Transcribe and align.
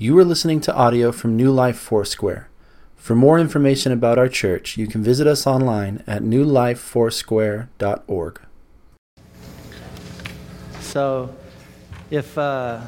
You 0.00 0.16
are 0.18 0.24
listening 0.24 0.60
to 0.60 0.72
audio 0.72 1.10
from 1.10 1.36
New 1.36 1.50
Life 1.50 1.76
Foursquare. 1.76 2.48
For 2.94 3.16
more 3.16 3.40
information 3.40 3.90
about 3.90 4.16
our 4.16 4.28
church, 4.28 4.76
you 4.76 4.86
can 4.86 5.02
visit 5.02 5.26
us 5.26 5.44
online 5.44 6.04
at 6.06 6.22
newlifefoursquare.org. 6.22 8.40
So, 10.78 11.34
if 12.12 12.38
uh, 12.38 12.80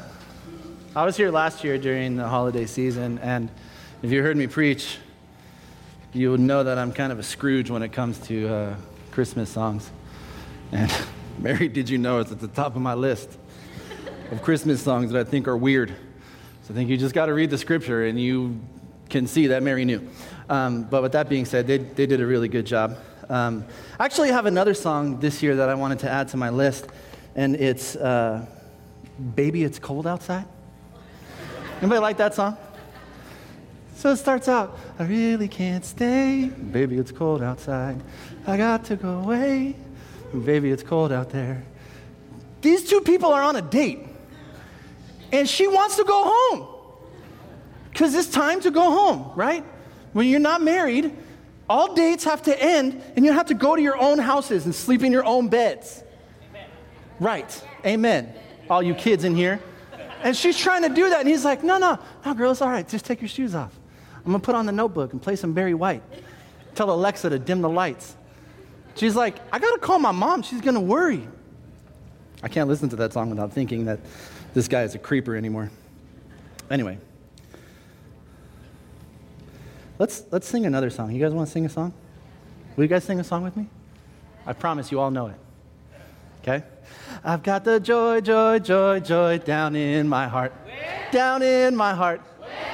I 0.95 1.03
was 1.03 1.17
here 1.17 1.31
last 1.31 1.65
year 1.65 1.77
during 1.77 2.15
the 2.15 2.29
holiday 2.29 2.65
season, 2.65 3.19
and 3.19 3.49
if 4.01 4.09
you 4.09 4.23
heard 4.23 4.37
me 4.37 4.47
preach, 4.47 4.97
you 6.13 6.31
would 6.31 6.39
know 6.39 6.63
that 6.63 6.77
I'm 6.77 6.93
kind 6.93 7.11
of 7.11 7.19
a 7.19 7.23
Scrooge 7.23 7.69
when 7.69 7.83
it 7.83 7.91
comes 7.91 8.19
to 8.27 8.47
uh, 8.47 8.73
Christmas 9.11 9.49
songs. 9.49 9.91
And 10.71 10.89
Mary, 11.39 11.67
did 11.67 11.89
you 11.89 11.97
know 11.97 12.19
it's 12.19 12.31
at 12.31 12.39
the 12.39 12.47
top 12.47 12.77
of 12.77 12.81
my 12.81 12.93
list 12.93 13.37
of 14.31 14.41
Christmas 14.41 14.81
songs 14.81 15.11
that 15.11 15.19
I 15.19 15.25
think 15.29 15.49
are 15.49 15.57
weird. 15.57 15.93
So 16.63 16.73
I 16.73 16.77
think 16.77 16.89
you 16.89 16.97
just 16.97 17.15
got 17.15 17.25
to 17.25 17.33
read 17.33 17.49
the 17.49 17.57
scripture 17.57 18.05
and 18.05 18.19
you 18.19 18.59
can 19.09 19.27
see 19.27 19.47
that 19.47 19.63
Mary 19.63 19.83
knew. 19.83 20.07
Um, 20.49 20.83
but 20.83 21.01
with 21.01 21.13
that 21.13 21.27
being 21.27 21.45
said, 21.45 21.65
they, 21.65 21.79
they 21.79 22.05
did 22.05 22.21
a 22.21 22.25
really 22.25 22.47
good 22.47 22.65
job. 22.65 22.97
Um, 23.29 23.65
I 23.99 24.05
actually 24.05 24.29
have 24.29 24.45
another 24.45 24.73
song 24.73 25.19
this 25.19 25.41
year 25.41 25.55
that 25.55 25.69
I 25.69 25.75
wanted 25.75 25.99
to 25.99 26.09
add 26.09 26.27
to 26.29 26.37
my 26.37 26.49
list, 26.49 26.87
and 27.35 27.55
it's 27.55 27.95
uh, 27.95 28.45
Baby 29.35 29.63
It's 29.63 29.79
Cold 29.79 30.05
Outside. 30.05 30.45
Anybody 31.79 31.99
like 31.99 32.17
that 32.17 32.35
song? 32.35 32.57
So 33.95 34.11
it 34.11 34.17
starts 34.17 34.47
out, 34.47 34.77
I 34.97 35.03
really 35.03 35.47
can't 35.47 35.85
stay. 35.85 36.45
Baby, 36.45 36.97
it's 36.97 37.11
cold 37.11 37.43
outside. 37.43 38.01
I 38.47 38.57
got 38.57 38.83
to 38.85 38.95
go 38.95 39.19
away. 39.19 39.75
Baby, 40.45 40.71
it's 40.71 40.81
cold 40.81 41.11
out 41.11 41.29
there. 41.29 41.63
These 42.61 42.89
two 42.89 43.01
people 43.01 43.31
are 43.31 43.43
on 43.43 43.55
a 43.55 43.61
date 43.61 43.99
and 45.31 45.47
she 45.47 45.67
wants 45.67 45.95
to 45.97 46.03
go 46.03 46.23
home 46.25 46.67
because 47.89 48.15
it's 48.15 48.29
time 48.29 48.61
to 48.61 48.71
go 48.71 48.89
home, 48.91 49.31
right? 49.35 49.63
When 50.13 50.27
you're 50.27 50.39
not 50.39 50.61
married, 50.61 51.15
all 51.69 51.93
dates 51.93 52.23
have 52.23 52.41
to 52.43 52.63
end 52.63 53.01
and 53.15 53.25
you 53.25 53.31
have 53.31 53.47
to 53.47 53.53
go 53.53 53.75
to 53.75 53.81
your 53.81 53.97
own 53.97 54.17
houses 54.19 54.65
and 54.65 54.73
sleep 54.75 55.03
in 55.03 55.11
your 55.11 55.25
own 55.25 55.47
beds. 55.47 56.03
Amen. 56.49 56.69
Right. 57.19 57.63
Amen. 57.85 58.33
All 58.69 58.83
you 58.83 58.93
kids 58.93 59.23
in 59.23 59.35
here. 59.35 59.61
And 60.23 60.35
she's 60.35 60.57
trying 60.57 60.83
to 60.83 60.89
do 60.89 61.09
that, 61.09 61.21
and 61.21 61.27
he's 61.27 61.43
like, 61.43 61.63
No, 61.63 61.77
no, 61.79 61.97
no, 62.25 62.33
girl, 62.35 62.51
it's 62.51 62.61
all 62.61 62.69
right. 62.69 62.87
Just 62.87 63.05
take 63.05 63.21
your 63.21 63.27
shoes 63.27 63.55
off. 63.55 63.73
I'm 64.17 64.31
gonna 64.31 64.39
put 64.39 64.53
on 64.53 64.65
the 64.67 64.71
notebook 64.71 65.13
and 65.13 65.21
play 65.21 65.35
some 65.35 65.53
Barry 65.53 65.73
White. 65.73 66.03
Tell 66.75 66.91
Alexa 66.91 67.29
to 67.29 67.39
dim 67.39 67.61
the 67.61 67.69
lights. 67.69 68.15
She's 68.95 69.15
like, 69.15 69.37
I 69.51 69.57
gotta 69.57 69.79
call 69.79 69.97
my 69.97 70.11
mom. 70.11 70.43
She's 70.43 70.61
gonna 70.61 70.79
worry. 70.79 71.27
I 72.43 72.47
can't 72.47 72.69
listen 72.69 72.89
to 72.89 72.95
that 72.97 73.13
song 73.13 73.29
without 73.29 73.51
thinking 73.51 73.85
that 73.85 73.99
this 74.53 74.67
guy 74.67 74.83
is 74.83 74.95
a 74.95 74.99
creeper 74.99 75.35
anymore. 75.35 75.71
Anyway, 76.69 76.97
let's, 79.99 80.23
let's 80.31 80.47
sing 80.47 80.65
another 80.65 80.89
song. 80.89 81.11
You 81.11 81.21
guys 81.21 81.33
want 81.33 81.47
to 81.47 81.51
sing 81.51 81.65
a 81.65 81.69
song? 81.69 81.93
Will 82.75 82.83
you 82.83 82.87
guys 82.87 83.03
sing 83.03 83.19
a 83.19 83.23
song 83.23 83.43
with 83.43 83.57
me? 83.57 83.67
I 84.45 84.53
promise 84.53 84.91
you 84.91 84.99
all 84.99 85.11
know 85.11 85.27
it. 85.27 85.35
Okay? 86.41 86.63
I've 87.23 87.43
got 87.43 87.63
the 87.63 87.79
joy, 87.79 88.21
joy, 88.21 88.59
joy, 88.59 88.99
joy 88.99 89.37
down 89.39 89.75
in 89.75 90.07
my 90.07 90.27
heart. 90.27 90.53
Down 91.11 91.41
in 91.41 91.75
my 91.75 91.93
heart. 91.93 92.21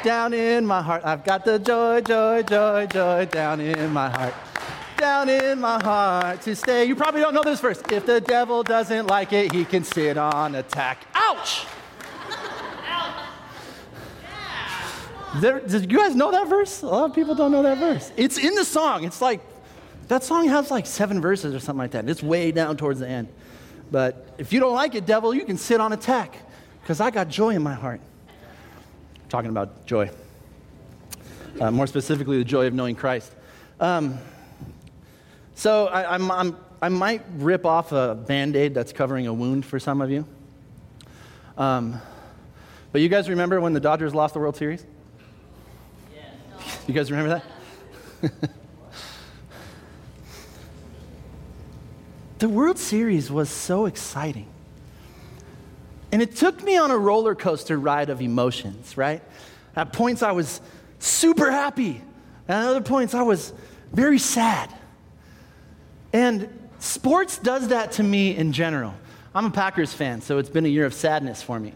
Down 0.04 0.34
in 0.34 0.66
my 0.66 0.82
heart. 0.82 1.02
I've 1.04 1.26
got 1.26 1.44
the 1.44 1.60
joy, 1.60 2.02
joy, 2.02 2.44
joy, 2.44 2.86
joy 2.86 3.26
down 3.26 3.60
in 3.60 3.92
my 3.92 4.10
heart. 4.10 4.34
Down 4.98 5.30
in 5.30 5.60
my 5.60 5.82
heart 5.84 6.42
to 6.44 6.56
stay. 6.56 6.86
You 6.86 6.96
probably 6.96 7.22
don't 7.22 7.34
know 7.34 7.44
this 7.44 7.60
verse. 7.60 7.82
If 7.92 8.06
the 8.06 8.22
devil 8.22 8.64
doesn't 8.64 9.08
like 9.08 9.34
it, 9.34 9.52
he 9.52 9.66
can 9.66 9.84
sit 9.84 10.18
on 10.18 10.56
attack. 10.56 11.06
Ouch! 11.28 11.66
There, 15.36 15.60
did 15.60 15.92
you 15.92 15.98
guys 15.98 16.16
know 16.16 16.32
that 16.32 16.48
verse? 16.48 16.82
A 16.82 16.88
lot 16.88 17.10
of 17.10 17.16
people 17.16 17.36
don't 17.36 17.52
know 17.52 17.62
that 17.64 17.78
verse. 17.78 18.12
It's 18.16 18.38
in 18.38 18.56
the 18.56 18.64
song. 18.64 19.04
It's 19.04 19.22
like, 19.22 19.42
that 20.08 20.24
song 20.24 20.48
has 20.48 20.72
like 20.72 20.86
seven 20.86 21.22
verses 21.22 21.54
or 21.54 21.60
something 21.60 21.80
like 21.80 21.92
that. 21.92 22.08
It's 22.10 22.24
way 22.24 22.52
down 22.52 22.78
towards 22.78 23.00
the 23.00 23.08
end. 23.08 23.28
But 23.92 24.28
if 24.38 24.54
you 24.54 24.60
don't 24.60 24.74
like 24.74 24.96
it, 24.96 25.06
devil, 25.06 25.34
you 25.34 25.46
can 25.46 25.58
sit 25.58 25.82
on 25.82 25.94
attack 25.94 26.38
because 26.82 27.02
I 27.02 27.12
got 27.12 27.28
joy 27.28 27.50
in 27.50 27.62
my 27.62 27.74
heart. 27.74 28.02
I'm 28.30 29.30
talking 29.30 29.50
about 29.50 29.86
joy. 29.86 30.10
Uh, 31.60 31.72
more 31.72 31.88
specifically, 31.88 32.38
the 32.38 32.46
joy 32.46 32.68
of 32.68 32.74
knowing 32.74 32.96
Christ. 32.96 33.32
Um, 33.80 34.18
so 35.56 35.88
I, 35.88 36.14
I'm, 36.14 36.32
I'm, 36.32 36.58
i 36.82 36.90
might 36.90 37.24
rip 37.36 37.66
off 37.66 37.92
a 37.92 38.16
band 38.16 38.56
aid 38.56 38.74
that's 38.74 38.94
covering 38.94 39.28
a 39.28 39.34
wound 39.34 39.66
for 39.66 39.80
some 39.80 40.02
of 40.02 40.10
you. 40.10 40.26
Um, 41.58 42.00
but 42.92 43.02
you 43.02 43.10
guys 43.10 43.30
remember 43.30 43.60
when 43.60 43.74
the 43.74 43.80
Dodgers 43.80 44.14
lost 44.14 44.34
the 44.34 44.40
World 44.40 44.56
Series? 44.56 44.86
You 46.88 46.94
guys 46.94 47.12
remember 47.12 47.42
that? 48.22 48.32
the 52.40 52.48
World 52.48 52.78
Series 52.78 53.30
was 53.32 53.50
so 53.50 53.88
exciting. 53.88 54.48
And 56.12 56.22
it 56.22 56.36
took 56.36 56.64
me 56.64 56.78
on 56.78 56.92
a 56.92 56.98
roller 56.98 57.36
coaster 57.36 57.78
ride 57.78 58.10
of 58.10 58.22
emotions, 58.22 58.96
right? 58.96 59.22
At 59.76 59.92
points 59.92 60.24
I 60.24 60.32
was 60.32 60.62
super 61.00 61.52
happy, 61.52 62.02
and 62.48 62.64
at 62.64 62.68
other 62.70 62.82
points 62.82 63.14
I 63.14 63.24
was 63.24 63.52
very 63.92 64.20
sad. 64.20 64.74
And 66.14 66.48
sports 66.80 67.38
does 67.38 67.68
that 67.70 67.94
to 67.94 68.04
me 68.04 68.36
in 68.36 68.54
general. 68.54 68.94
I'm 69.36 69.46
a 69.46 69.52
Packers 69.52 69.94
fan, 69.94 70.22
so 70.22 70.38
it's 70.38 70.50
been 70.50 70.66
a 70.66 70.70
year 70.70 70.86
of 70.86 70.94
sadness 70.94 71.42
for 71.42 71.60
me. 71.60 71.74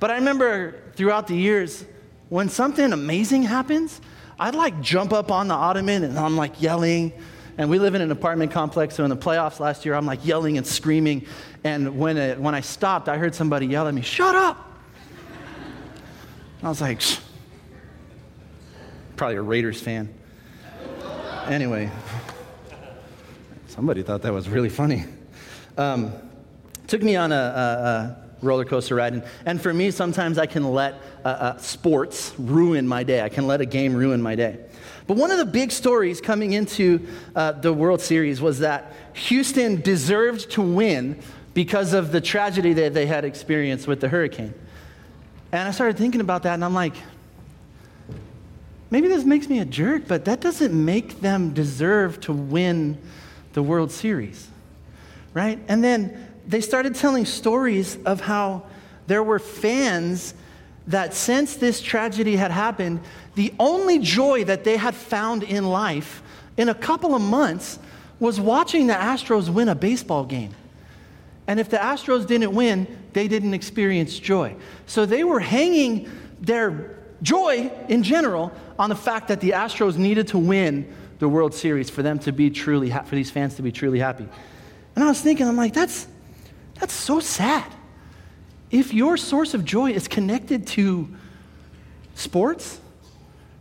But 0.00 0.10
I 0.10 0.16
remember 0.16 0.74
throughout 0.96 1.26
the 1.26 1.36
years, 1.36 1.84
when 2.28 2.48
something 2.48 2.92
amazing 2.92 3.42
happens, 3.42 4.00
I'd 4.38 4.54
like 4.54 4.80
jump 4.80 5.12
up 5.12 5.30
on 5.30 5.48
the 5.48 5.54
ottoman 5.54 6.04
and 6.04 6.18
I'm 6.18 6.36
like 6.36 6.60
yelling. 6.60 7.12
And 7.56 7.70
we 7.70 7.78
live 7.78 7.94
in 7.94 8.00
an 8.00 8.10
apartment 8.10 8.50
complex, 8.50 8.96
so 8.96 9.04
in 9.04 9.10
the 9.10 9.16
playoffs 9.16 9.60
last 9.60 9.84
year, 9.84 9.94
I'm 9.94 10.06
like 10.06 10.26
yelling 10.26 10.58
and 10.58 10.66
screaming. 10.66 11.26
And 11.62 11.98
when, 11.98 12.16
it, 12.16 12.38
when 12.38 12.54
I 12.54 12.60
stopped, 12.60 13.08
I 13.08 13.16
heard 13.16 13.34
somebody 13.34 13.66
yell 13.66 13.86
at 13.86 13.94
me, 13.94 14.02
Shut 14.02 14.34
up! 14.34 14.72
I 16.62 16.68
was 16.68 16.80
like, 16.80 17.00
Shh. 17.00 17.18
probably 19.16 19.36
a 19.36 19.42
Raiders 19.42 19.80
fan. 19.80 20.12
Anyway, 21.46 21.90
somebody 23.68 24.02
thought 24.02 24.22
that 24.22 24.32
was 24.32 24.48
really 24.48 24.70
funny. 24.70 25.04
Um, 25.76 26.12
took 26.86 27.02
me 27.02 27.16
on 27.16 27.32
a, 27.32 27.34
a, 27.34 27.38
a 27.38 28.16
roller 28.42 28.64
coaster 28.64 28.94
ride. 28.94 29.14
And, 29.14 29.24
and 29.46 29.60
for 29.60 29.72
me, 29.72 29.90
sometimes 29.90 30.38
I 30.38 30.46
can 30.46 30.64
let 30.72 30.94
uh, 31.24 31.28
uh, 31.28 31.56
sports 31.58 32.32
ruin 32.38 32.86
my 32.86 33.02
day. 33.02 33.22
I 33.22 33.28
can 33.28 33.46
let 33.46 33.60
a 33.60 33.66
game 33.66 33.94
ruin 33.94 34.22
my 34.22 34.34
day. 34.34 34.58
But 35.06 35.16
one 35.16 35.30
of 35.30 35.38
the 35.38 35.44
big 35.44 35.70
stories 35.70 36.20
coming 36.20 36.52
into 36.52 37.06
uh, 37.36 37.52
the 37.52 37.72
World 37.72 38.00
Series 38.00 38.40
was 38.40 38.60
that 38.60 38.92
Houston 39.14 39.80
deserved 39.80 40.50
to 40.52 40.62
win 40.62 41.20
because 41.52 41.92
of 41.92 42.10
the 42.10 42.20
tragedy 42.20 42.72
that 42.72 42.94
they 42.94 43.06
had 43.06 43.24
experienced 43.24 43.86
with 43.86 44.00
the 44.00 44.08
hurricane. 44.08 44.54
And 45.52 45.68
I 45.68 45.70
started 45.72 45.96
thinking 45.98 46.20
about 46.20 46.42
that, 46.44 46.54
and 46.54 46.64
I'm 46.64 46.74
like, 46.74 46.94
maybe 48.90 49.08
this 49.08 49.24
makes 49.24 49.48
me 49.48 49.60
a 49.60 49.64
jerk, 49.64 50.08
but 50.08 50.24
that 50.24 50.40
doesn't 50.40 50.72
make 50.72 51.20
them 51.20 51.52
deserve 51.52 52.20
to 52.22 52.32
win 52.32 52.98
the 53.52 53.62
World 53.62 53.92
Series, 53.92 54.48
right? 55.32 55.58
And 55.68 55.84
then 55.84 56.23
they 56.46 56.60
started 56.60 56.94
telling 56.94 57.24
stories 57.24 57.96
of 58.04 58.20
how 58.20 58.64
there 59.06 59.22
were 59.22 59.38
fans 59.38 60.34
that 60.86 61.14
since 61.14 61.56
this 61.56 61.80
tragedy 61.80 62.36
had 62.36 62.50
happened, 62.50 63.00
the 63.34 63.52
only 63.58 63.98
joy 63.98 64.44
that 64.44 64.64
they 64.64 64.76
had 64.76 64.94
found 64.94 65.42
in 65.42 65.64
life 65.64 66.22
in 66.56 66.68
a 66.68 66.74
couple 66.74 67.14
of 67.14 67.22
months 67.22 67.78
was 68.20 68.40
watching 68.40 68.86
the 68.86 68.94
Astros 68.94 69.48
win 69.48 69.68
a 69.68 69.74
baseball 69.74 70.24
game. 70.24 70.54
And 71.46 71.60
if 71.60 71.68
the 71.68 71.76
Astros 71.76 72.26
didn't 72.26 72.54
win, 72.54 72.86
they 73.12 73.28
didn't 73.28 73.54
experience 73.54 74.18
joy. 74.18 74.56
So 74.86 75.04
they 75.04 75.24
were 75.24 75.40
hanging 75.40 76.10
their 76.40 76.98
joy 77.22 77.70
in 77.88 78.02
general 78.02 78.52
on 78.78 78.90
the 78.90 78.96
fact 78.96 79.28
that 79.28 79.40
the 79.40 79.50
Astros 79.50 79.96
needed 79.96 80.28
to 80.28 80.38
win 80.38 80.92
the 81.18 81.28
World 81.28 81.54
Series 81.54 81.90
for 81.90 82.02
them 82.02 82.18
to 82.20 82.32
be 82.32 82.50
truly, 82.50 82.90
ha- 82.90 83.02
for 83.02 83.14
these 83.14 83.30
fans 83.30 83.56
to 83.56 83.62
be 83.62 83.72
truly 83.72 83.98
happy. 83.98 84.28
And 84.94 85.04
I 85.04 85.08
was 85.08 85.20
thinking, 85.20 85.46
I'm 85.46 85.56
like, 85.56 85.72
that's, 85.74 86.06
that's 86.84 86.92
so 86.92 87.18
sad. 87.18 87.64
If 88.70 88.92
your 88.92 89.16
source 89.16 89.54
of 89.54 89.64
joy 89.64 89.92
is 89.92 90.06
connected 90.06 90.66
to 90.76 91.08
sports, 92.14 92.78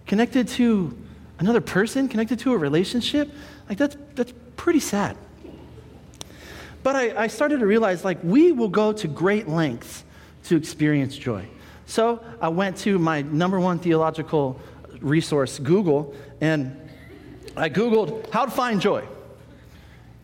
connected 0.05 0.49
to 0.49 0.97
another 1.39 1.61
person, 1.61 2.09
connected 2.09 2.39
to 2.39 2.51
a 2.51 2.57
relationship, 2.57 3.31
like 3.69 3.77
that's, 3.77 3.95
that's 4.15 4.33
pretty 4.57 4.81
sad. 4.81 5.15
But 6.83 6.97
I, 6.97 7.23
I 7.23 7.27
started 7.27 7.61
to 7.61 7.65
realize 7.65 8.03
like 8.03 8.17
we 8.23 8.51
will 8.51 8.67
go 8.67 8.91
to 8.91 9.07
great 9.07 9.47
lengths 9.47 10.03
to 10.47 10.57
experience 10.57 11.15
joy. 11.15 11.47
So 11.85 12.21
I 12.41 12.49
went 12.49 12.75
to 12.79 12.99
my 12.99 13.21
number 13.21 13.57
one 13.57 13.79
theological 13.79 14.59
resource, 14.99 15.59
Google, 15.59 16.13
and 16.41 16.77
I 17.55 17.69
Googled 17.69 18.29
how 18.31 18.43
to 18.43 18.51
find 18.51 18.81
joy. 18.81 19.07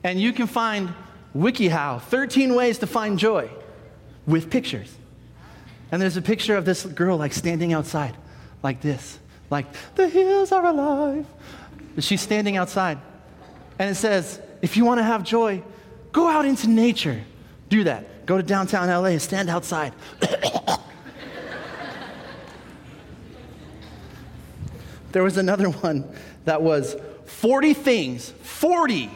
And 0.04 0.20
you 0.20 0.34
can 0.34 0.48
find 0.48 0.94
WikiHow, 1.36 2.02
13 2.02 2.56
ways 2.56 2.80
to 2.80 2.88
find 2.88 3.20
joy 3.20 3.50
with 4.26 4.50
pictures. 4.50 4.96
And 5.92 6.02
there's 6.02 6.18
a 6.18 6.22
picture 6.22 6.56
of 6.56 6.66
this 6.66 6.86
girl 6.86 7.18
like 7.18 7.34
standing 7.34 7.74
outside, 7.74 8.16
like 8.64 8.82
this, 8.82 9.20
like, 9.50 9.66
the 9.96 10.08
hills 10.08 10.52
are 10.52 10.66
alive. 10.66 11.26
She's 12.00 12.22
standing 12.22 12.56
outside. 12.58 13.00
And 13.80 13.90
it 13.90 13.96
says, 13.96 14.40
if 14.62 14.78
you 14.78 14.86
want 14.86 15.00
to 15.00 15.04
have 15.04 15.24
joy, 15.24 15.64
go 16.12 16.28
out 16.28 16.46
into 16.46 16.70
nature. 16.70 17.24
Do 17.70 17.84
that. 17.86 18.26
Go 18.26 18.38
to 18.38 18.44
downtown 18.44 18.88
LA 18.88 19.10
and 19.10 19.22
stand 19.22 19.50
outside. 19.50 19.94
there 25.12 25.24
was 25.24 25.38
another 25.38 25.70
one 25.70 26.08
that 26.46 26.62
was 26.62 26.96
40 27.26 27.74
things, 27.74 28.30
40 28.42 29.10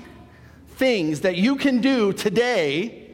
things 0.84 1.22
that 1.22 1.38
you 1.38 1.56
can 1.56 1.80
do 1.80 2.12
today 2.12 3.10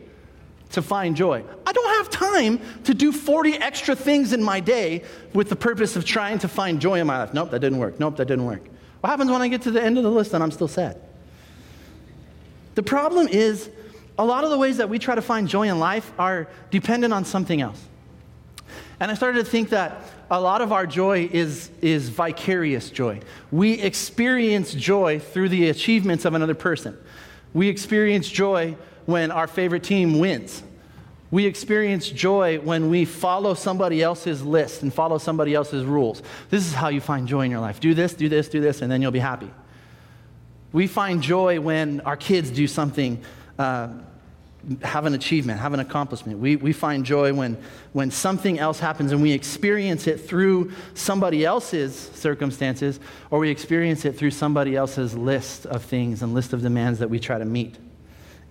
to 0.72 0.82
find 0.82 1.16
joy. 1.16 1.44
I 1.68 1.72
don't 1.72 1.98
have 1.98 2.10
time 2.10 2.60
to 2.86 2.96
do 2.96 3.12
40 3.12 3.58
extra 3.58 3.96
things 3.96 4.34
in 4.34 4.42
my 4.42 4.60
day 4.60 5.04
with 5.36 5.50
the 5.50 5.56
purpose 5.56 5.96
of 5.96 6.04
trying 6.04 6.40
to 6.40 6.48
find 6.48 6.82
joy 6.82 7.00
in 7.00 7.06
my 7.06 7.20
life. 7.20 7.32
Nope, 7.32 7.52
that 7.52 7.60
didn't 7.60 7.78
work. 7.78 8.00
Nope, 8.00 8.18
that 8.18 8.26
didn't 8.26 8.46
work. 8.46 8.64
What 9.02 9.12
happens 9.12 9.30
when 9.30 9.44
I 9.44 9.50
get 9.50 9.62
to 9.64 9.72
the 9.72 9.84
end 9.84 10.00
of 10.00 10.04
the 10.04 10.10
list 10.10 10.34
and 10.34 10.42
I'm 10.42 10.50
still 10.50 10.68
sad? 10.68 11.00
The 12.74 12.82
problem 12.82 13.28
is 13.28 13.70
a 14.18 14.26
lot 14.26 14.44
of 14.44 14.50
the 14.50 14.58
ways 14.58 14.78
that 14.78 14.90
we 14.90 14.98
try 14.98 15.14
to 15.14 15.22
find 15.22 15.48
joy 15.48 15.70
in 15.70 15.78
life 15.78 16.12
are 16.18 16.48
dependent 16.72 17.14
on 17.14 17.24
something 17.24 17.62
else. 17.62 17.86
And 19.00 19.12
I 19.12 19.14
started 19.14 19.46
to 19.46 19.52
think 19.52 19.70
that 19.70 20.02
a 20.32 20.42
lot 20.42 20.62
of 20.62 20.72
our 20.72 20.88
joy 20.88 21.30
is, 21.32 21.70
is 21.84 22.10
vicarious 22.10 22.90
joy. 22.90 23.20
We 23.52 23.74
experience 23.74 24.74
joy 24.74 25.20
through 25.20 25.50
the 25.50 25.70
achievements 25.70 26.26
of 26.26 26.34
another 26.34 26.56
person. 26.56 26.98
We 27.54 27.68
experience 27.68 28.30
joy 28.30 28.76
when 29.06 29.32
our 29.32 29.48
favorite 29.48 29.84
team 29.84 30.20
wins. 30.20 30.64
We 31.32 31.46
experience 31.46 32.10
joy 32.10 32.60
when 32.60 32.90
we 32.90 33.06
follow 33.06 33.54
somebody 33.54 34.02
else's 34.02 34.42
list 34.42 34.82
and 34.82 34.92
follow 34.92 35.20
somebody 35.20 35.54
else's 35.54 35.86
rules. 35.86 36.24
This 36.50 36.66
is 36.66 36.74
how 36.74 36.90
you 36.90 37.02
find 37.02 37.28
joy 37.28 37.42
in 37.42 37.52
your 37.52 37.60
life. 37.60 37.80
Do 37.80 37.94
this, 37.94 38.14
do 38.14 38.30
this, 38.30 38.50
do 38.50 38.60
this, 38.62 38.82
and 38.82 38.92
then 38.92 39.02
you'll 39.02 39.12
be 39.12 39.20
happy. 39.20 39.52
We 40.72 40.88
find 40.88 41.22
joy 41.22 41.60
when 41.60 42.02
our 42.02 42.18
kids 42.18 42.50
do 42.50 42.68
something, 42.68 43.22
uh, 43.60 43.90
have 44.82 45.06
an 45.06 45.14
achievement, 45.14 45.60
have 45.60 45.74
an 45.74 45.80
accomplishment. 45.80 46.40
We, 46.40 46.56
we 46.56 46.74
find 46.74 47.06
joy 47.06 47.34
when, 47.34 47.58
when 47.94 48.12
something 48.12 48.60
else 48.60 48.80
happens 48.80 49.12
and 49.12 49.22
we 49.22 49.32
experience 49.32 50.06
it 50.06 50.18
through 50.18 50.72
somebody 50.94 51.46
else's 51.46 51.96
circumstances, 51.96 53.00
or 53.32 53.40
we 53.40 53.50
experience 53.50 54.06
it 54.06 54.18
through 54.18 54.32
somebody 54.32 54.76
else's 54.76 55.16
list 55.16 55.66
of 55.66 55.84
things 55.84 56.22
and 56.22 56.34
list 56.34 56.54
of 56.54 56.62
demands 56.62 57.00
that 57.00 57.10
we 57.10 57.20
try 57.20 57.38
to 57.38 57.46
meet. 57.46 57.78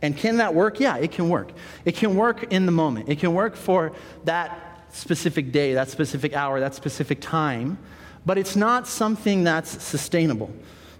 And 0.00 0.16
can 0.16 0.38
that 0.38 0.54
work? 0.54 0.80
Yeah, 0.80 0.96
it 0.96 1.12
can 1.12 1.28
work. 1.28 1.52
It 1.84 1.94
can 1.94 2.16
work 2.16 2.52
in 2.52 2.66
the 2.66 2.72
moment. 2.72 3.08
It 3.08 3.18
can 3.18 3.34
work 3.34 3.56
for 3.56 3.92
that 4.24 4.86
specific 4.92 5.52
day, 5.52 5.74
that 5.74 5.90
specific 5.90 6.34
hour, 6.34 6.60
that 6.60 6.74
specific 6.74 7.20
time, 7.20 7.78
but 8.24 8.38
it's 8.38 8.56
not 8.56 8.86
something 8.86 9.44
that's 9.44 9.82
sustainable. 9.82 10.50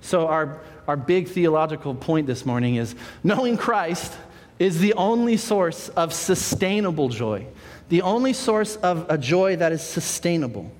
So, 0.01 0.27
our, 0.27 0.61
our 0.87 0.97
big 0.97 1.29
theological 1.29 1.95
point 1.95 2.27
this 2.27 2.47
morning 2.47 2.77
is 2.77 2.95
knowing 3.25 3.57
Christ 3.57 4.17
is 4.59 4.81
the 4.81 4.95
only 4.95 5.37
source 5.37 5.89
of 5.91 6.13
sustainable 6.13 7.09
joy, 7.09 7.47
the 7.89 8.03
only 8.03 8.33
source 8.33 8.77
of 8.77 9.07
a 9.09 9.17
joy 9.17 9.57
that 9.57 9.73
is 9.73 9.83
sustainable. 9.83 10.71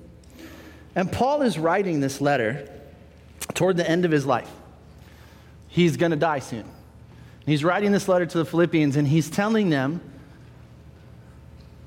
And 0.95 1.11
Paul 1.11 1.41
is 1.43 1.57
writing 1.57 1.99
this 1.99 2.19
letter 2.19 2.69
toward 3.53 3.77
the 3.77 3.89
end 3.89 4.05
of 4.05 4.11
his 4.11 4.25
life. 4.25 4.51
He's 5.67 5.97
going 5.97 6.11
to 6.11 6.17
die 6.17 6.39
soon. 6.39 6.65
He's 7.45 7.63
writing 7.63 7.91
this 7.91 8.07
letter 8.07 8.25
to 8.25 8.37
the 8.37 8.45
Philippians 8.45 8.95
and 8.95 9.07
he's 9.07 9.29
telling 9.29 9.69
them 9.69 10.01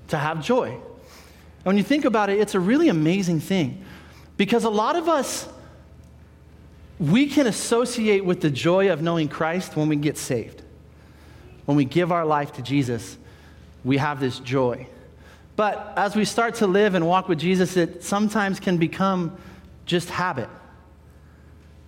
to 0.09 0.19
have 0.19 0.43
joy. 0.43 0.69
And 0.71 1.65
when 1.65 1.77
you 1.77 1.85
think 1.85 2.05
about 2.05 2.31
it, 2.31 2.41
it's 2.41 2.55
a 2.55 2.61
really 2.61 2.89
amazing 2.89 3.41
thing 3.41 3.85
because 4.37 4.65
a 4.65 4.71
lot 4.71 4.97
of 4.97 5.09
us, 5.09 5.49
we 6.99 7.27
can 7.27 7.47
associate 7.47 8.25
with 8.25 8.41
the 8.41 8.51
joy 8.51 8.91
of 8.93 9.03
knowing 9.03 9.29
Christ 9.29 9.77
when 9.77 9.89
we 9.89 9.97
get 9.97 10.17
saved. 10.17 10.62
When 11.65 11.77
we 11.77 11.85
give 11.85 12.13
our 12.13 12.25
life 12.25 12.53
to 12.55 12.63
Jesus, 12.63 13.17
we 13.85 13.99
have 13.99 14.21
this 14.21 14.39
joy. 14.39 14.87
But 15.57 15.93
as 15.97 16.17
we 16.17 16.25
start 16.25 16.57
to 16.57 16.67
live 16.67 16.95
and 16.95 17.07
walk 17.07 17.29
with 17.29 17.39
Jesus, 17.39 17.77
it 17.77 18.03
sometimes 18.03 18.59
can 18.59 18.79
become 18.79 19.37
just 19.87 20.11
habit 20.11 20.49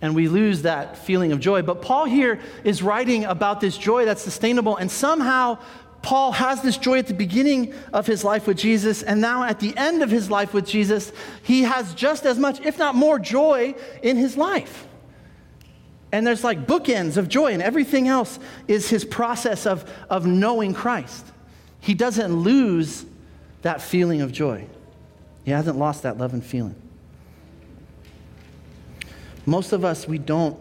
and 0.01 0.13
we 0.13 0.27
lose 0.27 0.61
that 0.63 0.97
feeling 0.97 1.31
of 1.31 1.39
joy. 1.39 1.61
But 1.63 1.81
Paul 1.81 2.05
here 2.05 2.39
is 2.63 2.83
writing 2.83 3.25
about 3.25 3.59
this 3.59 3.77
joy 3.77 4.05
that's 4.05 4.21
sustainable, 4.21 4.77
and 4.77 4.91
somehow 4.91 5.57
Paul 6.01 6.33
has 6.33 6.61
this 6.61 6.77
joy 6.77 6.99
at 6.99 7.07
the 7.07 7.15
beginning 7.15 7.73
of 7.91 8.05
his 8.05 8.23
life 8.23 8.45
with 8.45 8.57
Jesus, 8.57 9.01
and 9.01 9.19
now 9.19 9.43
at 9.43 9.59
the 9.59 9.75
end 9.75 10.03
of 10.03 10.11
his 10.11 10.29
life 10.29 10.53
with 10.53 10.67
Jesus, 10.67 11.11
he 11.41 11.63
has 11.63 11.93
just 11.95 12.25
as 12.25 12.37
much, 12.37 12.61
if 12.61 12.77
not 12.77 12.93
more, 12.93 13.17
joy 13.17 13.73
in 14.03 14.17
his 14.17 14.37
life. 14.37 14.87
And 16.15 16.25
there's 16.25 16.45
like 16.45 16.65
bookends 16.65 17.17
of 17.17 17.27
joy, 17.27 17.51
and 17.51 17.61
everything 17.61 18.07
else 18.07 18.39
is 18.69 18.89
his 18.89 19.03
process 19.03 19.65
of, 19.65 19.83
of 20.09 20.25
knowing 20.25 20.73
Christ. 20.73 21.25
He 21.81 21.93
doesn't 21.93 22.33
lose 22.33 23.05
that 23.63 23.81
feeling 23.81 24.21
of 24.21 24.31
joy, 24.31 24.65
he 25.43 25.51
hasn't 25.51 25.77
lost 25.77 26.03
that 26.03 26.17
love 26.17 26.31
and 26.31 26.41
feeling. 26.41 26.75
Most 29.45 29.73
of 29.73 29.83
us, 29.83 30.07
we 30.07 30.17
don't 30.17 30.57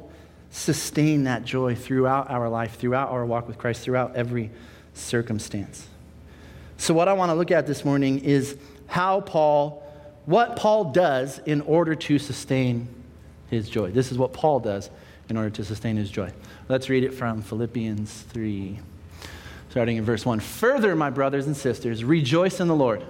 sustain 0.51 1.23
that 1.23 1.45
joy 1.45 1.77
throughout 1.77 2.33
our 2.33 2.49
life, 2.49 2.77
throughout 2.77 3.11
our 3.11 3.25
walk 3.25 3.47
with 3.47 3.57
Christ, 3.57 3.83
throughout 3.83 4.17
every 4.17 4.51
circumstance. 4.93 5.87
So, 6.79 6.95
what 6.95 7.07
I 7.07 7.13
want 7.13 7.31
to 7.31 7.35
look 7.35 7.53
at 7.53 7.65
this 7.69 7.85
morning 7.85 8.19
is 8.19 8.57
how 8.89 9.21
Paul, 9.21 9.89
what 10.27 10.57
Paul 10.57 10.91
does 10.91 11.39
in 11.47 11.61
order 11.61 11.95
to 11.95 12.19
sustain 12.19 12.89
his 13.51 13.69
joy. 13.69 13.93
This 13.93 14.11
is 14.11 14.19
what 14.19 14.33
Paul 14.33 14.59
does 14.59 14.91
in 15.29 15.37
order 15.37 15.51
to 15.51 15.65
sustain 15.65 15.97
his 15.97 16.11
joy. 16.11 16.33
Let's 16.69 16.89
read 16.89 17.05
it 17.05 17.15
from 17.15 17.43
Philippians 17.43 18.23
3, 18.31 18.79
starting 19.71 19.97
in 19.97 20.05
verse 20.05 20.27
1. 20.27 20.41
Further, 20.41 20.95
my 20.95 21.11
brothers 21.11 21.47
and 21.47 21.57
sisters, 21.57 22.05
rejoice 22.05 22.61
in 22.61 22.69
the 22.69 22.75
Lord. 22.75 23.05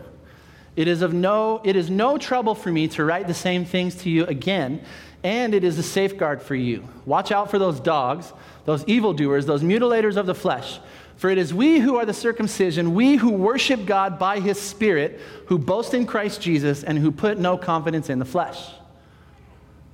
It 0.77 0.89
is, 0.89 1.03
of 1.03 1.13
no, 1.13 1.61
it 1.65 1.77
is 1.77 1.91
no 1.91 2.19
trouble 2.19 2.55
for 2.55 2.71
me 2.71 2.89
to 2.89 3.05
write 3.05 3.27
the 3.27 3.35
same 3.35 3.65
things 3.65 3.95
to 3.97 4.11
you 4.11 4.27
again 4.27 4.85
and 5.25 5.55
it 5.55 5.65
is 5.65 5.79
a 5.79 5.83
safeguard 5.83 6.43
for 6.43 6.55
you. 6.55 6.87
Watch 7.07 7.33
out 7.33 7.51
for 7.51 7.59
those 7.59 7.81
dogs, 7.81 8.33
those 8.67 8.85
evildoers, 8.85 9.47
those 9.47 9.63
mutilators 9.63 10.17
of 10.17 10.27
the 10.27 10.35
flesh. 10.35 10.79
For 11.17 11.31
it 11.31 11.39
is 11.39 11.55
we 11.55 11.79
who 11.81 11.97
are 11.97 12.05
the 12.05 12.13
circumcision, 12.13 12.95
we 12.95 13.17
who 13.17 13.31
worship 13.31 13.87
God 13.87 14.19
by 14.19 14.41
his 14.41 14.61
Spirit, 14.61 15.21
who 15.47 15.59
boast 15.59 15.95
in 15.95 16.07
Christ 16.07 16.43
Jesus, 16.43 16.85
and 16.85 16.99
who 16.99 17.11
put 17.11 17.39
no 17.39 17.57
confidence 17.57 18.11
in 18.11 18.19
the 18.19 18.25
flesh. 18.27 18.71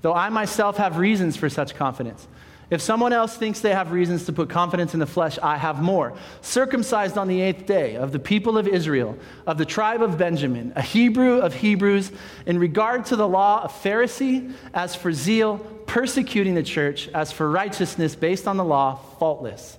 Though 0.03 0.15
I 0.15 0.29
myself 0.31 0.77
have 0.79 0.97
reasons 0.97 1.37
for 1.37 1.49
such 1.49 1.75
confidence. 1.75 2.27
If 2.71 2.81
someone 2.81 3.13
else 3.13 3.37
thinks 3.37 3.61
they 3.61 3.75
have 3.75 3.91
reasons 3.91 4.27
to 4.27 4.33
put 4.33 4.49
confidence 4.49 4.95
in 4.95 5.01
the 5.01 5.07
flesh, 5.07 5.41
I 5.43 5.57
have 5.57 5.83
more. 5.83 6.15
Circumcised 6.41 7.19
on 7.19 7.27
the 7.27 7.41
eighth 7.41 7.67
day, 7.67 7.97
of 7.97 8.13
the 8.13 8.21
people 8.21 8.57
of 8.57 8.69
Israel, 8.69 9.19
of 9.45 9.59
the 9.59 9.65
tribe 9.65 10.03
of 10.03 10.17
Benjamin, 10.17 10.73
a 10.77 10.83
Hebrew 10.83 11.41
of 11.41 11.53
Hebrews, 11.53 12.13
in 12.47 12.61
regard 12.61 13.07
to 13.07 13.17
the 13.17 13.27
law, 13.27 13.65
a 13.65 13.69
Pharisee, 13.69 14.53
as 14.73 14.95
for 14.95 15.13
zeal, 15.13 15.59
persecuting 15.87 16.55
the 16.55 16.63
church, 16.63 17.09
as 17.09 17.33
for 17.33 17.51
righteousness 17.51 18.15
based 18.15 18.47
on 18.47 18.57
the 18.57 18.65
law, 18.65 19.01
faultless. 19.19 19.77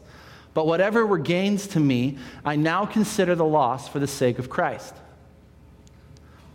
But 0.53 0.67
whatever 0.67 1.05
were 1.05 1.17
gains 1.17 1.67
to 1.67 1.79
me, 1.79 2.17
I 2.43 2.57
now 2.57 2.85
consider 2.85 3.35
the 3.35 3.45
loss 3.45 3.87
for 3.87 3.99
the 3.99 4.07
sake 4.07 4.37
of 4.37 4.49
Christ. 4.49 4.93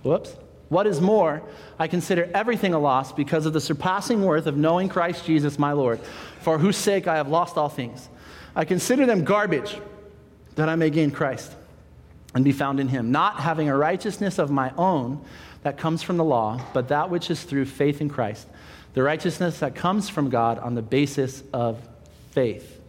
Whoops. 0.03 0.37
What 0.69 0.87
is 0.87 1.01
more, 1.01 1.43
I 1.79 1.87
consider 1.87 2.29
everything 2.35 2.75
a 2.75 2.79
loss 2.79 3.13
because 3.13 3.47
of 3.47 3.53
the 3.53 3.61
surpassing 3.61 4.25
worth 4.25 4.47
of 4.47 4.57
knowing 4.57 4.89
Christ 4.89 5.25
Jesus 5.25 5.59
my 5.59 5.73
Lord, 5.73 6.01
for 6.41 6.59
whose 6.59 6.77
sake 6.77 7.07
I 7.07 7.17
have 7.17 7.29
lost 7.29 7.57
all 7.57 7.69
things. 7.69 8.09
I 8.55 8.65
consider 8.65 9.07
them 9.07 9.25
garbage 9.25 9.79
that 10.57 10.69
I 10.69 10.75
may 10.75 10.91
gain 10.91 11.11
Christ 11.11 11.55
and 12.35 12.45
be 12.45 12.53
found 12.53 12.81
in 12.81 12.89
him, 12.89 13.13
not 13.13 13.41
having 13.41 13.69
a 13.69 13.77
righteousness 13.77 14.39
of 14.39 14.51
my 14.51 14.73
own 14.77 15.25
that 15.63 15.79
comes 15.79 16.03
from 16.03 16.17
the 16.17 16.25
law, 16.25 16.61
but 16.73 16.89
that 16.89 17.11
which 17.11 17.31
is 17.31 17.43
through 17.43 17.67
faith 17.67 18.01
in 18.01 18.09
Christ, 18.09 18.49
the 18.95 19.03
righteousness 19.03 19.61
that 19.61 19.75
comes 19.75 20.09
from 20.09 20.31
God 20.31 20.59
on 20.59 20.75
the 20.75 20.83
basis 20.83 21.43
of 21.53 21.81
faith. 22.33 22.81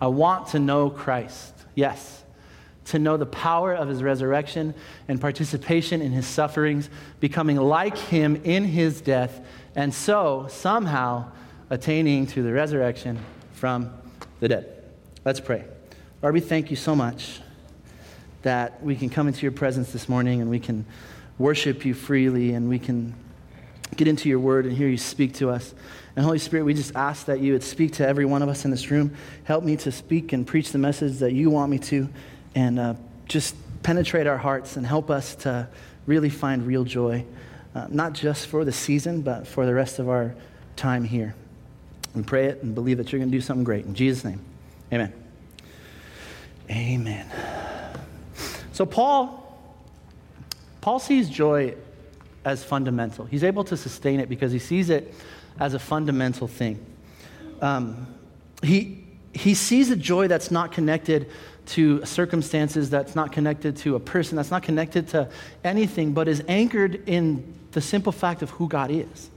I 0.00 0.06
want 0.06 0.48
to 0.48 0.58
know 0.58 0.88
Christ, 0.88 1.52
yes 1.74 2.22
to 2.86 2.98
know 2.98 3.16
the 3.16 3.26
power 3.26 3.74
of 3.74 3.88
his 3.88 4.02
resurrection 4.02 4.74
and 5.08 5.20
participation 5.20 6.00
in 6.00 6.12
his 6.12 6.26
sufferings, 6.26 6.88
becoming 7.20 7.56
like 7.56 7.96
him 7.96 8.40
in 8.44 8.64
his 8.64 9.00
death, 9.00 9.40
and 9.74 9.92
so 9.92 10.46
somehow 10.48 11.30
attaining 11.68 12.26
to 12.28 12.42
the 12.42 12.52
resurrection 12.52 13.18
from 13.52 13.92
the 14.40 14.48
dead. 14.48 14.84
Let's 15.24 15.40
pray. 15.40 15.64
Lord, 16.22 16.34
we 16.34 16.40
thank 16.40 16.70
you 16.70 16.76
so 16.76 16.94
much 16.94 17.40
that 18.42 18.82
we 18.82 18.94
can 18.94 19.10
come 19.10 19.26
into 19.26 19.42
your 19.42 19.52
presence 19.52 19.92
this 19.92 20.08
morning 20.08 20.40
and 20.40 20.48
we 20.48 20.60
can 20.60 20.86
worship 21.38 21.84
you 21.84 21.94
freely 21.94 22.52
and 22.52 22.68
we 22.68 22.78
can 22.78 23.14
get 23.96 24.06
into 24.06 24.28
your 24.28 24.38
word 24.38 24.66
and 24.66 24.76
hear 24.76 24.88
you 24.88 24.96
speak 24.96 25.34
to 25.34 25.50
us. 25.50 25.74
And 26.14 26.24
Holy 26.24 26.38
Spirit, 26.38 26.64
we 26.64 26.74
just 26.74 26.94
ask 26.94 27.26
that 27.26 27.40
you 27.40 27.52
would 27.52 27.62
speak 27.62 27.94
to 27.94 28.06
every 28.06 28.24
one 28.24 28.42
of 28.42 28.48
us 28.48 28.64
in 28.64 28.70
this 28.70 28.90
room. 28.90 29.14
Help 29.44 29.64
me 29.64 29.76
to 29.78 29.90
speak 29.90 30.32
and 30.32 30.46
preach 30.46 30.70
the 30.70 30.78
message 30.78 31.18
that 31.18 31.32
you 31.32 31.50
want 31.50 31.70
me 31.70 31.78
to 31.80 32.08
and 32.56 32.78
uh, 32.80 32.94
just 33.26 33.54
penetrate 33.84 34.26
our 34.26 34.38
hearts 34.38 34.76
and 34.76 34.84
help 34.84 35.10
us 35.10 35.36
to 35.36 35.68
really 36.06 36.30
find 36.30 36.66
real 36.66 36.82
joy, 36.82 37.24
uh, 37.74 37.86
not 37.90 38.14
just 38.14 38.48
for 38.48 38.64
the 38.64 38.72
season, 38.72 39.20
but 39.20 39.46
for 39.46 39.66
the 39.66 39.74
rest 39.74 40.00
of 40.00 40.08
our 40.08 40.34
time 40.74 41.04
here. 41.04 41.36
And 42.14 42.26
pray 42.26 42.46
it 42.46 42.62
and 42.62 42.74
believe 42.74 42.96
that 42.96 43.12
you're 43.12 43.18
going 43.18 43.30
to 43.30 43.36
do 43.36 43.42
something 43.42 43.62
great. 43.62 43.84
In 43.84 43.94
Jesus' 43.94 44.24
name, 44.24 44.40
amen. 44.90 45.12
Amen. 46.70 47.26
So, 48.72 48.86
Paul, 48.86 49.58
Paul 50.80 50.98
sees 50.98 51.28
joy 51.28 51.74
as 52.44 52.64
fundamental. 52.64 53.26
He's 53.26 53.44
able 53.44 53.64
to 53.64 53.76
sustain 53.76 54.18
it 54.18 54.30
because 54.30 54.50
he 54.50 54.58
sees 54.58 54.88
it 54.88 55.14
as 55.60 55.74
a 55.74 55.78
fundamental 55.78 56.48
thing. 56.48 56.84
Um, 57.60 58.06
he, 58.62 59.04
he 59.34 59.54
sees 59.54 59.90
a 59.90 59.96
joy 59.96 60.28
that's 60.28 60.50
not 60.50 60.72
connected 60.72 61.30
to 61.66 62.04
circumstances, 62.04 62.90
that's 62.90 63.14
not 63.14 63.32
connected 63.32 63.76
to 63.78 63.96
a 63.96 64.00
person, 64.00 64.36
that's 64.36 64.50
not 64.50 64.62
connected 64.62 65.08
to 65.08 65.28
anything, 65.64 66.12
but 66.12 66.28
is 66.28 66.42
anchored 66.48 67.08
in 67.08 67.54
the 67.72 67.80
simple 67.80 68.12
fact 68.12 68.42
of 68.42 68.50
who 68.50 68.68
God 68.68 68.90
is. 68.90 69.30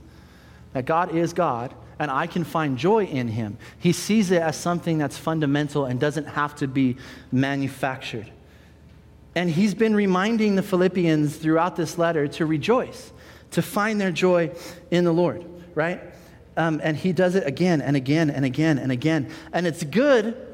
That 0.72 0.86
God 0.86 1.14
is 1.14 1.32
God, 1.32 1.74
and 1.98 2.10
I 2.10 2.26
can 2.26 2.44
find 2.44 2.78
joy 2.78 3.04
in 3.04 3.28
Him. 3.28 3.58
He 3.78 3.92
sees 3.92 4.30
it 4.30 4.40
as 4.40 4.56
something 4.56 4.98
that's 4.98 5.18
fundamental 5.18 5.84
and 5.84 5.98
doesn't 5.98 6.26
have 6.26 6.54
to 6.56 6.68
be 6.68 6.96
manufactured. 7.32 8.30
And 9.34 9.50
He's 9.50 9.74
been 9.74 9.94
reminding 9.94 10.54
the 10.54 10.62
Philippians 10.62 11.36
throughout 11.36 11.76
this 11.76 11.98
letter 11.98 12.28
to 12.28 12.46
rejoice, 12.46 13.12
to 13.52 13.62
find 13.62 14.00
their 14.00 14.12
joy 14.12 14.52
in 14.90 15.04
the 15.04 15.12
Lord, 15.12 15.44
right? 15.74 16.00
Um, 16.56 16.80
and 16.82 16.96
He 16.96 17.12
does 17.12 17.34
it 17.34 17.46
again 17.46 17.80
and 17.80 17.96
again 17.96 18.30
and 18.30 18.44
again 18.44 18.78
and 18.78 18.92
again. 18.92 19.30
And 19.52 19.66
it's 19.66 19.82
good 19.82 20.46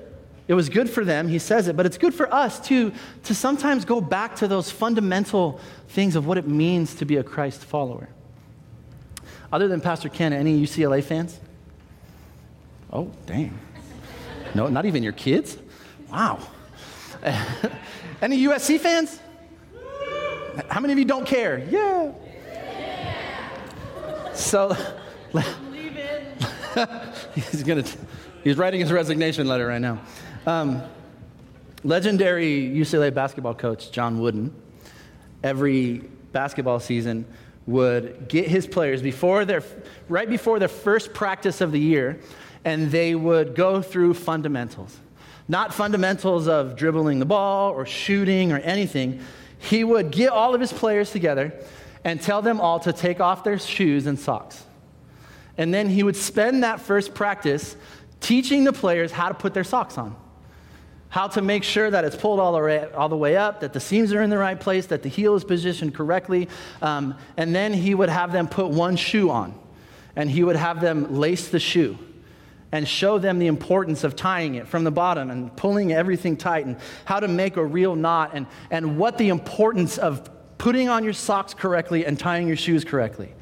it 0.48 0.54
was 0.54 0.68
good 0.68 0.88
for 0.88 1.04
them, 1.04 1.28
he 1.28 1.38
says 1.38 1.66
it, 1.68 1.76
but 1.76 1.86
it's 1.86 1.98
good 1.98 2.14
for 2.14 2.32
us 2.32 2.60
too 2.60 2.92
to 3.24 3.34
sometimes 3.34 3.84
go 3.84 4.00
back 4.00 4.36
to 4.36 4.48
those 4.48 4.70
fundamental 4.70 5.60
things 5.88 6.14
of 6.14 6.26
what 6.26 6.38
it 6.38 6.46
means 6.46 6.94
to 6.96 7.04
be 7.04 7.16
a 7.16 7.24
Christ 7.24 7.64
follower. 7.64 8.08
Other 9.52 9.68
than 9.68 9.80
Pastor 9.80 10.08
Ken, 10.08 10.32
any 10.32 10.60
UCLA 10.60 11.02
fans? 11.02 11.38
Oh, 12.92 13.10
dang. 13.26 13.58
No, 14.54 14.68
not 14.68 14.86
even 14.86 15.02
your 15.02 15.12
kids? 15.12 15.58
Wow. 16.10 16.38
any 18.22 18.38
USC 18.44 18.78
fans? 18.78 19.20
How 20.68 20.80
many 20.80 20.92
of 20.92 20.98
you 20.98 21.04
don't 21.04 21.26
care? 21.26 21.58
Yeah. 21.58 22.12
So, 24.32 24.76
he's 27.34 27.62
gonna. 27.62 27.84
He's 28.44 28.56
writing 28.56 28.80
his 28.80 28.92
resignation 28.92 29.48
letter 29.48 29.66
right 29.66 29.80
now. 29.80 30.00
Um, 30.46 30.80
legendary 31.82 32.68
UCLA 32.68 33.12
basketball 33.12 33.54
coach 33.54 33.90
John 33.90 34.20
Wooden, 34.20 34.54
every 35.42 36.04
basketball 36.30 36.78
season, 36.78 37.26
would 37.66 38.28
get 38.28 38.46
his 38.46 38.64
players 38.64 39.02
before 39.02 39.44
their, 39.44 39.64
right 40.08 40.30
before 40.30 40.60
their 40.60 40.68
first 40.68 41.12
practice 41.12 41.60
of 41.60 41.72
the 41.72 41.80
year, 41.80 42.20
and 42.64 42.92
they 42.92 43.16
would 43.16 43.56
go 43.56 43.82
through 43.82 44.14
fundamentals. 44.14 44.96
Not 45.48 45.74
fundamentals 45.74 46.46
of 46.46 46.76
dribbling 46.76 47.18
the 47.18 47.26
ball 47.26 47.72
or 47.72 47.84
shooting 47.84 48.52
or 48.52 48.58
anything. 48.58 49.20
He 49.58 49.82
would 49.82 50.12
get 50.12 50.28
all 50.28 50.54
of 50.54 50.60
his 50.60 50.72
players 50.72 51.10
together 51.10 51.52
and 52.04 52.22
tell 52.22 52.40
them 52.40 52.60
all 52.60 52.78
to 52.80 52.92
take 52.92 53.18
off 53.18 53.42
their 53.42 53.58
shoes 53.58 54.06
and 54.06 54.16
socks. 54.16 54.64
And 55.58 55.74
then 55.74 55.88
he 55.88 56.04
would 56.04 56.16
spend 56.16 56.62
that 56.62 56.78
first 56.78 57.14
practice 57.14 57.74
teaching 58.20 58.62
the 58.62 58.72
players 58.72 59.10
how 59.10 59.26
to 59.26 59.34
put 59.34 59.52
their 59.52 59.64
socks 59.64 59.98
on 59.98 60.14
how 61.16 61.26
to 61.26 61.40
make 61.40 61.64
sure 61.64 61.90
that 61.90 62.04
it's 62.04 62.14
pulled 62.14 62.38
all 62.38 62.52
the, 62.52 62.60
way, 62.60 62.86
all 62.92 63.08
the 63.08 63.16
way 63.16 63.38
up, 63.38 63.60
that 63.60 63.72
the 63.72 63.80
seams 63.80 64.12
are 64.12 64.20
in 64.20 64.28
the 64.28 64.36
right 64.36 64.60
place, 64.60 64.84
that 64.84 65.02
the 65.02 65.08
heel 65.08 65.34
is 65.34 65.44
positioned 65.44 65.94
correctly. 65.94 66.46
Um, 66.82 67.14
and 67.38 67.54
then 67.54 67.72
he 67.72 67.94
would 67.94 68.10
have 68.10 68.32
them 68.32 68.46
put 68.46 68.68
one 68.68 68.96
shoe 68.96 69.30
on, 69.30 69.58
and 70.14 70.30
he 70.30 70.44
would 70.44 70.56
have 70.56 70.82
them 70.82 71.16
lace 71.16 71.48
the 71.48 71.58
shoe 71.58 71.96
and 72.70 72.86
show 72.86 73.18
them 73.18 73.38
the 73.38 73.46
importance 73.46 74.04
of 74.04 74.14
tying 74.14 74.56
it 74.56 74.68
from 74.68 74.84
the 74.84 74.90
bottom 74.90 75.30
and 75.30 75.56
pulling 75.56 75.90
everything 75.90 76.36
tight 76.36 76.66
and 76.66 76.76
how 77.06 77.18
to 77.18 77.28
make 77.28 77.56
a 77.56 77.64
real 77.64 77.96
knot 77.96 78.32
and, 78.34 78.46
and 78.70 78.98
what 78.98 79.16
the 79.16 79.30
importance 79.30 79.96
of 79.96 80.28
putting 80.58 80.90
on 80.90 81.02
your 81.02 81.14
socks 81.14 81.54
correctly 81.54 82.04
and 82.04 82.18
tying 82.18 82.46
your 82.46 82.58
shoes 82.58 82.84
correctly. 82.84 83.32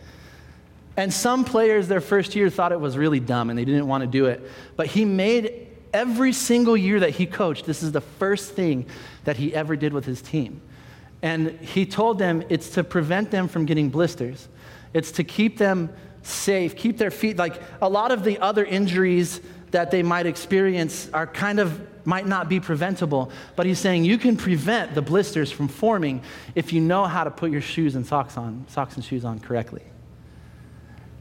And 0.97 1.13
some 1.13 1.45
players, 1.45 1.89
their 1.89 2.01
first 2.01 2.37
year, 2.37 2.51
thought 2.51 2.71
it 2.71 2.79
was 2.79 2.97
really 2.97 3.19
dumb 3.19 3.51
and 3.51 3.59
they 3.59 3.65
didn't 3.65 3.89
want 3.89 4.03
to 4.03 4.07
do 4.07 4.27
it. 4.27 4.49
But 4.77 4.87
he 4.87 5.05
made 5.05 5.74
every 5.95 6.33
single 6.33 6.77
year 6.77 7.01
that 7.01 7.11
he 7.11 7.25
coached, 7.25 7.65
this 7.65 7.83
is 7.83 7.93
the 7.93 8.01
first 8.03 8.53
thing 8.53 8.85
that 9.25 9.39
he 9.39 9.55
ever 9.55 9.77
did 9.77 9.95
with 9.95 10.05
his 10.05 10.21
team. 10.21 10.61
And 11.23 11.53
he 11.61 11.87
told 11.87 12.19
them 12.19 12.45
it's 12.51 12.71
to 12.71 12.85
prevent 12.85 13.31
them 13.31 13.49
from 13.49 13.65
getting 13.65 13.89
blisters, 13.89 14.49
it's 14.93 15.13
to 15.13 15.25
keep 15.25 15.57
them 15.57 15.91
safe, 16.23 16.77
keep 16.77 16.99
their 16.99 17.11
feet. 17.11 17.39
Like 17.39 17.63
a 17.81 17.89
lot 17.89 18.13
of 18.13 18.25
the 18.25 18.39
other 18.41 18.65
injuries 18.65 19.41
that 19.71 19.91
they 19.91 20.03
might 20.03 20.27
experience 20.27 21.09
are 21.13 21.27
kind 21.27 21.59
of 21.59 21.81
might 22.07 22.27
not 22.27 22.49
be 22.49 22.61
preventable, 22.61 23.31
but 23.57 23.65
he's 23.65 23.79
saying 23.79 24.05
you 24.05 24.19
can 24.19 24.37
prevent 24.37 24.95
the 24.95 25.01
blisters 25.01 25.51
from 25.51 25.69
forming 25.69 26.21
if 26.55 26.73
you 26.73 26.81
know 26.81 27.07
how 27.07 27.25
to 27.25 27.31
put 27.31 27.51
your 27.51 27.63
shoes 27.63 27.95
and 27.95 28.07
socks 28.07 28.37
on, 28.37 28.67
socks 28.69 28.97
and 28.97 29.05
shoes 29.05 29.25
on 29.25 29.39
correctly. 29.41 29.83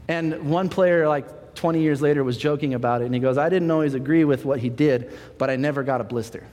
And 0.08 0.50
one 0.50 0.68
player, 0.68 1.08
like 1.08 1.26
20 1.54 1.80
years 1.80 2.02
later 2.02 2.24
was 2.24 2.36
joking 2.36 2.74
about 2.74 3.02
it, 3.02 3.06
and 3.06 3.14
he 3.14 3.20
goes, 3.20 3.38
I 3.38 3.48
didn't 3.48 3.70
always 3.70 3.94
agree 3.94 4.24
with 4.24 4.44
what 4.44 4.60
he 4.60 4.68
did, 4.68 5.12
but 5.38 5.50
I 5.50 5.56
never 5.56 5.82
got 5.82 6.00
a 6.00 6.04
blister. 6.04 6.46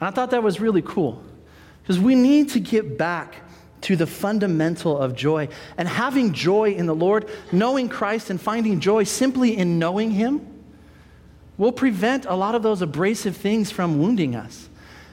And 0.00 0.08
I 0.08 0.10
thought 0.10 0.30
that 0.30 0.42
was 0.42 0.60
really 0.60 0.82
cool 0.82 1.22
because 1.82 1.98
we 1.98 2.14
need 2.14 2.50
to 2.50 2.60
get 2.60 2.98
back 2.98 3.36
to 3.82 3.96
the 3.96 4.06
fundamental 4.06 4.98
of 4.98 5.14
joy. 5.14 5.48
And 5.76 5.88
having 5.88 6.32
joy 6.32 6.72
in 6.72 6.86
the 6.86 6.94
Lord, 6.94 7.28
knowing 7.52 7.88
Christ 7.88 8.30
and 8.30 8.40
finding 8.40 8.80
joy 8.80 9.04
simply 9.04 9.56
in 9.56 9.78
knowing 9.78 10.10
Him, 10.10 10.46
will 11.56 11.72
prevent 11.72 12.24
a 12.26 12.34
lot 12.34 12.54
of 12.54 12.62
those 12.62 12.82
abrasive 12.82 13.36
things 13.36 13.70
from 13.70 13.98
wounding 13.98 14.36
us. 14.36 14.68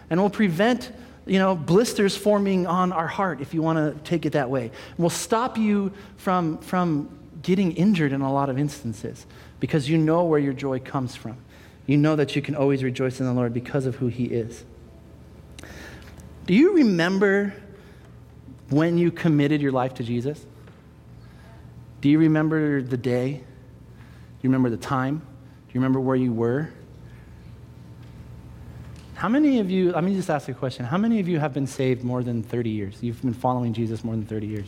And 0.09 0.21
will 0.21 0.29
prevent, 0.29 0.91
you 1.25 1.39
know, 1.39 1.55
blisters 1.55 2.15
forming 2.15 2.67
on 2.67 2.91
our 2.91 3.07
heart, 3.07 3.41
if 3.41 3.53
you 3.53 3.61
want 3.61 3.77
to 3.77 4.09
take 4.09 4.25
it 4.25 4.33
that 4.33 4.49
way. 4.49 4.65
And 4.65 4.97
will 4.99 5.09
stop 5.09 5.57
you 5.57 5.91
from, 6.17 6.59
from 6.59 7.09
getting 7.45 7.73
injured 7.73 8.11
in 8.11 8.21
a 8.21 8.33
lot 8.33 8.49
of 8.49 8.57
instances 8.57 9.27
because 9.59 9.87
you 9.87 9.99
know 9.99 10.23
where 10.23 10.39
your 10.39 10.51
joy 10.51 10.79
comes 10.79 11.15
from. 11.15 11.37
You 11.85 11.95
know 11.95 12.15
that 12.15 12.35
you 12.35 12.41
can 12.41 12.55
always 12.55 12.83
rejoice 12.83 13.19
in 13.19 13.27
the 13.27 13.33
Lord 13.33 13.53
because 13.53 13.85
of 13.85 13.97
who 13.97 14.07
He 14.07 14.25
is. 14.25 14.65
Do 16.47 16.55
you 16.55 16.73
remember 16.73 17.53
when 18.69 18.97
you 18.97 19.11
committed 19.11 19.61
your 19.61 19.71
life 19.71 19.93
to 19.95 20.03
Jesus? 20.03 20.43
Do 22.01 22.09
you 22.09 22.17
remember 22.17 22.81
the 22.81 22.97
day? 22.97 23.33
Do 23.33 23.41
you 24.41 24.49
remember 24.49 24.71
the 24.71 24.77
time? 24.77 25.19
Do 25.19 25.73
you 25.73 25.79
remember 25.79 25.99
where 25.99 26.15
you 26.15 26.33
were? 26.33 26.71
How 29.13 29.29
many 29.29 29.59
of 29.59 29.69
you, 29.69 29.91
let 29.91 30.03
me 30.03 30.15
just 30.15 30.31
ask 30.31 30.49
a 30.49 30.53
question. 30.55 30.83
How 30.83 30.97
many 30.97 31.19
of 31.19 31.27
you 31.27 31.37
have 31.37 31.53
been 31.53 31.67
saved 31.67 32.03
more 32.03 32.23
than 32.23 32.41
30 32.41 32.71
years? 32.71 33.03
You've 33.03 33.21
been 33.21 33.35
following 33.35 33.71
Jesus 33.71 34.03
more 34.03 34.15
than 34.15 34.25
30 34.25 34.47
years. 34.47 34.67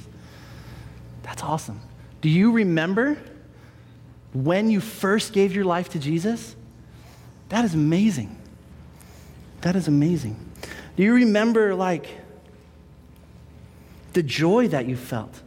That's 1.24 1.42
awesome. 1.42 1.82
Do 2.22 2.30
you 2.30 2.52
remember 2.52 3.18
when 4.34 4.70
you 4.70 4.82
first 4.82 5.34
gave 5.34 5.54
your 5.54 5.66
life 5.66 5.90
to 5.90 6.00
Jesus? 6.00 6.56
That 7.50 7.64
is 7.64 7.74
amazing. 7.74 8.36
That 9.62 9.76
is 9.76 9.88
amazing. 9.88 10.36
Do 10.96 11.04
you 11.04 11.14
remember, 11.14 11.76
like, 11.76 12.08
the 14.14 14.24
joy 14.24 14.68
that 14.70 14.88
you 14.88 14.96
felt? 14.96 15.42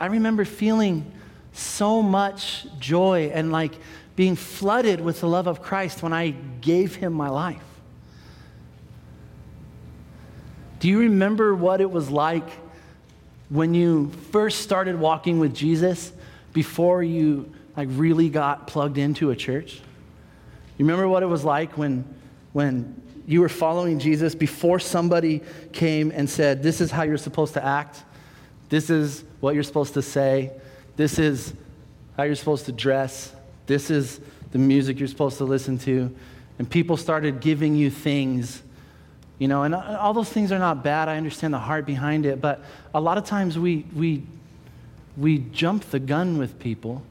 I 0.00 0.06
remember 0.06 0.44
feeling 0.44 1.12
so 1.52 2.02
much 2.02 2.66
joy 2.78 3.30
and, 3.32 3.50
like, 3.52 3.72
being 4.16 4.36
flooded 4.36 5.00
with 5.00 5.20
the 5.20 5.28
love 5.28 5.46
of 5.46 5.62
Christ 5.62 6.02
when 6.02 6.12
I 6.12 6.30
gave 6.60 6.96
him 6.96 7.12
my 7.12 7.28
life. 7.28 7.62
Do 10.80 10.88
you 10.88 10.98
remember 11.00 11.54
what 11.54 11.80
it 11.80 11.90
was 11.90 12.10
like? 12.10 12.48
When 13.50 13.74
you 13.74 14.10
first 14.30 14.60
started 14.60 14.98
walking 14.98 15.38
with 15.38 15.54
Jesus 15.54 16.12
before 16.52 17.02
you 17.02 17.52
like 17.76 17.88
really 17.92 18.28
got 18.28 18.66
plugged 18.66 18.98
into 18.98 19.30
a 19.30 19.36
church? 19.36 19.80
You 20.76 20.84
remember 20.84 21.08
what 21.08 21.22
it 21.22 21.26
was 21.26 21.44
like 21.44 21.76
when 21.78 22.04
when 22.52 23.00
you 23.26 23.40
were 23.40 23.48
following 23.48 23.98
Jesus 23.98 24.34
before 24.34 24.78
somebody 24.78 25.42
came 25.72 26.10
and 26.10 26.28
said, 26.28 26.62
"This 26.62 26.80
is 26.80 26.90
how 26.90 27.02
you're 27.02 27.18
supposed 27.18 27.54
to 27.54 27.64
act. 27.64 28.02
This 28.68 28.90
is 28.90 29.24
what 29.40 29.54
you're 29.54 29.64
supposed 29.64 29.94
to 29.94 30.02
say. 30.02 30.52
This 30.96 31.18
is 31.18 31.52
how 32.16 32.24
you're 32.24 32.34
supposed 32.34 32.66
to 32.66 32.72
dress. 32.72 33.34
This 33.66 33.90
is 33.90 34.20
the 34.50 34.58
music 34.58 34.98
you're 34.98 35.08
supposed 35.08 35.38
to 35.38 35.44
listen 35.44 35.78
to." 35.78 36.14
And 36.58 36.68
people 36.68 36.96
started 36.96 37.40
giving 37.40 37.76
you 37.76 37.90
things 37.90 38.62
you 39.38 39.46
know, 39.46 39.62
and 39.62 39.74
uh, 39.74 39.98
all 40.00 40.12
those 40.12 40.28
things 40.28 40.50
are 40.50 40.58
not 40.58 40.82
bad. 40.82 41.08
I 41.08 41.16
understand 41.16 41.54
the 41.54 41.58
heart 41.58 41.86
behind 41.86 42.26
it. 42.26 42.40
But 42.40 42.62
a 42.94 43.00
lot 43.00 43.18
of 43.18 43.24
times 43.24 43.58
we, 43.58 43.86
we, 43.94 44.24
we 45.16 45.38
jump 45.38 45.84
the 45.90 46.00
gun 46.00 46.38
with 46.38 46.58
people 46.58 47.02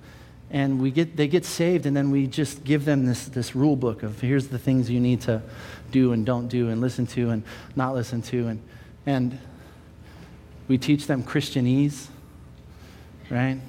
and 0.50 0.82
we 0.82 0.92
get, 0.92 1.18
they 1.18 1.28
get 1.28 1.44
saved, 1.44 1.86
and 1.86 1.96
then 1.96 2.10
we 2.10 2.26
just 2.26 2.64
give 2.64 2.86
them 2.86 3.06
this, 3.06 3.26
this 3.26 3.54
rule 3.54 3.76
book 3.76 4.02
of 4.02 4.22
here's 4.22 4.48
the 4.48 4.58
things 4.58 4.90
you 4.90 5.00
need 5.00 5.20
to 5.22 5.42
do 5.92 6.14
and 6.14 6.26
don't 6.26 6.48
do, 6.48 6.70
and 6.70 6.80
listen 6.80 7.06
to 7.06 7.32
and 7.32 7.44
not 7.76 7.94
listen 7.94 8.22
to. 8.22 8.48
And, 8.48 8.62
and 9.06 9.40
we 10.70 10.78
teach 10.78 11.06
them 11.06 11.22
Christianese, 11.22 12.08
right? 13.30 13.60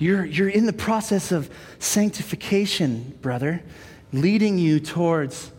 You're, 0.00 0.24
you're 0.24 0.48
in 0.48 0.66
the 0.66 0.72
process 0.72 1.30
of 1.30 1.48
sanctification, 1.78 3.16
brother, 3.22 3.62
leading 4.12 4.58
you 4.58 4.80
towards 4.80 5.52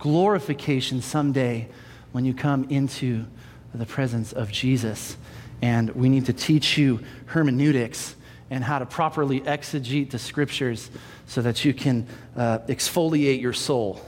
glorification 0.00 1.00
someday 1.00 1.68
when 2.10 2.24
you 2.24 2.34
come 2.34 2.64
into 2.70 3.24
the 3.72 3.86
presence 3.86 4.32
of 4.32 4.50
Jesus. 4.50 5.16
And 5.62 5.90
we 5.90 6.08
need 6.08 6.26
to 6.26 6.32
teach 6.32 6.76
you 6.76 7.00
hermeneutics 7.26 8.16
and 8.50 8.64
how 8.64 8.80
to 8.80 8.86
properly 8.86 9.40
exegete 9.42 10.10
the 10.10 10.18
scriptures 10.18 10.90
so 11.26 11.40
that 11.42 11.64
you 11.64 11.72
can 11.72 12.08
uh, 12.34 12.58
exfoliate 12.66 13.40
your 13.40 13.52
soul. 13.52 14.00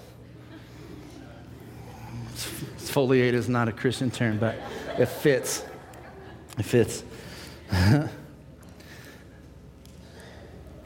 Exfoliate 2.35 3.35
is 3.35 3.49
not 3.49 3.69
a 3.69 3.73
Christian 3.73 4.11
term, 4.11 4.39
but 4.39 4.57
it 4.99 5.07
fits. 5.07 5.65
It 6.59 6.65
fits. 6.65 7.05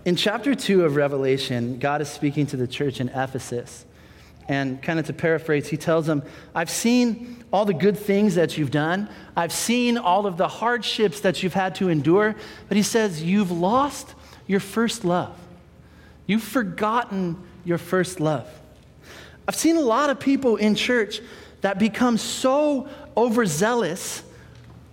In 0.05 0.15
chapter 0.15 0.55
2 0.55 0.85
of 0.85 0.95
Revelation, 0.95 1.79
God 1.79 2.03
is 2.03 2.09
speaking 2.09 2.47
to 2.49 2.57
the 2.57 2.69
church 2.69 3.01
in 3.01 3.09
Ephesus. 3.09 3.86
And 4.49 4.81
kind 4.81 5.01
of 5.01 5.07
to 5.07 5.13
paraphrase, 5.13 5.69
he 5.69 5.77
tells 5.77 6.07
them, 6.07 6.23
I've 6.55 6.71
seen 6.71 7.45
all 7.53 7.65
the 7.65 7.75
good 7.75 7.99
things 7.99 8.37
that 8.37 8.57
you've 8.57 8.71
done. 8.71 9.09
I've 9.35 9.53
seen 9.53 9.99
all 9.99 10.27
of 10.27 10.37
the 10.37 10.47
hardships 10.47 11.21
that 11.21 11.43
you've 11.43 11.55
had 11.55 11.75
to 11.77 11.89
endure. 11.89 12.37
But 12.69 12.77
he 12.77 12.83
says, 12.83 13.23
You've 13.23 13.51
lost 13.51 14.15
your 14.47 14.61
first 14.61 15.05
love. 15.05 15.37
You've 16.27 16.43
forgotten 16.43 17.37
your 17.65 17.79
first 17.79 18.21
love. 18.21 18.49
I've 19.49 19.57
seen 19.57 19.77
a 19.77 19.81
lot 19.81 20.11
of 20.11 20.21
people 20.21 20.57
in 20.57 20.75
church 20.75 21.21
that 21.61 21.79
become 21.79 22.19
so 22.19 22.89
overzealous 23.17 24.23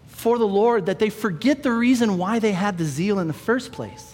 for 0.08 0.38
the 0.38 0.48
Lord 0.48 0.86
that 0.88 1.00
they 1.00 1.10
forget 1.10 1.64
the 1.64 1.72
reason 1.72 2.18
why 2.18 2.40
they 2.40 2.54
had 2.54 2.78
the 2.78 2.86
zeal 2.86 3.20
in 3.20 3.28
the 3.28 3.34
first 3.34 3.72
place 3.72 4.13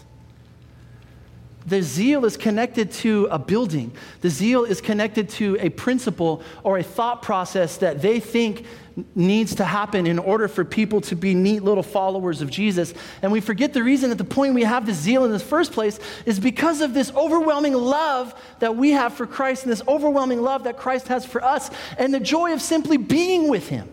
the 1.65 1.81
zeal 1.81 2.25
is 2.25 2.37
connected 2.37 2.91
to 2.91 3.27
a 3.29 3.37
building. 3.37 3.91
The 4.21 4.29
zeal 4.29 4.63
is 4.63 4.81
connected 4.81 5.29
to 5.29 5.57
a 5.59 5.69
principle 5.69 6.41
or 6.63 6.77
a 6.77 6.83
thought 6.83 7.21
process 7.21 7.77
that 7.77 8.01
they 8.01 8.19
think 8.19 8.65
needs 9.15 9.55
to 9.55 9.65
happen 9.65 10.07
in 10.07 10.19
order 10.19 10.47
for 10.47 10.65
people 10.65 11.01
to 11.01 11.15
be 11.15 11.33
neat 11.33 11.63
little 11.63 11.83
followers 11.83 12.41
of 12.41 12.49
Jesus. 12.49 12.93
And 13.21 13.31
we 13.31 13.39
forget 13.39 13.73
the 13.73 13.83
reason 13.83 14.11
at 14.11 14.17
the 14.17 14.23
point 14.23 14.53
we 14.53 14.63
have 14.63 14.85
the 14.85 14.93
zeal 14.93 15.25
in 15.25 15.31
the 15.31 15.39
first 15.39 15.71
place 15.71 15.99
is 16.25 16.39
because 16.39 16.81
of 16.81 16.93
this 16.93 17.11
overwhelming 17.11 17.73
love 17.73 18.33
that 18.59 18.75
we 18.75 18.91
have 18.91 19.13
for 19.13 19.27
Christ 19.27 19.63
and 19.63 19.71
this 19.71 19.83
overwhelming 19.87 20.41
love 20.41 20.63
that 20.63 20.77
Christ 20.77 21.07
has 21.07 21.25
for 21.25 21.43
us 21.43 21.69
and 21.97 22.13
the 22.13 22.19
joy 22.19 22.53
of 22.53 22.61
simply 22.61 22.97
being 22.97 23.47
with 23.47 23.69
Him. 23.69 23.89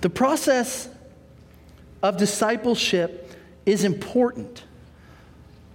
The 0.00 0.10
process 0.10 0.88
of 2.06 2.16
discipleship 2.16 3.32
is 3.66 3.82
important, 3.82 4.62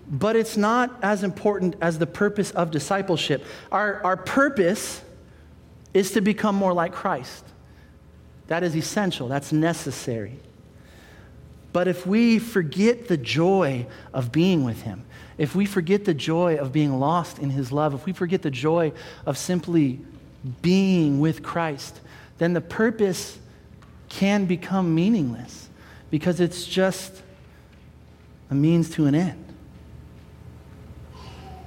but 0.08 0.38
it's 0.38 0.56
not 0.56 0.98
as 1.04 1.24
important 1.24 1.76
as 1.82 2.00
the 2.00 2.08
purpose 2.08 2.52
of 2.52 2.72
discipleship. 2.72 3.44
Our, 3.70 4.02
our 4.04 4.16
purpose 4.16 5.02
is 5.94 6.12
to 6.12 6.22
become 6.22 6.56
more 6.56 6.72
like 6.72 6.94
Christ. 6.94 7.44
That 8.48 8.64
is 8.64 8.78
essential, 8.78 9.28
that's 9.28 9.52
necessary. 9.52 10.40
But 11.74 11.90
if 11.90 12.08
we 12.08 12.40
forget 12.40 13.10
the 13.10 13.18
joy 13.18 13.86
of 14.14 14.32
being 14.32 14.64
with 14.64 14.84
Him, 14.84 15.04
if 15.38 15.54
we 15.54 15.66
forget 15.66 16.06
the 16.06 16.14
joy 16.14 16.56
of 16.56 16.72
being 16.72 16.98
lost 16.98 17.40
in 17.40 17.50
His 17.50 17.74
love, 17.74 17.94
if 17.94 18.06
we 18.06 18.14
forget 18.14 18.42
the 18.42 18.52
joy 18.52 18.94
of 19.26 19.38
simply 19.38 20.00
being 20.62 21.20
with 21.20 21.44
Christ, 21.44 22.00
then 22.38 22.54
the 22.54 22.62
purpose 22.62 23.38
can 24.08 24.46
become 24.46 24.96
meaningless 24.96 25.68
because 26.12 26.40
it's 26.40 26.66
just 26.68 27.24
a 28.52 28.56
means 28.56 28.90
to 28.92 29.06
an 29.06 29.16
end. 29.16 29.46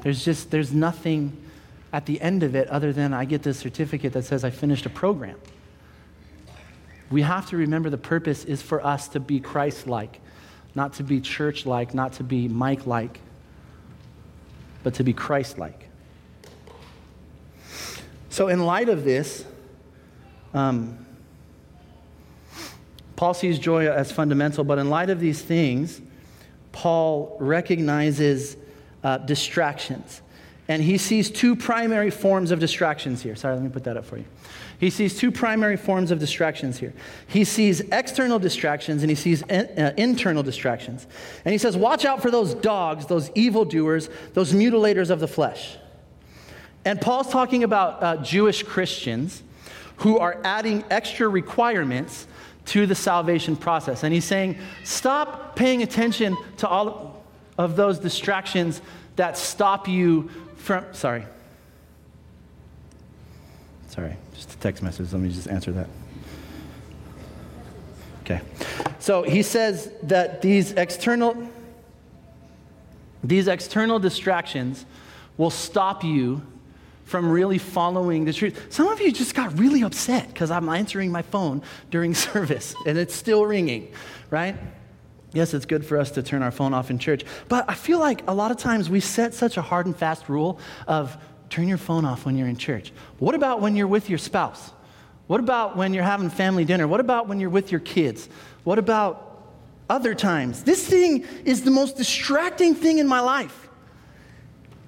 There's 0.02 0.24
just 0.24 0.50
there's 0.50 0.72
nothing 0.72 1.36
at 1.92 2.06
the 2.06 2.20
end 2.20 2.42
of 2.42 2.54
it 2.54 2.68
other 2.68 2.92
than 2.92 3.14
I 3.14 3.24
get 3.24 3.42
this 3.42 3.58
certificate 3.58 4.12
that 4.12 4.24
says 4.24 4.44
I 4.44 4.50
finished 4.50 4.84
a 4.84 4.90
program. 4.90 5.38
We 7.10 7.22
have 7.22 7.48
to 7.50 7.56
remember 7.56 7.88
the 7.88 7.98
purpose 7.98 8.44
is 8.44 8.60
for 8.60 8.84
us 8.84 9.08
to 9.08 9.20
be 9.20 9.40
Christ 9.40 9.86
like, 9.86 10.20
not 10.74 10.94
to 10.94 11.02
be 11.02 11.20
church 11.20 11.64
like, 11.64 11.94
not 11.94 12.14
to 12.14 12.24
be 12.24 12.48
Mike 12.48 12.86
like, 12.86 13.20
but 14.82 14.94
to 14.94 15.04
be 15.04 15.12
Christ 15.12 15.58
like. 15.58 15.88
So, 18.28 18.48
in 18.48 18.66
light 18.66 18.88
of 18.88 19.04
this, 19.04 19.44
um, 20.52 21.03
Paul 23.24 23.32
sees 23.32 23.58
joy 23.58 23.90
as 23.90 24.12
fundamental, 24.12 24.64
but 24.64 24.78
in 24.78 24.90
light 24.90 25.08
of 25.08 25.18
these 25.18 25.40
things, 25.40 26.02
Paul 26.72 27.38
recognizes 27.40 28.58
uh, 29.02 29.16
distractions. 29.16 30.20
And 30.68 30.82
he 30.82 30.98
sees 30.98 31.30
two 31.30 31.56
primary 31.56 32.10
forms 32.10 32.50
of 32.50 32.58
distractions 32.58 33.22
here. 33.22 33.34
Sorry, 33.34 33.54
let 33.54 33.62
me 33.62 33.70
put 33.70 33.84
that 33.84 33.96
up 33.96 34.04
for 34.04 34.18
you. 34.18 34.26
He 34.78 34.90
sees 34.90 35.16
two 35.16 35.32
primary 35.32 35.78
forms 35.78 36.10
of 36.10 36.18
distractions 36.18 36.76
here. 36.76 36.92
He 37.26 37.44
sees 37.44 37.80
external 37.80 38.38
distractions 38.38 39.02
and 39.02 39.08
he 39.08 39.16
sees 39.16 39.40
in, 39.40 39.68
uh, 39.78 39.94
internal 39.96 40.42
distractions. 40.42 41.06
And 41.46 41.52
he 41.52 41.56
says, 41.56 41.78
Watch 41.78 42.04
out 42.04 42.20
for 42.20 42.30
those 42.30 42.52
dogs, 42.54 43.06
those 43.06 43.30
evildoers, 43.34 44.10
those 44.34 44.52
mutilators 44.52 45.08
of 45.08 45.18
the 45.18 45.28
flesh. 45.28 45.78
And 46.84 47.00
Paul's 47.00 47.30
talking 47.30 47.64
about 47.64 48.02
uh, 48.02 48.16
Jewish 48.18 48.62
Christians 48.62 49.42
who 49.96 50.18
are 50.18 50.38
adding 50.44 50.84
extra 50.90 51.28
requirements 51.28 52.26
to 52.66 52.86
the 52.86 52.94
salvation 52.94 53.56
process. 53.56 54.02
And 54.02 54.12
he's 54.12 54.24
saying, 54.24 54.58
stop 54.82 55.54
paying 55.56 55.82
attention 55.82 56.36
to 56.58 56.68
all 56.68 57.22
of 57.58 57.76
those 57.76 57.98
distractions 57.98 58.80
that 59.16 59.36
stop 59.36 59.86
you 59.86 60.30
from. 60.56 60.84
Sorry. 60.92 61.24
Sorry, 63.88 64.16
just 64.34 64.54
a 64.54 64.56
text 64.58 64.82
message. 64.82 65.12
Let 65.12 65.22
me 65.22 65.30
just 65.30 65.48
answer 65.48 65.70
that. 65.72 65.88
Okay. 68.22 68.40
So 68.98 69.22
he 69.22 69.42
says 69.42 69.92
that 70.04 70.40
these 70.40 70.72
external 70.72 71.50
these 73.22 73.48
external 73.48 73.98
distractions 73.98 74.84
will 75.38 75.50
stop 75.50 76.04
you 76.04 76.42
from 77.04 77.30
really 77.30 77.58
following 77.58 78.24
the 78.24 78.32
truth. 78.32 78.72
Some 78.72 78.88
of 78.88 79.00
you 79.00 79.12
just 79.12 79.34
got 79.34 79.58
really 79.58 79.82
upset 79.82 80.28
because 80.28 80.50
I'm 80.50 80.68
answering 80.68 81.12
my 81.12 81.22
phone 81.22 81.62
during 81.90 82.14
service 82.14 82.74
and 82.86 82.98
it's 82.98 83.14
still 83.14 83.44
ringing, 83.46 83.92
right? 84.30 84.56
Yes, 85.32 85.52
it's 85.52 85.66
good 85.66 85.84
for 85.84 85.98
us 85.98 86.12
to 86.12 86.22
turn 86.22 86.42
our 86.42 86.52
phone 86.52 86.72
off 86.72 86.90
in 86.90 86.98
church, 86.98 87.24
but 87.48 87.68
I 87.68 87.74
feel 87.74 87.98
like 87.98 88.22
a 88.28 88.34
lot 88.34 88.50
of 88.50 88.56
times 88.56 88.88
we 88.88 89.00
set 89.00 89.34
such 89.34 89.56
a 89.56 89.62
hard 89.62 89.86
and 89.86 89.96
fast 89.96 90.28
rule 90.28 90.58
of 90.86 91.16
turn 91.50 91.68
your 91.68 91.78
phone 91.78 92.04
off 92.04 92.24
when 92.24 92.36
you're 92.36 92.48
in 92.48 92.56
church. 92.56 92.92
What 93.18 93.34
about 93.34 93.60
when 93.60 93.76
you're 93.76 93.88
with 93.88 94.08
your 94.08 94.18
spouse? 94.18 94.72
What 95.26 95.40
about 95.40 95.76
when 95.76 95.94
you're 95.94 96.04
having 96.04 96.30
family 96.30 96.64
dinner? 96.64 96.86
What 96.86 97.00
about 97.00 97.28
when 97.28 97.40
you're 97.40 97.50
with 97.50 97.70
your 97.72 97.80
kids? 97.80 98.28
What 98.62 98.78
about 98.78 99.42
other 99.88 100.14
times? 100.14 100.62
This 100.62 100.86
thing 100.86 101.24
is 101.44 101.62
the 101.62 101.70
most 101.70 101.96
distracting 101.96 102.74
thing 102.74 102.98
in 102.98 103.06
my 103.06 103.20
life. 103.20 103.68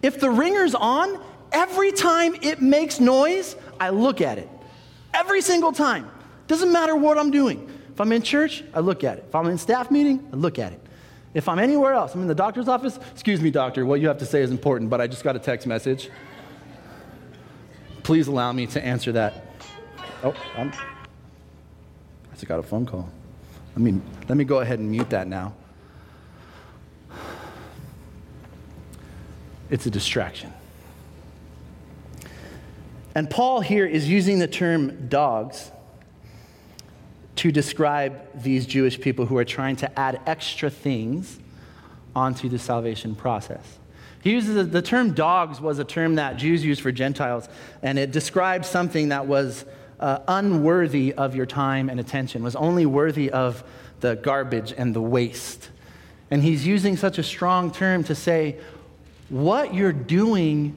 If 0.03 0.21
the 0.21 0.31
ringer's 0.31 0.75
on, 0.75 1.21
Every 1.57 1.91
time 1.91 2.35
it 2.43 2.61
makes 2.61 3.01
noise, 3.01 3.57
I 3.81 3.89
look 3.89 4.21
at 4.21 4.37
it. 4.37 4.47
Every 5.15 5.41
single 5.41 5.73
time. 5.73 6.07
Doesn't 6.49 6.71
matter 6.71 6.95
what 6.95 7.17
I'm 7.17 7.31
doing. 7.31 7.67
If 7.95 7.99
I'm 7.99 8.13
in 8.13 8.21
church, 8.21 8.63
I 8.75 8.81
look 8.81 9.05
at 9.05 9.17
it. 9.17 9.25
If 9.29 9.35
I'm 9.35 9.47
in 9.47 9.57
staff 9.57 9.91
meeting, 9.91 10.29
I 10.35 10.37
look 10.37 10.59
at 10.59 10.75
it. 10.75 10.81
If 11.33 11.49
I'm 11.49 11.59
anywhere 11.59 11.95
else, 11.95 12.15
I'm 12.15 12.21
in 12.21 12.29
the 12.29 12.35
doctor's 12.35 12.69
office, 12.69 12.99
excuse 13.11 13.41
me, 13.41 13.51
doctor, 13.51 13.87
what 13.87 14.03
you 14.03 14.09
have 14.09 14.19
to 14.19 14.27
say 14.27 14.43
is 14.43 14.51
important, 14.51 14.91
but 14.91 15.01
I 15.01 15.07
just 15.07 15.25
got 15.25 15.35
a 15.35 15.39
text 15.39 15.67
message. 15.67 16.11
Please 18.03 18.29
allow 18.29 18.53
me 18.53 18.67
to 18.67 18.85
answer 18.85 19.13
that. 19.13 19.47
Oh, 20.25 20.35
I'm, 20.59 20.71
I 20.71 22.35
just 22.35 22.47
got 22.47 22.59
a 22.59 22.63
phone 22.63 22.85
call. 22.85 23.09
I 23.75 23.79
mean, 23.79 24.03
let 24.29 24.37
me 24.37 24.45
go 24.45 24.61
ahead 24.61 24.79
and 24.79 24.91
mute 24.91 25.09
that 25.09 25.27
now. 25.27 25.55
It's 29.71 29.87
a 29.87 29.91
distraction. 29.91 30.53
And 33.17 33.31
Paul 33.31 33.63
here 33.63 33.87
is 33.87 34.07
using 34.11 34.41
the 34.41 34.47
term 34.47 35.09
dogs 35.09 35.71
to 37.37 37.51
describe 37.51 38.43
these 38.43 38.67
Jewish 38.67 39.01
people 39.01 39.25
who 39.25 39.39
are 39.39 39.45
trying 39.45 39.77
to 39.77 39.99
add 39.99 40.21
extra 40.27 40.69
things 40.69 41.39
onto 42.15 42.51
the 42.51 42.59
salvation 42.59 43.15
process. 43.15 43.79
He 44.23 44.33
uses 44.33 44.69
the 44.69 44.83
term 44.83 45.15
dogs 45.15 45.63
was 45.63 45.79
a 45.79 45.85
term 45.85 46.17
that 46.17 46.37
Jews 46.37 46.63
used 46.63 46.83
for 46.83 46.93
Gentiles, 46.93 47.49
and 47.83 47.99
it 47.99 48.13
described 48.13 48.67
something 48.67 49.09
that 49.09 49.27
was 49.27 49.65
uh, 49.99 50.19
unworthy 50.29 51.15
of 51.15 51.35
your 51.35 51.47
time 51.47 51.89
and 51.89 51.99
attention, 51.99 52.43
was 52.43 52.55
only 52.55 52.85
worthy 52.85 53.31
of 53.31 53.65
the 54.01 54.17
garbage 54.17 54.75
and 54.77 54.95
the 54.95 55.01
waste. 55.01 55.71
And 56.31 56.43
he's 56.43 56.67
using 56.67 56.99
such 56.99 57.17
a 57.17 57.23
strong 57.23 57.73
term 57.73 58.05
to 58.05 58.15
say, 58.15 58.59
what 59.31 59.73
you're 59.73 59.95
doing 59.95 60.77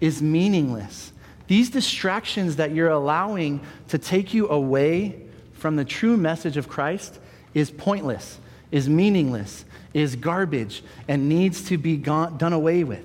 is 0.00 0.20
meaningless. 0.20 1.12
These 1.48 1.70
distractions 1.70 2.56
that 2.56 2.72
you're 2.72 2.90
allowing 2.90 3.60
to 3.88 3.98
take 3.98 4.32
you 4.32 4.48
away 4.48 5.20
from 5.54 5.76
the 5.76 5.84
true 5.84 6.16
message 6.16 6.56
of 6.56 6.68
Christ 6.68 7.18
is 7.54 7.70
pointless, 7.70 8.38
is 8.70 8.88
meaningless, 8.88 9.64
is 9.92 10.14
garbage, 10.14 10.84
and 11.08 11.28
needs 11.28 11.64
to 11.64 11.78
be 11.78 11.96
gone, 11.96 12.36
done 12.38 12.52
away 12.52 12.84
with. 12.84 13.04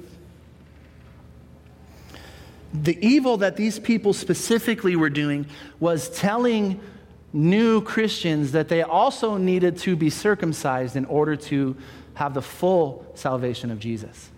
The 2.73 2.97
evil 3.05 3.37
that 3.37 3.55
these 3.55 3.79
people 3.79 4.13
specifically 4.13 4.95
were 4.95 5.09
doing 5.09 5.45
was 5.79 6.09
telling 6.09 6.81
new 7.31 7.81
Christians 7.81 8.51
that 8.51 8.67
they 8.67 8.81
also 8.81 9.37
needed 9.37 9.77
to 9.79 9.95
be 9.95 10.09
circumcised 10.09 10.95
in 10.95 11.05
order 11.05 11.35
to 11.35 11.75
have 12.15 12.33
the 12.33 12.41
full 12.41 13.05
salvation 13.15 13.71
of 13.71 13.79
Jesus. 13.79 14.29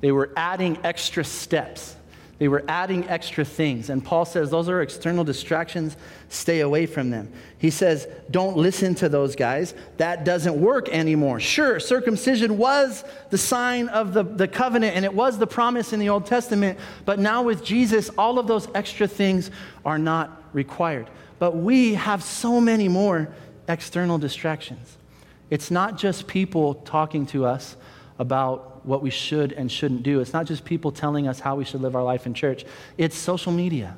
They 0.00 0.12
were 0.12 0.30
adding 0.36 0.78
extra 0.84 1.24
steps. 1.24 1.96
They 2.40 2.48
were 2.48 2.64
adding 2.68 3.06
extra 3.06 3.44
things. 3.44 3.90
And 3.90 4.02
Paul 4.02 4.24
says 4.24 4.50
those 4.50 4.70
are 4.70 4.80
external 4.80 5.24
distractions. 5.24 5.94
Stay 6.30 6.60
away 6.60 6.86
from 6.86 7.10
them. 7.10 7.30
He 7.58 7.68
says, 7.68 8.08
don't 8.30 8.56
listen 8.56 8.94
to 8.94 9.10
those 9.10 9.36
guys. 9.36 9.74
That 9.98 10.24
doesn't 10.24 10.58
work 10.58 10.88
anymore. 10.88 11.38
Sure, 11.38 11.78
circumcision 11.78 12.56
was 12.56 13.04
the 13.28 13.36
sign 13.36 13.88
of 13.88 14.14
the, 14.14 14.22
the 14.22 14.48
covenant 14.48 14.96
and 14.96 15.04
it 15.04 15.12
was 15.12 15.36
the 15.36 15.46
promise 15.46 15.92
in 15.92 16.00
the 16.00 16.08
Old 16.08 16.24
Testament. 16.24 16.78
But 17.04 17.18
now 17.18 17.42
with 17.42 17.62
Jesus, 17.62 18.08
all 18.16 18.38
of 18.38 18.46
those 18.46 18.68
extra 18.74 19.06
things 19.06 19.50
are 19.84 19.98
not 19.98 20.42
required. 20.54 21.10
But 21.38 21.56
we 21.56 21.92
have 21.92 22.22
so 22.22 22.58
many 22.58 22.88
more 22.88 23.28
external 23.68 24.16
distractions. 24.16 24.96
It's 25.50 25.70
not 25.70 25.98
just 25.98 26.26
people 26.26 26.72
talking 26.72 27.26
to 27.26 27.44
us 27.44 27.76
what 28.84 29.02
we 29.02 29.10
should 29.10 29.52
and 29.52 29.70
shouldn't 29.70 30.02
do. 30.02 30.20
It's 30.20 30.32
not 30.32 30.46
just 30.46 30.64
people 30.64 30.92
telling 30.92 31.28
us 31.28 31.40
how 31.40 31.56
we 31.56 31.64
should 31.64 31.80
live 31.82 31.94
our 31.94 32.04
life 32.04 32.26
in 32.26 32.34
church, 32.34 32.64
it's 32.96 33.16
social 33.16 33.52
media. 33.52 33.96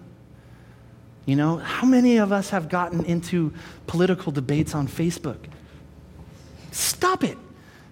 You 1.24 1.36
know, 1.36 1.56
how 1.58 1.86
many 1.86 2.16
of 2.16 2.32
us 2.32 2.50
have 2.50 2.68
gotten 2.68 3.04
into 3.04 3.52
political 3.86 4.32
debates 4.32 4.74
on 4.74 4.88
Facebook? 4.88 5.38
Stop 6.72 7.22
it. 7.22 7.38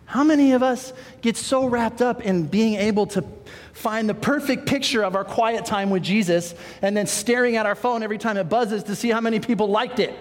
How 0.06 0.24
many 0.24 0.52
of 0.52 0.62
us 0.64 0.92
get 1.20 1.36
so 1.36 1.66
wrapped 1.66 2.02
up 2.02 2.22
in 2.22 2.46
being 2.46 2.74
able 2.74 3.06
to 3.08 3.24
find 3.72 4.08
the 4.08 4.14
perfect 4.14 4.66
picture 4.66 5.04
of 5.04 5.14
our 5.14 5.24
quiet 5.24 5.64
time 5.64 5.90
with 5.90 6.02
Jesus 6.02 6.54
and 6.82 6.96
then 6.96 7.06
staring 7.06 7.56
at 7.56 7.66
our 7.66 7.76
phone 7.76 8.02
every 8.02 8.18
time 8.18 8.36
it 8.36 8.48
buzzes 8.48 8.82
to 8.84 8.96
see 8.96 9.10
how 9.10 9.20
many 9.20 9.38
people 9.38 9.68
liked 9.68 10.00
it? 10.00 10.12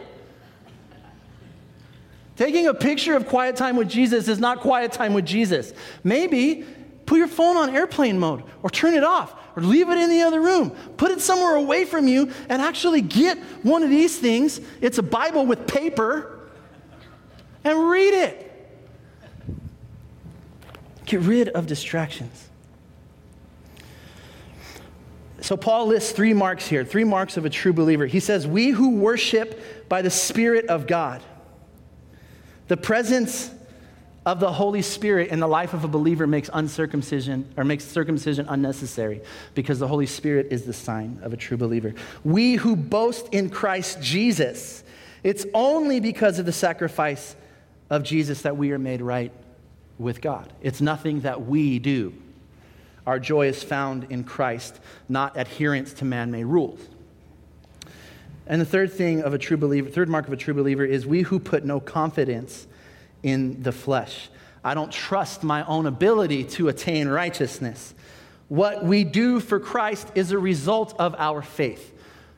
Taking 2.39 2.67
a 2.67 2.73
picture 2.73 3.17
of 3.17 3.27
quiet 3.27 3.57
time 3.57 3.75
with 3.75 3.89
Jesus 3.89 4.29
is 4.29 4.39
not 4.39 4.61
quiet 4.61 4.93
time 4.93 5.13
with 5.13 5.25
Jesus. 5.25 5.73
Maybe 6.05 6.63
put 7.05 7.17
your 7.17 7.27
phone 7.27 7.57
on 7.57 7.75
airplane 7.75 8.17
mode 8.17 8.43
or 8.63 8.69
turn 8.69 8.93
it 8.93 9.03
off 9.03 9.35
or 9.57 9.61
leave 9.61 9.89
it 9.89 9.97
in 9.97 10.09
the 10.09 10.21
other 10.21 10.39
room. 10.39 10.69
Put 10.95 11.11
it 11.11 11.19
somewhere 11.19 11.55
away 11.55 11.83
from 11.83 12.07
you 12.07 12.31
and 12.47 12.61
actually 12.61 13.01
get 13.01 13.37
one 13.63 13.83
of 13.83 13.89
these 13.89 14.17
things. 14.17 14.61
It's 14.79 14.97
a 14.99 15.03
Bible 15.03 15.45
with 15.47 15.67
paper 15.67 16.39
and 17.65 17.89
read 17.89 18.13
it. 18.13 18.71
Get 21.07 21.19
rid 21.19 21.49
of 21.49 21.67
distractions. 21.67 22.47
So, 25.41 25.57
Paul 25.57 25.87
lists 25.87 26.13
three 26.13 26.33
marks 26.33 26.65
here, 26.65 26.85
three 26.85 27.03
marks 27.03 27.35
of 27.35 27.43
a 27.43 27.49
true 27.49 27.73
believer. 27.73 28.05
He 28.05 28.21
says, 28.21 28.47
We 28.47 28.69
who 28.69 28.95
worship 28.95 29.89
by 29.89 30.01
the 30.01 30.09
Spirit 30.09 30.67
of 30.67 30.87
God. 30.87 31.21
The 32.69 32.77
presence 32.77 33.51
of 34.27 34.39
the 34.39 34.53
Holy 34.53 34.83
Spirit 34.83 35.29
in 35.29 35.39
the 35.39 35.47
life 35.47 35.73
of 35.73 35.83
a 35.83 35.87
believer 35.87 36.27
makes 36.27 36.51
uncircumcision 36.53 37.51
or 37.57 37.63
makes 37.63 37.83
circumcision 37.83 38.45
unnecessary 38.47 39.21
because 39.55 39.79
the 39.79 39.87
Holy 39.87 40.05
Spirit 40.05 40.49
is 40.51 40.65
the 40.65 40.73
sign 40.73 41.19
of 41.23 41.33
a 41.33 41.37
true 41.37 41.57
believer. 41.57 41.95
We 42.23 42.53
who 42.53 42.75
boast 42.75 43.27
in 43.31 43.49
Christ 43.49 44.03
Jesus, 44.03 44.83
it's 45.23 45.47
only 45.55 45.99
because 45.99 46.37
of 46.37 46.45
the 46.45 46.51
sacrifice 46.51 47.35
of 47.89 48.03
Jesus 48.03 48.43
that 48.43 48.55
we 48.55 48.71
are 48.71 48.77
made 48.77 49.01
right 49.01 49.31
with 49.97 50.21
God. 50.21 50.53
It's 50.61 50.79
nothing 50.79 51.21
that 51.21 51.47
we 51.47 51.79
do. 51.79 52.13
Our 53.07 53.19
joy 53.19 53.47
is 53.47 53.63
found 53.63 54.05
in 54.11 54.23
Christ, 54.23 54.79
not 55.07 55.35
adherence 55.35 55.91
to 55.93 56.05
man 56.05 56.29
made 56.29 56.43
rules. 56.43 56.87
And 58.49 58.59
the 58.59 58.65
third 58.65 58.91
thing 58.91 59.21
of 59.21 59.33
a 59.35 59.37
true 59.37 59.57
believer, 59.57 59.89
third 59.89 60.09
mark 60.09 60.25
of 60.25 60.33
a 60.33 60.37
true 60.37 60.55
believer 60.55 60.83
is 60.83 61.05
we 61.05 61.21
who 61.21 61.39
put 61.39 61.63
no 61.63 61.79
confidence 61.79 62.67
in 63.21 63.61
the 63.61 63.71
flesh. 63.71 64.29
I 64.63 64.73
don't 64.73 64.91
trust 64.91 65.43
my 65.43 65.63
own 65.65 65.85
ability 65.85 66.45
to 66.45 66.67
attain 66.67 67.07
righteousness. 67.07 67.93
What 68.49 68.83
we 68.83 69.03
do 69.03 69.39
for 69.39 69.59
Christ 69.59 70.11
is 70.15 70.31
a 70.31 70.39
result 70.39 70.95
of 70.99 71.15
our 71.19 71.43
faith. 71.43 71.93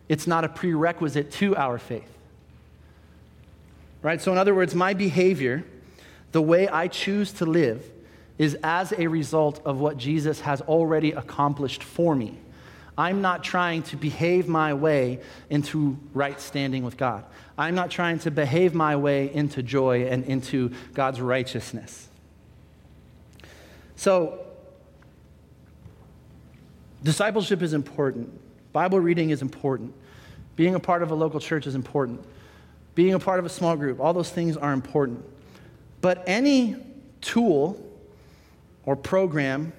It's 0.09 0.27
not 0.27 0.43
a 0.43 0.49
prerequisite 0.49 1.31
to 1.33 1.55
our 1.55 1.79
faith. 1.79 2.11
Right? 4.01 4.21
So, 4.21 4.33
in 4.33 4.37
other 4.37 4.53
words, 4.53 4.75
my 4.75 4.93
behavior, 4.93 5.63
the 6.33 6.41
way 6.41 6.67
I 6.67 6.89
choose 6.89 7.31
to 7.33 7.45
live, 7.45 7.89
is 8.37 8.57
as 8.63 8.91
a 8.97 9.07
result 9.07 9.61
of 9.63 9.79
what 9.79 9.95
Jesus 9.95 10.41
has 10.41 10.59
already 10.61 11.11
accomplished 11.11 11.83
for 11.83 12.15
me. 12.15 12.37
I'm 13.01 13.23
not 13.23 13.43
trying 13.43 13.81
to 13.83 13.97
behave 13.97 14.47
my 14.47 14.75
way 14.75 15.21
into 15.49 15.97
right 16.13 16.39
standing 16.39 16.83
with 16.83 16.97
God. 16.97 17.25
I'm 17.57 17.73
not 17.73 17.89
trying 17.89 18.19
to 18.19 18.29
behave 18.29 18.75
my 18.75 18.95
way 18.95 19.33
into 19.33 19.63
joy 19.63 20.05
and 20.05 20.23
into 20.25 20.71
God's 20.93 21.19
righteousness. 21.19 22.07
So, 23.95 24.45
discipleship 27.01 27.63
is 27.63 27.73
important. 27.73 28.39
Bible 28.71 28.99
reading 28.99 29.31
is 29.31 29.41
important. 29.41 29.95
Being 30.55 30.75
a 30.75 30.79
part 30.79 31.01
of 31.01 31.09
a 31.09 31.15
local 31.15 31.39
church 31.39 31.65
is 31.65 31.73
important. 31.73 32.23
Being 32.93 33.15
a 33.15 33.19
part 33.19 33.39
of 33.39 33.47
a 33.47 33.49
small 33.49 33.75
group, 33.75 33.99
all 33.99 34.13
those 34.13 34.29
things 34.29 34.57
are 34.57 34.73
important. 34.73 35.25
But 36.01 36.23
any 36.27 36.75
tool 37.19 37.83
or 38.85 38.95
program, 38.95 39.73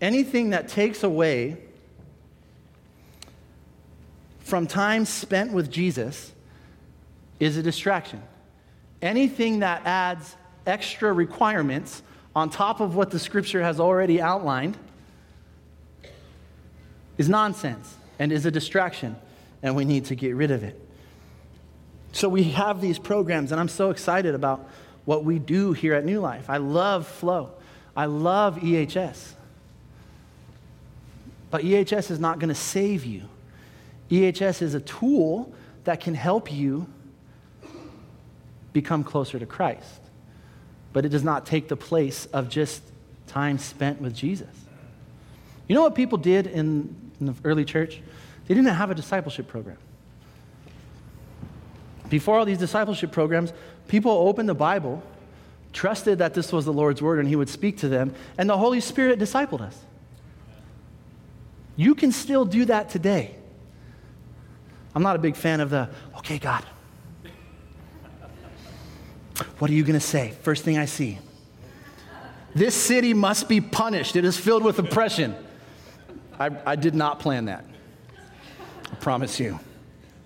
anything 0.00 0.50
that 0.50 0.68
takes 0.68 1.02
away 1.02 1.56
from 4.44 4.66
time 4.66 5.06
spent 5.06 5.52
with 5.52 5.70
Jesus 5.70 6.30
is 7.40 7.56
a 7.56 7.62
distraction. 7.62 8.22
Anything 9.02 9.60
that 9.60 9.84
adds 9.86 10.36
extra 10.66 11.12
requirements 11.12 12.02
on 12.36 12.50
top 12.50 12.80
of 12.80 12.94
what 12.94 13.10
the 13.10 13.18
scripture 13.18 13.62
has 13.62 13.80
already 13.80 14.20
outlined 14.20 14.76
is 17.16 17.28
nonsense 17.28 17.96
and 18.18 18.30
is 18.30 18.44
a 18.44 18.50
distraction, 18.50 19.16
and 19.62 19.74
we 19.74 19.84
need 19.84 20.04
to 20.06 20.14
get 20.14 20.34
rid 20.34 20.50
of 20.50 20.62
it. 20.62 20.80
So 22.12 22.28
we 22.28 22.44
have 22.44 22.80
these 22.80 22.98
programs, 22.98 23.50
and 23.50 23.60
I'm 23.60 23.68
so 23.68 23.90
excited 23.90 24.34
about 24.34 24.68
what 25.04 25.24
we 25.24 25.38
do 25.38 25.72
here 25.72 25.94
at 25.94 26.04
New 26.04 26.20
Life. 26.20 26.50
I 26.50 26.58
love 26.58 27.06
Flow, 27.06 27.50
I 27.96 28.06
love 28.06 28.56
EHS. 28.56 29.32
But 31.50 31.62
EHS 31.62 32.10
is 32.10 32.18
not 32.18 32.38
going 32.40 32.48
to 32.48 32.54
save 32.54 33.04
you. 33.04 33.22
EHS 34.10 34.62
is 34.62 34.74
a 34.74 34.80
tool 34.80 35.52
that 35.84 36.00
can 36.00 36.14
help 36.14 36.52
you 36.52 36.86
become 38.72 39.04
closer 39.04 39.38
to 39.38 39.46
Christ, 39.46 40.00
but 40.92 41.04
it 41.04 41.10
does 41.10 41.24
not 41.24 41.46
take 41.46 41.68
the 41.68 41.76
place 41.76 42.26
of 42.26 42.48
just 42.48 42.82
time 43.26 43.58
spent 43.58 44.00
with 44.00 44.14
Jesus. 44.14 44.48
You 45.68 45.74
know 45.74 45.82
what 45.82 45.94
people 45.94 46.18
did 46.18 46.46
in, 46.46 46.94
in 47.20 47.26
the 47.26 47.34
early 47.44 47.64
church? 47.64 48.02
They 48.46 48.54
didn't 48.54 48.74
have 48.74 48.90
a 48.90 48.94
discipleship 48.94 49.48
program. 49.48 49.78
Before 52.10 52.38
all 52.38 52.44
these 52.44 52.58
discipleship 52.58 53.12
programs, 53.12 53.52
people 53.88 54.10
opened 54.10 54.48
the 54.48 54.54
Bible, 54.54 55.02
trusted 55.72 56.18
that 56.18 56.34
this 56.34 56.52
was 56.52 56.66
the 56.66 56.72
Lord's 56.72 57.00
word 57.00 57.18
and 57.18 57.28
He 57.28 57.36
would 57.36 57.48
speak 57.48 57.78
to 57.78 57.88
them, 57.88 58.14
and 58.36 58.48
the 58.48 58.58
Holy 58.58 58.80
Spirit 58.80 59.18
discipled 59.18 59.62
us. 59.62 59.78
You 61.76 61.94
can 61.94 62.12
still 62.12 62.44
do 62.44 62.66
that 62.66 62.90
today. 62.90 63.36
I'm 64.94 65.02
not 65.02 65.16
a 65.16 65.18
big 65.18 65.36
fan 65.36 65.60
of 65.60 65.70
the, 65.70 65.88
okay, 66.18 66.38
God, 66.38 66.64
what 69.58 69.70
are 69.70 69.74
you 69.74 69.82
going 69.82 69.94
to 69.94 70.00
say? 70.00 70.34
First 70.42 70.64
thing 70.64 70.78
I 70.78 70.84
see. 70.84 71.18
This 72.54 72.74
city 72.74 73.14
must 73.14 73.48
be 73.48 73.60
punished. 73.60 74.14
It 74.14 74.24
is 74.24 74.36
filled 74.36 74.62
with 74.62 74.78
oppression. 74.78 75.34
I, 76.38 76.50
I 76.64 76.76
did 76.76 76.94
not 76.94 77.18
plan 77.18 77.46
that. 77.46 77.64
I 78.92 78.94
promise 78.96 79.40
you. 79.40 79.58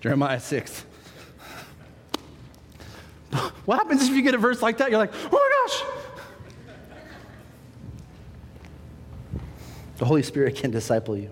Jeremiah 0.01 0.39
6. 0.39 0.85
What 3.65 3.77
happens 3.77 4.09
if 4.09 4.15
you 4.15 4.23
get 4.23 4.33
a 4.33 4.39
verse 4.39 4.63
like 4.63 4.79
that? 4.79 4.89
You're 4.89 4.97
like, 4.97 5.13
oh 5.13 5.29
my 5.31 5.49
gosh. 9.33 9.43
The 9.97 10.05
Holy 10.05 10.23
Spirit 10.23 10.55
can 10.55 10.71
disciple 10.71 11.15
you. 11.15 11.29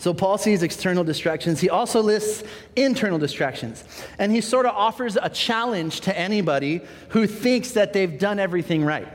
So 0.00 0.14
Paul 0.14 0.38
sees 0.38 0.62
external 0.62 1.04
distractions. 1.04 1.60
He 1.60 1.68
also 1.68 2.00
lists 2.00 2.42
internal 2.74 3.18
distractions. 3.18 3.84
And 4.18 4.32
he 4.32 4.40
sort 4.40 4.64
of 4.64 4.74
offers 4.74 5.18
a 5.20 5.28
challenge 5.28 6.00
to 6.00 6.18
anybody 6.18 6.80
who 7.10 7.26
thinks 7.26 7.72
that 7.72 7.92
they've 7.92 8.18
done 8.18 8.38
everything 8.38 8.82
right. 8.82 9.06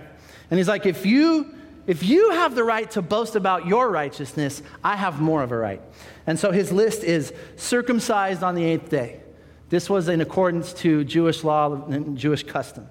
And 0.52 0.60
he's 0.60 0.68
like, 0.68 0.86
if 0.86 1.04
you 1.04 1.56
if 1.88 2.04
you 2.04 2.32
have 2.32 2.54
the 2.54 2.64
right 2.64 2.90
to 2.92 3.02
boast 3.02 3.36
about 3.36 3.66
your 3.66 3.90
righteousness, 3.90 4.62
I 4.84 4.96
have 4.96 5.20
more 5.20 5.42
of 5.42 5.52
a 5.52 5.58
right. 5.58 5.82
And 6.28 6.40
so 6.40 6.52
his 6.52 6.72
list 6.72 7.04
is 7.04 7.34
circumcised 7.56 8.44
on 8.44 8.54
the 8.54 8.64
eighth 8.64 8.90
day. 8.90 9.22
This 9.70 9.90
was 9.90 10.08
in 10.08 10.22
accordance 10.22 10.72
to 10.74 11.04
Jewish 11.04 11.44
law 11.44 11.84
and 11.88 12.16
Jewish 12.16 12.44
custom, 12.44 12.88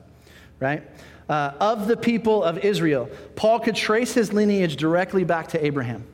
right? 0.59 0.83
Uh, 1.29 1.53
of 1.61 1.87
the 1.87 1.97
people 1.97 2.43
of 2.43 2.59
Israel, 2.59 3.09
Paul 3.37 3.61
could 3.61 3.77
trace 3.77 4.15
his 4.15 4.33
lineage 4.33 4.77
directly 4.77 5.23
back 5.23 5.49
to 5.49 5.65
Abraham. 5.65 6.05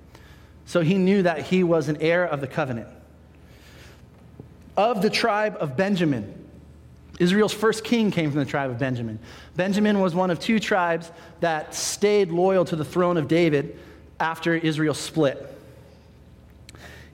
So 0.71 0.83
he 0.83 0.99
knew 0.99 1.25
that 1.25 1.47
he 1.47 1.65
was 1.65 1.89
an 1.89 1.97
heir 1.97 2.25
of 2.25 2.41
the 2.41 2.47
covenant. 2.47 2.87
Of 4.77 5.03
the 5.03 5.11
tribe 5.11 5.57
of 5.59 5.77
Benjamin, 5.77 6.33
Israel's 7.19 7.53
first 7.53 7.83
king 7.83 8.13
came 8.13 8.31
from 8.31 8.39
the 8.39 8.47
tribe 8.47 8.71
of 8.71 8.79
Benjamin. 8.79 9.19
Benjamin 9.57 9.99
was 9.99 10.15
one 10.15 10.31
of 10.31 10.39
two 10.39 10.61
tribes 10.61 11.11
that 11.41 11.75
stayed 11.75 12.31
loyal 12.31 12.65
to 12.67 12.77
the 12.77 12.85
throne 12.85 13.17
of 13.17 13.27
David 13.27 13.81
after 14.21 14.55
Israel 14.55 14.95
split. 14.95 15.45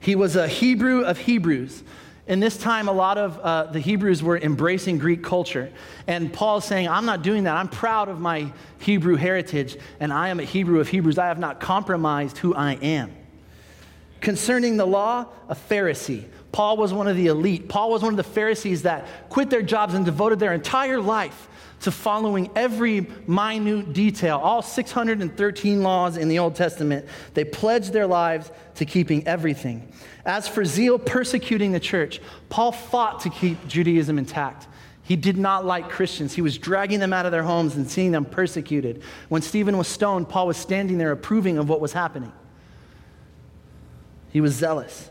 He 0.01 0.15
was 0.15 0.35
a 0.35 0.47
Hebrew 0.47 1.01
of 1.01 1.17
Hebrews. 1.17 1.81
In 2.27 2.39
this 2.39 2.57
time, 2.57 2.87
a 2.87 2.93
lot 2.93 3.17
of 3.17 3.39
uh, 3.39 3.63
the 3.71 3.79
Hebrews 3.79 4.21
were 4.21 4.37
embracing 4.37 4.99
Greek 4.99 5.23
culture. 5.23 5.73
And 6.05 6.31
Paul's 6.31 6.65
saying, 6.65 6.89
I'm 6.89 7.07
not 7.07 7.23
doing 7.23 7.45
that. 7.45 7.57
I'm 7.57 7.69
proud 7.69 8.07
of 8.07 8.19
my 8.19 8.51
Hebrew 8.77 9.15
heritage, 9.15 9.77
and 9.99 10.13
I 10.13 10.29
am 10.29 10.39
a 10.39 10.43
Hebrew 10.43 10.79
of 10.79 10.89
Hebrews. 10.89 11.17
I 11.17 11.25
have 11.25 11.39
not 11.39 11.59
compromised 11.59 12.37
who 12.37 12.53
I 12.53 12.73
am. 12.73 13.15
Concerning 14.21 14.77
the 14.77 14.85
law, 14.85 15.25
a 15.47 15.55
Pharisee. 15.55 16.25
Paul 16.51 16.77
was 16.77 16.93
one 16.93 17.07
of 17.07 17.15
the 17.15 17.27
elite. 17.27 17.69
Paul 17.69 17.91
was 17.91 18.01
one 18.01 18.13
of 18.13 18.17
the 18.17 18.23
Pharisees 18.23 18.83
that 18.83 19.29
quit 19.29 19.49
their 19.49 19.61
jobs 19.61 19.93
and 19.93 20.05
devoted 20.05 20.39
their 20.39 20.53
entire 20.53 20.99
life 20.99 21.47
to 21.81 21.91
following 21.91 22.49
every 22.55 23.05
minute 23.27 23.93
detail, 23.93 24.37
all 24.37 24.61
613 24.61 25.83
laws 25.83 26.17
in 26.17 26.27
the 26.27 26.39
Old 26.39 26.55
Testament. 26.55 27.05
They 27.35 27.43
pledged 27.43 27.93
their 27.93 28.07
lives 28.07 28.51
to 28.75 28.85
keeping 28.85 29.27
everything. 29.27 29.91
As 30.25 30.47
for 30.47 30.65
zeal 30.65 30.97
persecuting 30.97 31.71
the 31.71 31.79
church, 31.79 32.19
Paul 32.49 32.71
fought 32.71 33.19
to 33.21 33.29
keep 33.29 33.67
Judaism 33.67 34.17
intact. 34.17 34.67
He 35.03 35.15
did 35.15 35.37
not 35.37 35.65
like 35.65 35.89
Christians. 35.89 36.33
He 36.33 36.41
was 36.41 36.57
dragging 36.57 36.99
them 36.99 37.13
out 37.13 37.25
of 37.25 37.31
their 37.31 37.43
homes 37.43 37.75
and 37.75 37.89
seeing 37.89 38.11
them 38.11 38.25
persecuted. 38.25 39.03
When 39.29 39.41
Stephen 39.41 39.77
was 39.77 39.87
stoned, 39.87 40.27
Paul 40.27 40.47
was 40.47 40.57
standing 40.57 40.97
there 40.97 41.11
approving 41.11 41.57
of 41.57 41.69
what 41.69 41.79
was 41.79 41.93
happening. 41.93 42.33
He 44.31 44.41
was 44.41 44.53
zealous. 44.53 45.09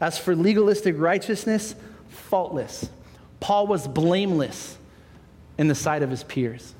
As 0.00 0.18
for 0.18 0.34
legalistic 0.34 0.94
righteousness, 0.98 1.74
faultless. 2.08 2.88
Paul 3.40 3.66
was 3.66 3.86
blameless 3.86 4.78
in 5.56 5.68
the 5.68 5.74
sight 5.74 6.02
of 6.02 6.10
his 6.10 6.22
peers. 6.24 6.74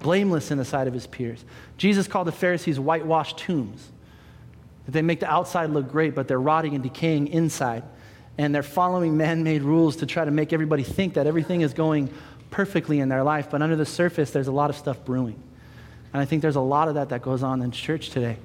Blameless 0.00 0.50
in 0.50 0.58
the 0.58 0.64
sight 0.64 0.88
of 0.88 0.94
his 0.94 1.06
peers. 1.06 1.44
Jesus 1.76 2.08
called 2.08 2.26
the 2.26 2.32
Pharisees 2.32 2.80
whitewashed 2.80 3.38
tombs. 3.38 3.90
That 4.86 4.92
they 4.92 5.02
make 5.02 5.20
the 5.20 5.30
outside 5.30 5.70
look 5.70 5.90
great, 5.90 6.14
but 6.14 6.26
they're 6.26 6.40
rotting 6.40 6.74
and 6.74 6.82
decaying 6.82 7.28
inside. 7.28 7.84
And 8.38 8.54
they're 8.54 8.62
following 8.62 9.16
man 9.16 9.44
made 9.44 9.62
rules 9.62 9.96
to 9.96 10.06
try 10.06 10.24
to 10.24 10.30
make 10.30 10.52
everybody 10.52 10.82
think 10.82 11.14
that 11.14 11.26
everything 11.26 11.60
is 11.60 11.74
going 11.74 12.12
perfectly 12.50 13.00
in 13.00 13.08
their 13.08 13.22
life. 13.22 13.48
But 13.50 13.62
under 13.62 13.76
the 13.76 13.86
surface, 13.86 14.30
there's 14.30 14.48
a 14.48 14.52
lot 14.52 14.70
of 14.70 14.76
stuff 14.76 15.04
brewing. 15.04 15.40
And 16.12 16.20
I 16.20 16.24
think 16.24 16.42
there's 16.42 16.56
a 16.56 16.60
lot 16.60 16.88
of 16.88 16.94
that 16.94 17.10
that 17.10 17.22
goes 17.22 17.42
on 17.42 17.62
in 17.62 17.70
church 17.70 18.10
today. 18.10 18.38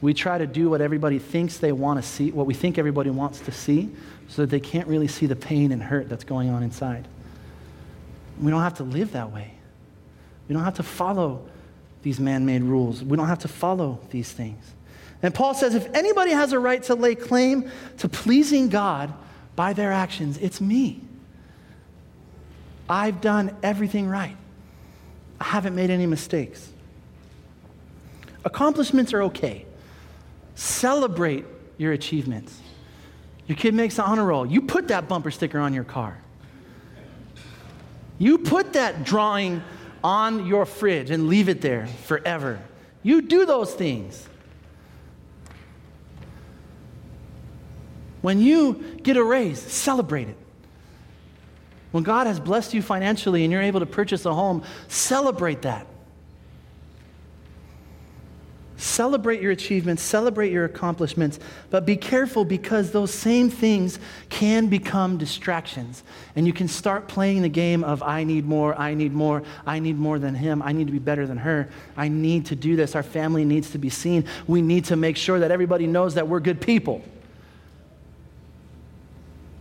We 0.00 0.12
try 0.12 0.38
to 0.38 0.46
do 0.46 0.68
what 0.70 0.80
everybody 0.80 1.18
thinks 1.18 1.58
they 1.58 1.72
want 1.72 2.02
to 2.02 2.06
see, 2.06 2.30
what 2.30 2.46
we 2.46 2.54
think 2.54 2.78
everybody 2.78 3.10
wants 3.10 3.40
to 3.40 3.52
see, 3.52 3.90
so 4.28 4.42
that 4.42 4.50
they 4.50 4.60
can't 4.60 4.88
really 4.88 5.08
see 5.08 5.26
the 5.26 5.36
pain 5.36 5.72
and 5.72 5.82
hurt 5.82 6.08
that's 6.08 6.24
going 6.24 6.50
on 6.50 6.62
inside. 6.62 7.06
We 8.40 8.50
don't 8.50 8.62
have 8.62 8.74
to 8.74 8.84
live 8.84 9.12
that 9.12 9.32
way. 9.32 9.54
We 10.48 10.52
don't 10.52 10.64
have 10.64 10.74
to 10.74 10.82
follow 10.82 11.46
these 12.02 12.20
man 12.20 12.44
made 12.44 12.62
rules. 12.62 13.02
We 13.02 13.16
don't 13.16 13.28
have 13.28 13.38
to 13.40 13.48
follow 13.48 14.00
these 14.10 14.30
things. 14.30 14.62
And 15.22 15.34
Paul 15.34 15.54
says 15.54 15.74
if 15.74 15.88
anybody 15.94 16.32
has 16.32 16.52
a 16.52 16.58
right 16.58 16.82
to 16.84 16.94
lay 16.94 17.14
claim 17.14 17.70
to 17.98 18.08
pleasing 18.08 18.68
God 18.68 19.12
by 19.56 19.72
their 19.72 19.90
actions, 19.90 20.36
it's 20.36 20.60
me. 20.60 21.00
I've 22.88 23.22
done 23.22 23.56
everything 23.62 24.06
right, 24.06 24.36
I 25.40 25.44
haven't 25.44 25.74
made 25.74 25.88
any 25.88 26.06
mistakes. 26.06 26.70
Accomplishments 28.44 29.14
are 29.14 29.22
okay. 29.22 29.64
Celebrate 30.54 31.44
your 31.78 31.92
achievements. 31.92 32.58
Your 33.46 33.56
kid 33.56 33.74
makes 33.74 33.96
the 33.96 34.04
honor 34.04 34.24
roll. 34.24 34.46
You 34.46 34.62
put 34.62 34.88
that 34.88 35.08
bumper 35.08 35.30
sticker 35.30 35.58
on 35.58 35.74
your 35.74 35.84
car. 35.84 36.16
You 38.18 38.38
put 38.38 38.74
that 38.74 39.04
drawing 39.04 39.62
on 40.02 40.46
your 40.46 40.66
fridge 40.66 41.10
and 41.10 41.28
leave 41.28 41.48
it 41.48 41.60
there 41.60 41.86
forever. 41.86 42.60
You 43.02 43.22
do 43.22 43.44
those 43.44 43.74
things. 43.74 44.28
When 48.22 48.40
you 48.40 48.98
get 49.02 49.16
a 49.16 49.24
raise, 49.24 49.60
celebrate 49.60 50.28
it. 50.28 50.36
When 51.90 52.02
God 52.02 52.26
has 52.26 52.40
blessed 52.40 52.72
you 52.72 52.80
financially 52.80 53.44
and 53.44 53.52
you're 53.52 53.62
able 53.62 53.80
to 53.80 53.86
purchase 53.86 54.24
a 54.24 54.32
home, 54.32 54.62
celebrate 54.88 55.62
that. 55.62 55.86
Celebrate 58.84 59.40
your 59.40 59.50
achievements, 59.50 60.02
celebrate 60.02 60.52
your 60.52 60.66
accomplishments, 60.66 61.40
but 61.70 61.86
be 61.86 61.96
careful 61.96 62.44
because 62.44 62.90
those 62.90 63.10
same 63.10 63.48
things 63.48 63.98
can 64.28 64.66
become 64.66 65.16
distractions. 65.16 66.02
And 66.36 66.46
you 66.46 66.52
can 66.52 66.68
start 66.68 67.08
playing 67.08 67.40
the 67.40 67.48
game 67.48 67.82
of, 67.82 68.02
I 68.02 68.24
need 68.24 68.44
more, 68.44 68.78
I 68.78 68.92
need 68.92 69.14
more, 69.14 69.42
I 69.64 69.78
need 69.78 69.98
more 69.98 70.18
than 70.18 70.34
him, 70.34 70.60
I 70.60 70.72
need 70.72 70.86
to 70.88 70.92
be 70.92 70.98
better 70.98 71.26
than 71.26 71.38
her, 71.38 71.70
I 71.96 72.08
need 72.08 72.44
to 72.46 72.56
do 72.56 72.76
this, 72.76 72.94
our 72.94 73.02
family 73.02 73.46
needs 73.46 73.70
to 73.70 73.78
be 73.78 73.88
seen, 73.88 74.26
we 74.46 74.60
need 74.60 74.84
to 74.84 74.96
make 74.96 75.16
sure 75.16 75.38
that 75.38 75.50
everybody 75.50 75.86
knows 75.86 76.12
that 76.16 76.28
we're 76.28 76.40
good 76.40 76.60
people. 76.60 77.00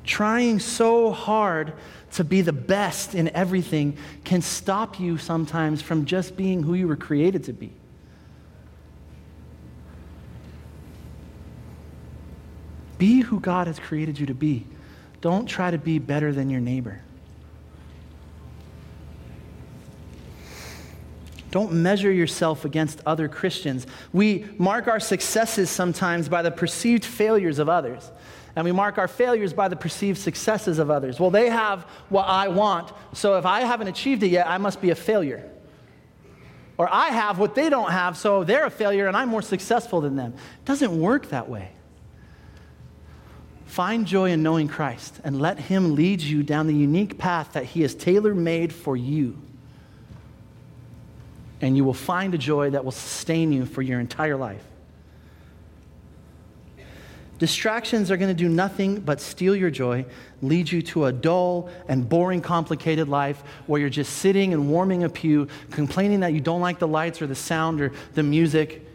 Trying 0.04 0.60
so 0.60 1.14
hard 1.14 1.72
to 2.12 2.26
be 2.26 2.42
the 2.42 2.52
best 2.52 3.16
in 3.16 3.30
everything 3.30 3.98
can 4.26 4.42
stop 4.42 5.00
you 5.00 5.18
sometimes 5.18 5.82
from 5.82 6.04
just 6.04 6.36
being 6.36 6.62
who 6.62 6.74
you 6.74 6.90
were 6.90 6.98
created 6.98 7.46
to 7.46 7.54
be. 7.54 7.72
Be 13.04 13.20
who 13.20 13.42
God 13.42 13.68
has 13.68 13.80
created 13.80 14.18
you 14.18 14.28
to 14.28 14.34
be. 14.34 14.66
Don't 15.20 15.46
try 15.46 15.70
to 15.70 15.78
be 15.78 16.00
better 16.00 16.32
than 16.32 16.50
your 16.50 16.62
neighbor. 16.62 17.02
Don't 21.52 21.74
measure 21.74 22.10
yourself 22.10 22.63
against 22.63 23.02
other 23.06 23.28
Christians. 23.28 23.88
We 24.13 24.46
mark 24.58 24.88
our 24.88 25.02
successes 25.02 25.70
sometimes 25.70 26.30
by 26.30 26.44
the 26.44 26.52
perceived 26.52 27.04
failures 27.04 27.60
of 27.60 27.68
others, 27.68 28.10
and 28.56 28.63
we 28.63 28.72
mark 28.72 28.98
our 28.98 29.10
failures 29.10 29.52
by 29.52 29.68
the 29.68 29.76
perceived 29.76 30.18
successes 30.18 30.80
of 30.80 30.89
others. 30.89 31.20
Well, 31.20 31.30
they 31.30 31.50
have 31.50 31.82
what 32.08 32.24
I 32.30 32.48
want, 32.48 32.94
so 33.12 33.38
if 33.38 33.46
I 33.46 33.66
haven't 33.66 33.89
achieved 33.89 34.24
it 34.24 34.30
yet, 34.30 34.48
I 34.48 34.58
must 34.60 34.80
be 34.80 34.92
a 34.92 34.96
failure. 34.96 35.52
Or 36.78 36.88
I 36.89 37.10
have 37.10 37.38
what 37.38 37.54
they 37.54 37.70
don't 37.70 37.92
have, 37.92 38.16
so 38.16 38.46
they're 38.46 38.68
a 38.68 38.72
failure 38.72 39.08
and 39.08 39.18
I'm 39.18 39.28
more 39.28 39.42
successful 39.42 40.00
than 40.00 40.16
them. 40.16 40.32
It 40.32 40.63
doesn't 40.63 40.98
work 40.98 41.28
that 41.32 41.50
way. 41.50 41.74
Find 43.74 44.06
joy 44.06 44.30
in 44.30 44.44
knowing 44.44 44.68
Christ 44.68 45.20
and 45.24 45.42
let 45.42 45.58
Him 45.58 45.96
lead 45.96 46.22
you 46.22 46.44
down 46.44 46.68
the 46.68 46.76
unique 46.76 47.18
path 47.18 47.54
that 47.54 47.66
He 47.66 47.82
has 47.82 47.96
tailor 47.96 48.36
made 48.36 48.72
for 48.72 48.96
you. 48.96 49.36
And 51.60 51.76
you 51.76 51.84
will 51.84 51.96
find 51.96 52.36
a 52.36 52.38
joy 52.38 52.70
that 52.70 52.86
will 52.86 52.92
sustain 52.92 53.52
you 53.52 53.66
for 53.66 53.82
your 53.82 54.00
entire 54.00 54.38
life. 54.38 54.64
Distractions 57.40 58.12
are 58.12 58.18
going 58.18 58.30
to 58.30 58.36
do 58.36 58.48
nothing 58.48 59.00
but 59.00 59.20
steal 59.20 59.56
your 59.56 59.72
joy, 59.72 60.06
lead 60.44 60.72
you 60.72 60.84
to 60.84 61.06
a 61.06 61.12
dull 61.12 61.68
and 61.88 62.08
boring, 62.08 62.42
complicated 62.42 63.10
life 63.10 63.42
where 63.66 63.82
you're 63.82 63.90
just 63.90 64.18
sitting 64.18 64.54
and 64.54 64.70
warming 64.70 65.04
a 65.04 65.10
pew, 65.10 65.48
complaining 65.72 66.20
that 66.20 66.34
you 66.34 66.42
don't 66.42 66.62
like 66.62 66.78
the 66.78 66.88
lights 66.88 67.24
or 67.24 67.26
the 67.26 67.34
sound 67.34 67.82
or 67.82 67.92
the 68.14 68.22
music. 68.22 68.88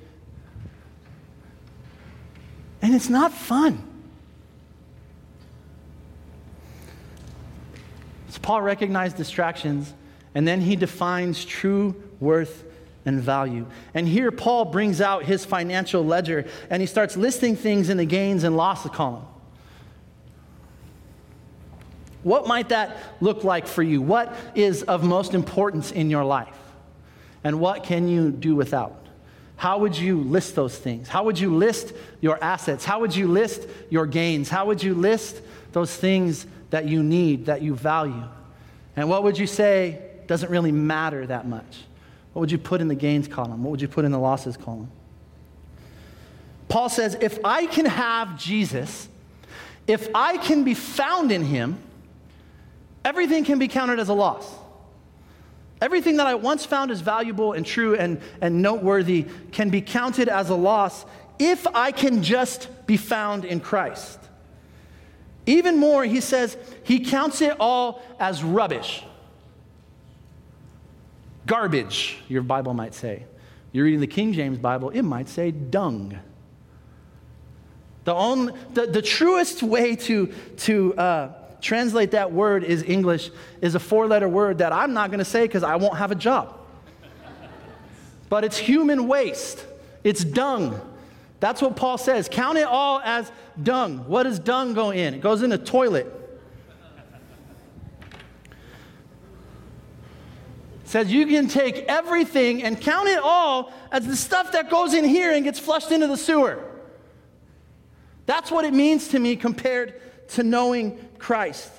And 2.80 2.94
it's 2.94 3.08
not 3.08 3.32
fun. 3.32 3.84
So 8.28 8.38
Paul 8.40 8.62
recognized 8.62 9.16
distractions, 9.16 9.92
and 10.34 10.46
then 10.46 10.60
he 10.60 10.76
defines 10.76 11.44
true 11.44 11.94
worth 12.20 12.64
and 13.04 13.20
value. 13.20 13.66
And 13.94 14.06
here 14.06 14.30
Paul 14.30 14.66
brings 14.66 15.00
out 15.00 15.24
his 15.24 15.44
financial 15.44 16.04
ledger 16.04 16.46
and 16.68 16.82
he 16.82 16.86
starts 16.86 17.16
listing 17.16 17.56
things 17.56 17.88
in 17.88 17.96
the 17.96 18.04
gains 18.04 18.44
and 18.44 18.54
losses 18.54 18.90
column. 18.90 19.24
What 22.22 22.46
might 22.46 22.68
that 22.68 22.98
look 23.20 23.44
like 23.44 23.66
for 23.66 23.82
you? 23.82 24.02
What 24.02 24.34
is 24.54 24.82
of 24.82 25.04
most 25.04 25.32
importance 25.32 25.90
in 25.90 26.10
your 26.10 26.24
life? 26.24 26.54
And 27.44 27.60
what 27.60 27.84
can 27.84 28.08
you 28.08 28.30
do 28.30 28.54
without? 28.54 29.08
how 29.58 29.78
would 29.78 29.98
you 29.98 30.20
list 30.20 30.54
those 30.54 30.78
things? 30.78 31.08
How 31.08 31.24
would 31.24 31.36
you 31.36 31.52
list 31.52 31.92
your 32.20 32.42
assets? 32.42 32.84
How 32.84 33.00
would 33.00 33.14
you 33.14 33.26
list 33.26 33.66
your 33.90 34.06
gains? 34.06 34.48
How 34.48 34.66
would 34.66 34.80
you 34.80 34.94
list 34.94 35.42
those 35.72 35.94
things 35.94 36.46
that 36.70 36.86
you 36.86 37.02
need, 37.02 37.46
that 37.46 37.62
you 37.62 37.74
value? 37.74 38.24
And 38.96 39.08
what 39.08 39.22
would 39.22 39.38
you 39.38 39.46
say 39.46 40.02
doesn't 40.26 40.50
really 40.50 40.72
matter 40.72 41.26
that 41.26 41.46
much? 41.46 41.84
What 42.32 42.40
would 42.40 42.52
you 42.52 42.58
put 42.58 42.80
in 42.80 42.88
the 42.88 42.94
gains 42.94 43.28
column? 43.28 43.64
What 43.64 43.70
would 43.70 43.82
you 43.82 43.88
put 43.88 44.04
in 44.04 44.12
the 44.12 44.18
losses 44.18 44.56
column? 44.56 44.90
Paul 46.68 46.88
says, 46.88 47.16
if 47.20 47.38
I 47.44 47.66
can 47.66 47.86
have 47.86 48.38
Jesus, 48.38 49.08
if 49.86 50.08
I 50.14 50.36
can 50.36 50.64
be 50.64 50.74
found 50.74 51.32
in 51.32 51.42
him, 51.42 51.78
everything 53.04 53.44
can 53.44 53.58
be 53.58 53.68
counted 53.68 53.98
as 53.98 54.10
a 54.10 54.14
loss. 54.14 54.46
Everything 55.80 56.16
that 56.16 56.26
I 56.26 56.34
once 56.34 56.66
found 56.66 56.90
as 56.90 57.00
valuable 57.00 57.52
and 57.52 57.64
true 57.64 57.94
and, 57.94 58.20
and 58.40 58.60
noteworthy 58.60 59.26
can 59.52 59.70
be 59.70 59.80
counted 59.80 60.28
as 60.28 60.50
a 60.50 60.54
loss 60.54 61.06
if 61.38 61.66
I 61.68 61.92
can 61.92 62.22
just 62.22 62.68
be 62.86 62.96
found 62.96 63.44
in 63.44 63.60
Christ. 63.60 64.18
Even 65.48 65.78
more, 65.78 66.04
he 66.04 66.20
says, 66.20 66.58
he 66.84 67.00
counts 67.00 67.40
it 67.40 67.56
all 67.58 68.02
as 68.20 68.44
rubbish. 68.44 69.02
Garbage, 71.46 72.18
your 72.28 72.42
Bible 72.42 72.74
might 72.74 72.92
say. 72.92 73.24
You're 73.72 73.86
reading 73.86 74.00
the 74.00 74.06
King 74.06 74.34
James 74.34 74.58
Bible, 74.58 74.90
it 74.90 75.00
might 75.00 75.26
say 75.26 75.50
dung. 75.50 76.18
The, 78.04 78.12
only, 78.12 78.52
the, 78.74 78.88
the 78.88 79.00
truest 79.00 79.62
way 79.62 79.96
to, 79.96 80.26
to 80.58 80.94
uh, 80.96 81.32
translate 81.62 82.10
that 82.10 82.30
word 82.30 82.62
is 82.62 82.82
English, 82.82 83.30
is 83.62 83.74
a 83.74 83.80
four 83.80 84.06
letter 84.06 84.28
word 84.28 84.58
that 84.58 84.74
I'm 84.74 84.92
not 84.92 85.10
going 85.10 85.20
to 85.20 85.24
say 85.24 85.44
because 85.44 85.62
I 85.62 85.76
won't 85.76 85.96
have 85.96 86.10
a 86.10 86.14
job. 86.14 86.58
but 88.28 88.44
it's 88.44 88.58
human 88.58 89.08
waste, 89.08 89.64
it's 90.04 90.22
dung. 90.22 90.78
That's 91.40 91.62
what 91.62 91.76
Paul 91.76 91.98
says. 91.98 92.28
Count 92.28 92.58
it 92.58 92.66
all 92.66 93.00
as 93.00 93.30
dung. 93.62 93.98
What 94.08 94.24
does 94.24 94.38
dung 94.38 94.74
go 94.74 94.90
in? 94.90 95.14
It 95.14 95.20
goes 95.20 95.42
in 95.42 95.52
a 95.52 95.58
toilet. 95.58 96.14
Says 100.84 101.12
you 101.12 101.26
can 101.26 101.48
take 101.48 101.84
everything 101.86 102.62
and 102.62 102.80
count 102.80 103.08
it 103.08 103.20
all 103.22 103.72
as 103.92 104.06
the 104.06 104.16
stuff 104.16 104.52
that 104.52 104.70
goes 104.70 104.94
in 104.94 105.04
here 105.04 105.32
and 105.32 105.44
gets 105.44 105.58
flushed 105.58 105.92
into 105.92 106.06
the 106.06 106.16
sewer. 106.16 106.64
That's 108.24 108.50
what 108.50 108.64
it 108.64 108.72
means 108.72 109.08
to 109.08 109.18
me 109.18 109.36
compared 109.36 110.00
to 110.30 110.42
knowing 110.42 110.98
Christ. 111.18 111.70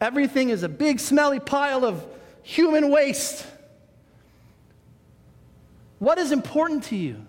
Everything 0.00 0.48
is 0.48 0.62
a 0.62 0.68
big, 0.68 0.98
smelly 0.98 1.40
pile 1.40 1.84
of 1.84 2.04
human 2.42 2.90
waste. 2.90 3.46
What 5.98 6.18
is 6.18 6.32
important 6.32 6.84
to 6.84 6.96
you? 6.96 7.24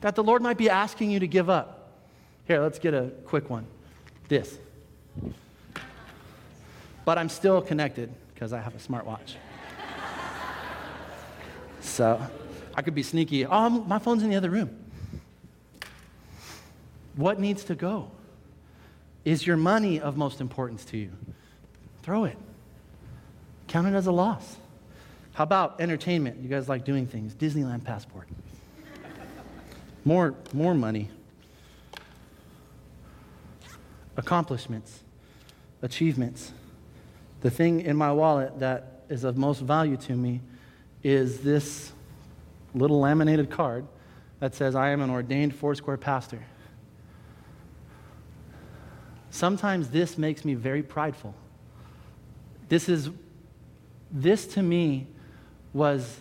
That 0.00 0.14
the 0.14 0.22
Lord 0.22 0.42
might 0.42 0.58
be 0.58 0.70
asking 0.70 1.10
you 1.10 1.20
to 1.20 1.26
give 1.26 1.50
up. 1.50 1.92
Here, 2.46 2.60
let's 2.60 2.78
get 2.78 2.94
a 2.94 3.10
quick 3.26 3.50
one. 3.50 3.66
This. 4.28 4.58
But 7.04 7.18
I'm 7.18 7.28
still 7.28 7.60
connected 7.60 8.12
because 8.34 8.52
I 8.52 8.60
have 8.60 8.74
a 8.74 8.78
smartwatch. 8.78 9.34
so 11.80 12.20
I 12.74 12.82
could 12.82 12.94
be 12.94 13.02
sneaky. 13.02 13.44
Oh, 13.46 13.68
my 13.68 13.98
phone's 13.98 14.22
in 14.22 14.30
the 14.30 14.36
other 14.36 14.50
room. 14.50 14.76
What 17.16 17.40
needs 17.40 17.64
to 17.64 17.74
go? 17.74 18.10
Is 19.24 19.46
your 19.46 19.56
money 19.56 20.00
of 20.00 20.16
most 20.16 20.40
importance 20.40 20.84
to 20.86 20.96
you? 20.96 21.10
Throw 22.02 22.24
it. 22.24 22.38
Count 23.66 23.88
it 23.88 23.94
as 23.94 24.06
a 24.06 24.12
loss. 24.12 24.56
How 25.32 25.44
about 25.44 25.80
entertainment? 25.80 26.40
You 26.40 26.48
guys 26.48 26.68
like 26.68 26.84
doing 26.84 27.06
things. 27.06 27.34
Disneyland 27.34 27.84
passport. 27.84 28.28
More, 30.04 30.34
more 30.52 30.74
money. 30.74 31.10
Accomplishments, 34.16 35.02
achievements. 35.82 36.52
The 37.40 37.50
thing 37.50 37.82
in 37.82 37.96
my 37.96 38.12
wallet 38.12 38.58
that 38.58 39.02
is 39.08 39.24
of 39.24 39.36
most 39.36 39.60
value 39.60 39.96
to 39.96 40.14
me 40.14 40.40
is 41.02 41.40
this 41.40 41.92
little 42.74 43.00
laminated 43.00 43.50
card 43.50 43.86
that 44.40 44.54
says, 44.54 44.74
I 44.74 44.90
am 44.90 45.00
an 45.00 45.10
ordained 45.10 45.54
Foursquare 45.54 45.96
pastor. 45.96 46.42
Sometimes 49.30 49.90
this 49.90 50.18
makes 50.18 50.44
me 50.44 50.54
very 50.54 50.82
prideful. 50.82 51.34
This 52.68 52.88
is, 52.88 53.10
this 54.10 54.46
to 54.48 54.62
me 54.62 55.06
was 55.72 56.20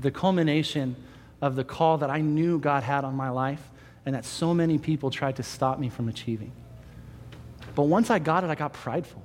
the 0.00 0.10
culmination 0.10 0.96
of 1.44 1.56
the 1.56 1.64
call 1.64 1.98
that 1.98 2.10
I 2.10 2.20
knew 2.20 2.58
God 2.58 2.82
had 2.82 3.04
on 3.04 3.14
my 3.14 3.30
life 3.30 3.70
and 4.06 4.14
that 4.14 4.24
so 4.24 4.54
many 4.54 4.78
people 4.78 5.10
tried 5.10 5.36
to 5.36 5.42
stop 5.42 5.78
me 5.78 5.88
from 5.88 6.08
achieving. 6.08 6.52
But 7.74 7.84
once 7.84 8.10
I 8.10 8.18
got 8.18 8.44
it, 8.44 8.50
I 8.50 8.54
got 8.54 8.72
prideful. 8.72 9.22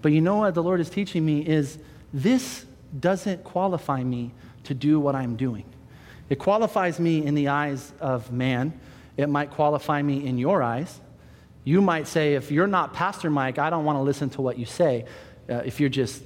But 0.00 0.12
you 0.12 0.20
know 0.20 0.36
what 0.36 0.54
the 0.54 0.62
Lord 0.62 0.80
is 0.80 0.90
teaching 0.90 1.24
me 1.24 1.46
is 1.46 1.78
this 2.12 2.64
doesn't 2.98 3.44
qualify 3.44 4.02
me 4.02 4.32
to 4.64 4.74
do 4.74 4.98
what 4.98 5.14
I'm 5.14 5.36
doing. 5.36 5.64
It 6.28 6.38
qualifies 6.38 6.98
me 6.98 7.24
in 7.24 7.34
the 7.34 7.48
eyes 7.48 7.92
of 8.00 8.32
man 8.32 8.72
it 9.16 9.28
might 9.28 9.50
qualify 9.50 10.02
me 10.02 10.24
in 10.24 10.38
your 10.38 10.62
eyes. 10.62 11.00
You 11.64 11.82
might 11.82 12.08
say, 12.08 12.34
if 12.34 12.50
you're 12.50 12.66
not 12.66 12.94
Pastor 12.94 13.30
Mike, 13.30 13.58
I 13.58 13.70
don't 13.70 13.84
want 13.84 13.96
to 13.96 14.02
listen 14.02 14.30
to 14.30 14.42
what 14.42 14.58
you 14.58 14.66
say. 14.66 15.04
Uh, 15.48 15.56
if 15.64 15.80
you're 15.80 15.90
just 15.90 16.22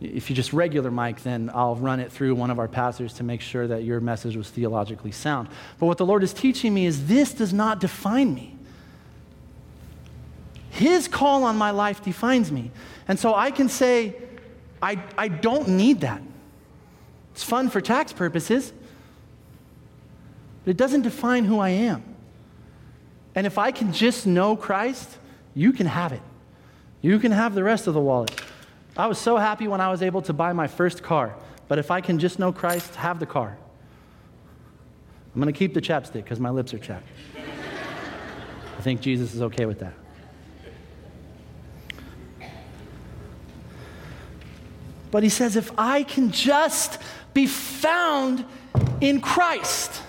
if 0.00 0.30
you're 0.30 0.36
just 0.36 0.52
regular 0.52 0.90
Mike, 0.90 1.22
then 1.22 1.50
I'll 1.52 1.76
run 1.76 2.00
it 2.00 2.10
through 2.10 2.34
one 2.34 2.50
of 2.50 2.58
our 2.58 2.68
pastors 2.68 3.12
to 3.14 3.22
make 3.22 3.42
sure 3.42 3.66
that 3.66 3.84
your 3.84 4.00
message 4.00 4.34
was 4.34 4.48
theologically 4.48 5.12
sound. 5.12 5.48
But 5.78 5.86
what 5.86 5.98
the 5.98 6.06
Lord 6.06 6.22
is 6.22 6.32
teaching 6.32 6.72
me 6.72 6.86
is 6.86 7.06
this 7.06 7.34
does 7.34 7.52
not 7.52 7.80
define 7.80 8.34
me. 8.34 8.56
His 10.70 11.06
call 11.06 11.44
on 11.44 11.56
my 11.56 11.70
life 11.70 12.02
defines 12.02 12.50
me. 12.50 12.70
And 13.08 13.18
so 13.18 13.34
I 13.34 13.50
can 13.50 13.68
say, 13.68 14.16
I, 14.80 15.02
I 15.18 15.28
don't 15.28 15.68
need 15.68 16.00
that. 16.00 16.22
It's 17.32 17.44
fun 17.44 17.68
for 17.68 17.80
tax 17.80 18.12
purposes, 18.12 18.72
but 20.64 20.70
it 20.70 20.76
doesn't 20.76 21.02
define 21.02 21.44
who 21.44 21.58
I 21.58 21.70
am. 21.70 22.02
And 23.34 23.46
if 23.46 23.58
I 23.58 23.70
can 23.70 23.92
just 23.92 24.26
know 24.26 24.56
Christ, 24.56 25.18
you 25.54 25.72
can 25.72 25.86
have 25.86 26.12
it. 26.12 26.22
You 27.02 27.18
can 27.18 27.32
have 27.32 27.54
the 27.54 27.64
rest 27.64 27.86
of 27.86 27.94
the 27.94 28.00
wallet. 28.00 28.30
I 29.00 29.06
was 29.06 29.18
so 29.18 29.36
happy 29.36 29.68
when 29.68 29.80
I 29.80 29.90
was 29.90 30.02
able 30.02 30.22
to 30.22 30.32
buy 30.32 30.52
my 30.52 30.66
first 30.66 31.02
car. 31.02 31.34
But 31.68 31.78
if 31.78 31.90
I 31.90 32.00
can 32.00 32.18
just 32.18 32.38
know 32.38 32.52
Christ, 32.52 32.94
have 32.96 33.18
the 33.18 33.26
car. 33.26 33.56
I'm 35.34 35.40
going 35.40 35.52
to 35.52 35.58
keep 35.58 35.74
the 35.74 35.80
chapstick 35.80 36.24
because 36.24 36.40
my 36.40 36.50
lips 36.50 36.74
are 36.74 36.78
chapped. 36.78 37.06
I 38.78 38.82
think 38.82 39.00
Jesus 39.00 39.34
is 39.34 39.42
okay 39.42 39.66
with 39.66 39.80
that. 39.80 39.94
But 45.10 45.22
he 45.22 45.28
says, 45.28 45.56
if 45.56 45.70
I 45.76 46.02
can 46.02 46.30
just 46.30 46.98
be 47.34 47.46
found 47.46 48.44
in 49.00 49.20
Christ, 49.20 50.02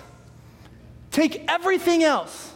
take 1.10 1.44
everything 1.48 2.04
else 2.04 2.52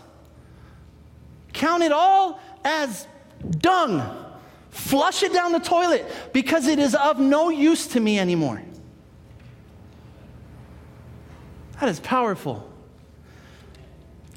Count 1.57 1.83
it 1.83 1.91
all 1.91 2.39
as 2.65 3.09
dung. 3.49 4.26
Flush 4.77 5.23
it 5.23 5.33
down 5.33 5.53
the 5.53 5.59
toilet 5.59 6.05
because 6.35 6.67
it 6.67 6.79
is 6.79 6.95
of 6.95 7.19
no 7.19 7.49
use 7.49 7.87
to 7.89 7.99
me 7.99 8.19
anymore. 8.19 8.63
That 11.81 11.89
is 11.89 11.99
powerful. 11.99 12.71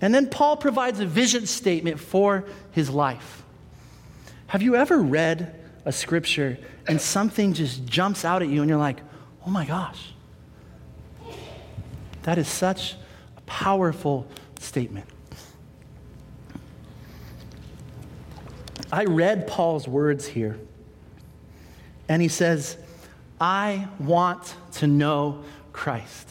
And 0.02 0.16
then 0.16 0.30
Paul 0.30 0.56
provides 0.56 1.02
a 1.02 1.06
vision 1.06 1.46
statement 1.46 2.00
for 2.00 2.46
his 2.72 2.90
life. 2.90 3.44
Have 4.48 4.62
you 4.62 4.78
ever 4.78 4.98
read 5.00 5.60
a 5.84 5.92
scripture 5.92 6.58
and 6.88 7.02
something 7.02 7.52
just 7.52 7.86
jumps 7.86 8.24
out 8.24 8.42
at 8.42 8.48
you 8.48 8.62
and 8.62 8.70
you're 8.70 8.80
like, 8.80 9.02
oh 9.46 9.50
my 9.50 9.66
gosh? 9.66 10.14
That 12.24 12.38
is 12.38 12.48
such 12.48 12.96
a 13.36 13.42
powerful 13.42 14.26
statement. 14.58 15.06
I 18.92 19.06
read 19.06 19.48
Paul's 19.48 19.88
words 19.88 20.26
here, 20.26 20.60
and 22.08 22.22
he 22.22 22.28
says, 22.28 22.78
I 23.40 23.88
want 24.00 24.56
to 24.74 24.88
know 24.88 25.44
Christ. 25.72 26.30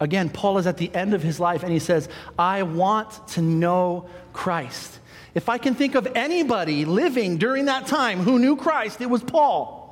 Again, 0.00 0.28
Paul 0.28 0.58
is 0.58 0.66
at 0.66 0.76
the 0.76 0.94
end 0.94 1.14
of 1.14 1.22
his 1.22 1.40
life 1.40 1.62
and 1.62 1.72
he 1.72 1.78
says, 1.78 2.08
I 2.38 2.64
want 2.64 3.28
to 3.28 3.42
know 3.42 4.08
Christ. 4.32 4.98
If 5.34 5.48
I 5.48 5.58
can 5.58 5.74
think 5.74 5.94
of 5.94 6.06
anybody 6.14 6.84
living 6.84 7.38
during 7.38 7.66
that 7.66 7.86
time 7.86 8.20
who 8.20 8.38
knew 8.38 8.56
Christ, 8.56 9.00
it 9.00 9.08
was 9.08 9.22
Paul. 9.22 9.84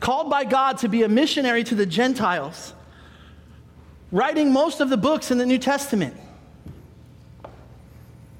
Called 0.00 0.28
by 0.28 0.44
God 0.44 0.78
to 0.78 0.88
be 0.88 1.02
a 1.02 1.08
missionary 1.08 1.64
to 1.64 1.74
the 1.74 1.86
Gentiles 1.86 2.74
writing 4.14 4.52
most 4.52 4.80
of 4.80 4.90
the 4.90 4.96
books 4.96 5.32
in 5.32 5.38
the 5.38 5.44
New 5.44 5.58
Testament. 5.58 6.14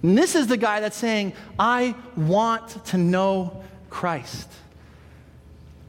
And 0.03 0.17
this 0.17 0.37
is 0.37 0.47
the 0.47 0.57
guy 0.57 0.79
that's 0.79 0.97
saying, 0.97 1.33
I 1.59 1.97
want 2.17 2.85
to 2.87 2.97
know 2.97 3.65
Christ. 3.91 4.49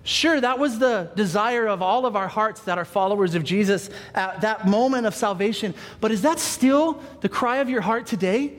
Sure, 0.04 0.42
that 0.42 0.58
was 0.58 0.80
the 0.80 1.12
desire 1.16 1.68
of 1.68 1.84
all 1.84 2.08
of 2.08 2.16
our 2.16 2.28
hearts 2.28 2.62
that 2.62 2.80
are 2.80 2.86
followers 2.86 3.36
of 3.36 3.44
Jesus 3.44 3.92
at 4.16 4.42
that 4.42 4.68
moment 4.68 5.06
of 5.06 5.14
salvation. 5.14 5.76
But 6.02 6.12
is 6.12 6.24
that 6.24 6.40
still 6.40 7.00
the 7.22 7.30
cry 7.30 7.58
of 7.58 7.70
your 7.70 7.82
heart 7.82 8.08
today? 8.08 8.54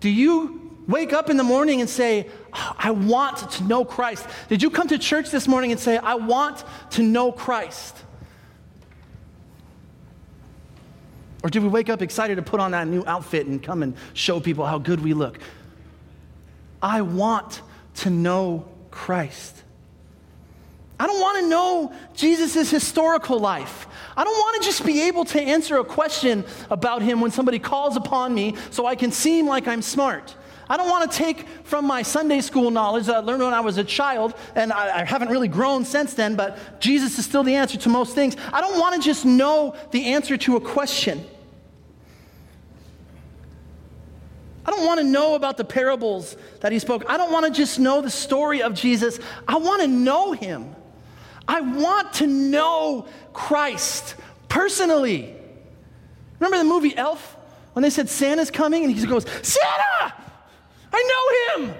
Do 0.00 0.10
you 0.10 0.76
wake 0.88 1.12
up 1.12 1.30
in 1.30 1.36
the 1.36 1.44
morning 1.44 1.80
and 1.80 1.88
say, 1.88 2.28
I 2.52 2.90
want 2.90 3.48
to 3.52 3.64
know 3.64 3.84
Christ? 3.84 4.26
Did 4.48 4.60
you 4.60 4.70
come 4.70 4.88
to 4.88 4.98
church 4.98 5.30
this 5.30 5.46
morning 5.46 5.70
and 5.70 5.80
say, 5.80 5.98
I 5.98 6.16
want 6.16 6.64
to 6.90 7.02
know 7.04 7.30
Christ? 7.30 7.96
Or 11.42 11.50
do 11.50 11.60
we 11.62 11.68
wake 11.68 11.88
up 11.88 12.02
excited 12.02 12.36
to 12.36 12.42
put 12.42 12.60
on 12.60 12.72
that 12.72 12.88
new 12.88 13.04
outfit 13.06 13.46
and 13.46 13.62
come 13.62 13.82
and 13.82 13.94
show 14.12 14.40
people 14.40 14.66
how 14.66 14.78
good 14.78 15.00
we 15.00 15.14
look? 15.14 15.38
I 16.82 17.02
want 17.02 17.62
to 17.96 18.10
know 18.10 18.66
Christ. 18.90 19.62
I 21.00 21.06
don't 21.06 21.20
want 21.20 21.38
to 21.38 21.48
know 21.48 21.92
Jesus' 22.14 22.70
historical 22.70 23.38
life. 23.38 23.86
I 24.16 24.24
don't 24.24 24.34
want 24.34 24.60
to 24.60 24.68
just 24.68 24.84
be 24.84 25.02
able 25.02 25.24
to 25.26 25.40
answer 25.40 25.78
a 25.78 25.84
question 25.84 26.44
about 26.70 27.02
him 27.02 27.20
when 27.20 27.30
somebody 27.30 27.60
calls 27.60 27.96
upon 27.96 28.34
me 28.34 28.56
so 28.70 28.84
I 28.84 28.96
can 28.96 29.12
seem 29.12 29.46
like 29.46 29.68
I'm 29.68 29.82
smart. 29.82 30.34
I 30.68 30.76
don't 30.76 30.88
want 30.88 31.10
to 31.10 31.16
take 31.16 31.48
from 31.64 31.86
my 31.86 32.02
Sunday 32.02 32.40
school 32.40 32.70
knowledge 32.70 33.06
that 33.06 33.16
I 33.16 33.18
learned 33.20 33.42
when 33.42 33.54
I 33.54 33.60
was 33.60 33.78
a 33.78 33.84
child, 33.84 34.34
and 34.54 34.72
I, 34.72 35.00
I, 35.00 35.04
haven't 35.04 35.28
really 35.28 35.48
grown 35.48 35.84
since 35.84 36.14
then, 36.14 36.36
but 36.36 36.80
Jesus 36.80 37.18
is 37.18 37.24
still 37.24 37.42
the 37.42 37.54
answer 37.54 37.78
to 37.78 37.88
most 37.88 38.14
things. 38.14 38.36
I 38.52 38.60
don't 38.60 38.78
want 38.78 38.94
to 38.96 39.00
just 39.00 39.24
know 39.24 39.74
the 39.92 40.12
answer 40.12 40.36
to 40.36 40.56
a 40.56 40.60
question. 40.60 41.24
I 44.66 44.70
don't 44.70 44.84
want 44.84 45.00
to 45.00 45.04
know 45.04 45.34
about 45.34 45.56
the 45.56 45.64
parables 45.64 46.36
that 46.60 46.72
he 46.72 46.78
spoke. 46.78 47.04
I 47.08 47.16
don't 47.16 47.32
want 47.32 47.46
to 47.46 47.50
just 47.50 47.78
know 47.78 48.02
the 48.02 48.10
story 48.10 48.60
of 48.60 48.74
Jesus. 48.74 49.18
I 49.46 49.56
want 49.56 49.80
to 49.80 49.88
know 49.88 50.32
him. 50.32 50.76
I 51.48 51.62
want 51.62 52.12
to 52.14 52.26
know 52.26 53.06
Christ 53.32 54.14
personally. 54.50 55.34
Remember 56.38 56.58
the 56.58 56.64
movie 56.64 56.94
Elf? 56.94 57.36
When 57.72 57.82
they 57.82 57.90
said 57.90 58.10
Santa's 58.10 58.50
coming 58.50 58.84
and 58.84 58.94
he 58.94 59.06
goes, 59.06 59.24
Santa! 59.40 60.14
I 60.92 61.56
know 61.56 61.66
him! 61.66 61.74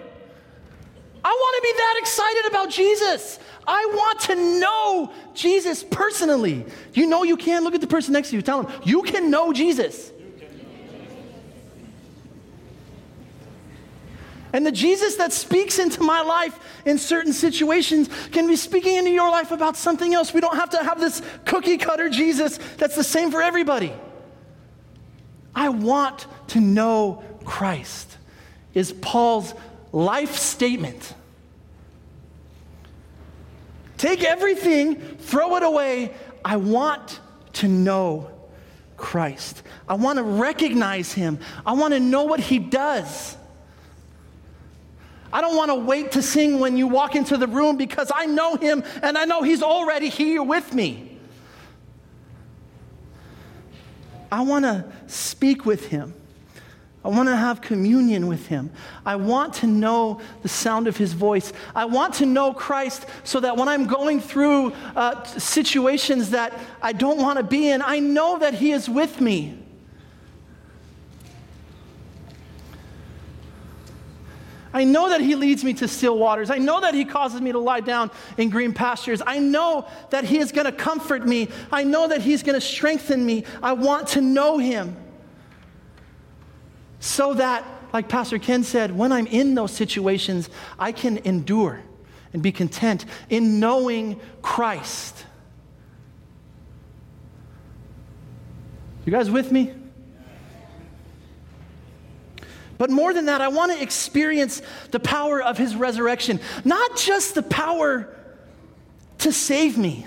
I 1.24 1.30
want 1.30 1.56
to 1.56 1.62
be 1.62 1.72
that 1.76 1.94
excited 1.98 2.46
about 2.46 2.70
Jesus. 2.70 3.38
I 3.66 3.84
want 3.92 4.20
to 4.20 4.61
know 4.61 5.12
Jesus 5.34 5.84
personally. 5.84 6.64
You 6.94 7.06
know 7.06 7.22
you 7.22 7.36
can. 7.36 7.64
Look 7.64 7.74
at 7.74 7.80
the 7.80 7.86
person 7.86 8.12
next 8.12 8.30
to 8.30 8.36
you. 8.36 8.42
Tell 8.42 8.62
them, 8.62 8.80
you 8.84 9.02
can 9.02 9.30
know 9.30 9.52
Jesus. 9.52 10.12
And 14.52 14.64
the 14.64 14.72
Jesus 14.72 15.16
that 15.16 15.32
speaks 15.32 15.78
into 15.78 16.02
my 16.02 16.22
life 16.22 16.59
in 16.86 16.98
certain 16.98 17.32
situations 17.32 18.09
can 18.32 18.46
be 18.46 18.56
speaking 18.56 18.96
into 18.96 19.11
your 19.11 19.30
life 19.30 19.50
about 19.50 19.76
something 19.76 20.14
else. 20.14 20.32
We 20.32 20.40
don't 20.40 20.56
have 20.56 20.70
to 20.70 20.82
have 20.82 20.98
this 20.98 21.20
cookie 21.44 21.76
cutter 21.76 22.09
Jesus 22.09 22.59
that's 22.78 22.96
the 22.96 23.04
same 23.04 23.30
for 23.30 23.42
everybody. 23.42 23.92
I 25.54 25.68
want 25.68 26.26
to 26.48 26.61
know 26.61 27.22
Christ, 27.44 28.16
is 28.74 28.92
Paul's 28.92 29.54
life 29.92 30.36
statement. 30.36 31.14
Take 33.96 34.22
everything, 34.22 34.96
throw 34.96 35.56
it 35.56 35.62
away. 35.62 36.14
I 36.44 36.56
want 36.56 37.20
to 37.54 37.68
know 37.68 38.30
Christ. 38.96 39.62
I 39.88 39.94
want 39.94 40.18
to 40.18 40.22
recognize 40.22 41.12
him. 41.12 41.38
I 41.66 41.72
want 41.72 41.94
to 41.94 42.00
know 42.00 42.24
what 42.24 42.40
he 42.40 42.58
does. 42.58 43.36
I 45.32 45.40
don't 45.40 45.56
want 45.56 45.70
to 45.70 45.74
wait 45.74 46.12
to 46.12 46.22
sing 46.22 46.58
when 46.58 46.76
you 46.76 46.86
walk 46.86 47.14
into 47.14 47.36
the 47.36 47.46
room 47.46 47.76
because 47.76 48.10
I 48.14 48.26
know 48.26 48.56
him 48.56 48.82
and 49.02 49.18
I 49.18 49.24
know 49.24 49.42
he's 49.42 49.62
already 49.62 50.08
here 50.08 50.42
with 50.42 50.72
me. 50.72 51.18
I 54.30 54.42
want 54.42 54.64
to 54.64 54.84
speak 55.06 55.66
with 55.66 55.86
him. 55.86 56.14
I 57.09 57.11
want 57.11 57.30
to 57.30 57.36
have 57.36 57.62
communion 57.62 58.26
with 58.26 58.48
him. 58.48 58.70
I 59.06 59.16
want 59.16 59.54
to 59.54 59.66
know 59.66 60.20
the 60.42 60.48
sound 60.48 60.86
of 60.86 60.98
his 60.98 61.14
voice. 61.14 61.54
I 61.74 61.86
want 61.86 62.12
to 62.16 62.26
know 62.26 62.52
Christ 62.52 63.06
so 63.24 63.40
that 63.40 63.56
when 63.56 63.66
I'm 63.66 63.86
going 63.86 64.20
through 64.20 64.74
uh, 64.94 65.24
situations 65.24 66.28
that 66.30 66.52
I 66.82 66.92
don't 66.92 67.16
want 67.16 67.38
to 67.38 67.42
be 67.42 67.70
in, 67.70 67.80
I 67.80 67.98
know 67.98 68.38
that 68.40 68.52
he 68.52 68.72
is 68.72 68.90
with 68.90 69.22
me. 69.22 69.59
I 74.74 74.84
know 74.84 75.09
that 75.09 75.22
He 75.22 75.34
leads 75.34 75.64
me 75.64 75.72
to 75.74 75.88
still 75.88 76.18
waters. 76.18 76.50
I 76.50 76.59
know 76.59 76.82
that 76.82 76.92
He 76.92 77.06
causes 77.06 77.40
me 77.40 77.52
to 77.52 77.59
lie 77.59 77.80
down 77.80 78.11
in 78.36 78.50
green 78.50 78.74
pastures. 78.74 79.22
I 79.26 79.38
know 79.38 79.88
that 80.11 80.24
He 80.24 80.38
is 80.38 80.52
going 80.52 80.66
to 80.66 80.72
comfort 80.72 81.26
me. 81.26 81.48
I 81.72 81.84
know 81.84 82.06
that 82.06 82.20
He's 82.20 82.42
going 82.42 82.54
to 82.54 82.61
strengthen 82.61 83.24
me. 83.24 83.44
I 83.62 83.72
want 83.72 84.09
to 84.09 84.20
know 84.20 84.59
Him. 84.59 84.94
So 87.01 87.34
that, 87.34 87.64
like 87.92 88.09
Pastor 88.09 88.38
Ken 88.38 88.64
said, 88.64 88.96
when 88.96 89.12
I'm 89.12 89.26
in 89.26 89.55
those 89.55 89.72
situations, 89.72 90.51
I 90.78 90.92
can 90.92 91.18
endure 91.18 91.80
and 92.32 92.42
be 92.42 92.53
content 92.53 93.05
in 93.30 93.61
knowing 93.61 94.20
Christ. 94.42 95.24
You 99.05 99.12
guys 99.12 99.30
with 99.30 99.51
me? 99.51 99.72
But 102.76 102.90
more 102.90 103.12
than 103.12 103.26
that, 103.26 103.40
I 103.40 103.49
want 103.49 103.72
to 103.72 103.82
experience 103.82 104.62
the 104.92 105.01
power 105.01 105.42
of 105.42 105.59
his 105.59 105.74
resurrection, 105.74 106.40
not 106.64 106.96
just 106.96 107.34
the 107.34 107.42
power 107.42 108.14
to 109.18 109.32
save 109.32 109.76
me. 109.76 110.07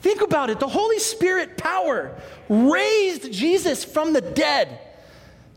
Think 0.00 0.22
about 0.22 0.50
it. 0.50 0.58
The 0.58 0.68
Holy 0.68 0.98
Spirit 0.98 1.56
power 1.56 2.18
raised 2.48 3.32
Jesus 3.32 3.84
from 3.84 4.12
the 4.12 4.20
dead. 4.20 4.80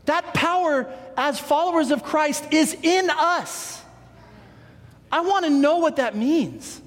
That 0.06 0.34
power, 0.34 0.92
as 1.16 1.38
followers 1.38 1.90
of 1.90 2.02
Christ, 2.02 2.52
is 2.52 2.76
in 2.82 3.08
us. 3.10 3.82
I 5.10 5.20
want 5.20 5.44
to 5.44 5.50
know 5.50 5.78
what 5.78 5.96
that 5.96 6.16
means. 6.16 6.80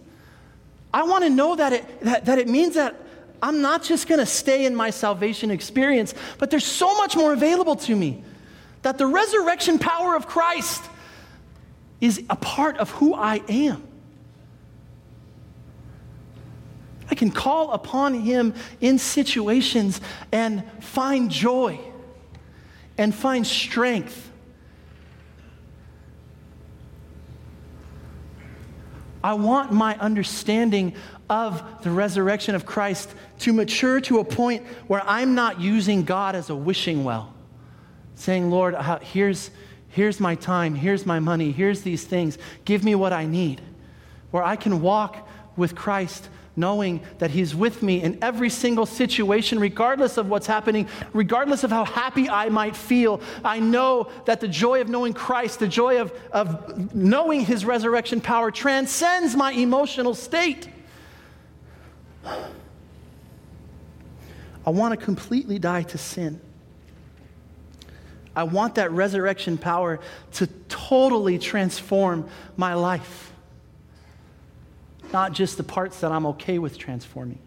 I 0.93 1.03
want 1.03 1.23
to 1.23 1.29
know 1.29 1.55
that 1.55 1.73
it, 1.73 2.01
that, 2.01 2.25
that 2.25 2.39
it 2.39 2.47
means 2.47 2.75
that 2.75 2.95
I'm 3.41 3.61
not 3.61 3.83
just 3.83 4.07
going 4.07 4.19
to 4.19 4.25
stay 4.25 4.65
in 4.65 4.75
my 4.75 4.89
salvation 4.89 5.51
experience, 5.51 6.13
but 6.37 6.49
there's 6.49 6.65
so 6.65 6.95
much 6.97 7.15
more 7.15 7.33
available 7.33 7.75
to 7.77 7.95
me 7.95 8.23
that 8.81 8.97
the 8.97 9.05
resurrection 9.05 9.79
power 9.79 10.15
of 10.15 10.27
Christ 10.27 10.83
is 12.01 12.23
a 12.29 12.35
part 12.35 12.77
of 12.77 12.89
who 12.91 13.13
I 13.13 13.41
am. 13.47 13.83
I 17.09 17.15
can 17.15 17.31
call 17.31 17.71
upon 17.71 18.13
Him 18.13 18.53
in 18.81 18.97
situations 18.99 20.01
and 20.31 20.63
find 20.81 21.31
joy 21.31 21.79
and 22.97 23.13
find 23.13 23.45
strength. 23.45 24.31
I 29.23 29.33
want 29.33 29.71
my 29.71 29.97
understanding 29.97 30.93
of 31.29 31.83
the 31.83 31.91
resurrection 31.91 32.55
of 32.55 32.65
Christ 32.65 33.13
to 33.39 33.51
mature 33.51 33.99
to 34.01 34.19
a 34.19 34.23
point 34.23 34.65
where 34.87 35.03
I'm 35.05 35.35
not 35.35 35.59
using 35.59 36.03
God 36.03 36.35
as 36.35 36.49
a 36.49 36.55
wishing 36.55 37.03
well 37.03 37.33
saying, 38.17 38.49
Lord, 38.49 38.73
uh, 38.75 38.99
here's, 38.99 39.51
here's 39.89 40.19
my 40.19 40.35
time, 40.35 40.75
here's 40.75 41.05
my 41.05 41.19
money, 41.19 41.51
here's 41.51 41.81
these 41.81 42.03
things. 42.03 42.37
Give 42.65 42.83
me 42.83 42.95
what 42.95 43.13
I 43.13 43.25
need. 43.25 43.61
Where 44.31 44.43
I 44.43 44.55
can 44.55 44.81
walk 44.81 45.27
with 45.55 45.75
Christ 45.75 46.27
knowing 46.57 46.99
that 47.19 47.31
He's 47.31 47.55
with 47.55 47.81
me 47.81 48.01
in 48.01 48.17
every 48.21 48.49
single 48.49 48.85
situation, 48.85 49.59
regardless 49.59 50.17
of 50.17 50.29
what's 50.29 50.47
happening, 50.47 50.87
regardless 51.13 51.63
of 51.63 51.69
how 51.69 51.85
happy 51.85 52.29
I 52.29 52.49
might 52.49 52.75
feel. 52.75 53.21
I 53.45 53.59
know 53.59 54.09
that 54.25 54.41
the 54.41 54.47
joy 54.47 54.81
of 54.81 54.89
knowing 54.89 55.13
Christ, 55.13 55.59
the 55.59 55.67
joy 55.67 56.01
of, 56.01 56.11
of 56.31 56.93
knowing 56.93 57.41
His 57.41 57.63
resurrection 57.63 58.19
power, 58.19 58.51
transcends 58.51 59.35
my 59.35 59.51
emotional 59.51 60.13
state. 60.13 60.67
I 64.65 64.69
want 64.69 64.99
to 64.99 65.05
completely 65.05 65.59
die 65.59 65.83
to 65.83 65.97
sin. 65.97 66.41
I 68.35 68.43
want 68.43 68.75
that 68.75 68.91
resurrection 68.91 69.57
power 69.57 69.99
to 70.33 70.47
totally 70.67 71.39
transform 71.39 72.29
my 72.55 72.75
life, 72.75 73.33
not 75.11 75.33
just 75.33 75.57
the 75.57 75.63
parts 75.63 75.99
that 76.01 76.11
I'm 76.11 76.25
okay 76.27 76.59
with 76.59 76.77
transforming. 76.77 77.39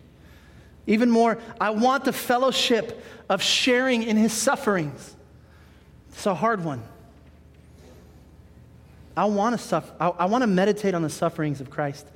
Even 0.87 1.11
more, 1.11 1.39
I 1.61 1.71
want 1.71 2.05
the 2.05 2.13
fellowship 2.13 3.05
of 3.29 3.43
sharing 3.43 4.03
in 4.03 4.17
his 4.17 4.33
sufferings. 4.33 5.15
It's 6.09 6.27
a 6.27 6.35
hard 6.35 6.65
one. 6.65 6.83
I 9.17 9.27
want 9.27 9.59
to 9.59 9.65
suffer. 9.65 9.93
I, 10.01 10.09
I 10.09 10.25
want 10.27 10.43
to 10.43 10.47
meditate 10.47 10.95
on 10.95 11.03
the 11.03 11.11
sufferings 11.11 11.61
of 11.61 11.71
Christ. 11.71 12.07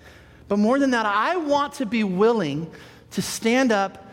But 0.49 0.59
more 0.59 0.79
than 0.79 0.91
that, 0.91 1.07
I 1.07 1.37
want 1.37 1.75
to 1.75 1.87
be 1.87 2.05
willing 2.05 2.71
to 3.13 3.23
stand 3.23 3.73
up, 3.73 4.07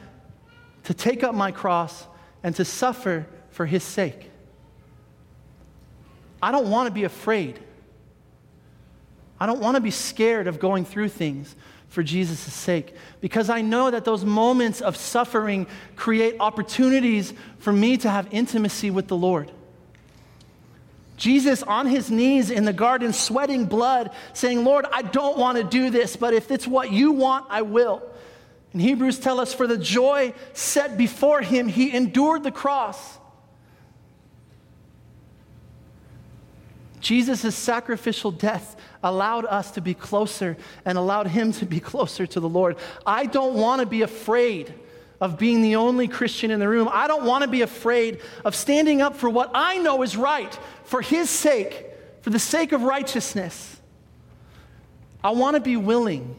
to 0.83 0.93
take 0.93 1.23
up 1.23 1.33
my 1.33 1.51
cross, 1.51 2.05
and 2.43 2.55
to 2.55 2.65
suffer 2.65 3.25
for 3.49 3.65
his 3.65 3.83
sake. 3.83 4.29
I 6.41 6.51
don't 6.51 6.69
want 6.69 6.87
to 6.87 6.93
be 6.93 7.03
afraid. 7.03 7.59
I 9.41 9.47
don't 9.47 9.59
want 9.59 9.73
to 9.73 9.81
be 9.81 9.89
scared 9.89 10.45
of 10.45 10.59
going 10.59 10.85
through 10.85 11.09
things 11.09 11.55
for 11.89 12.03
Jesus' 12.03 12.53
sake 12.53 12.93
because 13.21 13.49
I 13.49 13.61
know 13.61 13.89
that 13.89 14.05
those 14.05 14.23
moments 14.23 14.81
of 14.81 14.95
suffering 14.95 15.65
create 15.95 16.35
opportunities 16.39 17.33
for 17.57 17.73
me 17.73 17.97
to 17.97 18.09
have 18.11 18.27
intimacy 18.29 18.91
with 18.91 19.07
the 19.07 19.17
Lord. 19.17 19.51
Jesus 21.17 21.63
on 21.63 21.87
his 21.87 22.11
knees 22.11 22.51
in 22.51 22.65
the 22.65 22.71
garden, 22.71 23.13
sweating 23.13 23.65
blood, 23.65 24.11
saying, 24.33 24.63
Lord, 24.63 24.85
I 24.91 25.01
don't 25.01 25.39
want 25.39 25.57
to 25.57 25.63
do 25.63 25.89
this, 25.89 26.15
but 26.15 26.35
if 26.35 26.51
it's 26.51 26.67
what 26.67 26.91
you 26.91 27.11
want, 27.11 27.47
I 27.49 27.63
will. 27.63 28.03
And 28.73 28.81
Hebrews 28.81 29.17
tell 29.17 29.39
us, 29.39 29.55
for 29.55 29.65
the 29.65 29.77
joy 29.77 30.35
set 30.53 30.99
before 30.99 31.41
him, 31.41 31.67
he 31.67 31.91
endured 31.91 32.43
the 32.43 32.51
cross. 32.51 33.17
Jesus' 36.99 37.55
sacrificial 37.55 38.29
death 38.29 38.77
allowed 39.03 39.45
us 39.45 39.71
to 39.71 39.81
be 39.81 39.93
closer 39.93 40.57
and 40.85 40.97
allowed 40.97 41.27
him 41.27 41.51
to 41.53 41.65
be 41.65 41.79
closer 41.91 42.25
to 42.27 42.39
the 42.39 42.49
Lord. 42.49 42.77
I 43.05 43.25
don't 43.25 43.55
want 43.55 43.81
to 43.81 43.85
be 43.85 44.01
afraid 44.01 44.73
of 45.19 45.37
being 45.37 45.61
the 45.61 45.75
only 45.75 46.07
Christian 46.07 46.49
in 46.49 46.59
the 46.59 46.67
room. 46.67 46.89
I 46.91 47.07
don't 47.07 47.25
want 47.25 47.43
to 47.43 47.47
be 47.47 47.61
afraid 47.61 48.19
of 48.43 48.55
standing 48.55 49.01
up 49.01 49.15
for 49.15 49.29
what 49.29 49.51
I 49.53 49.77
know 49.77 50.01
is 50.01 50.17
right 50.17 50.57
for 50.83 51.01
his 51.01 51.29
sake, 51.29 51.85
for 52.21 52.31
the 52.31 52.39
sake 52.39 52.71
of 52.71 52.81
righteousness. 52.81 53.79
I 55.23 55.31
want 55.31 55.55
to 55.55 55.61
be 55.61 55.77
willing. 55.77 56.35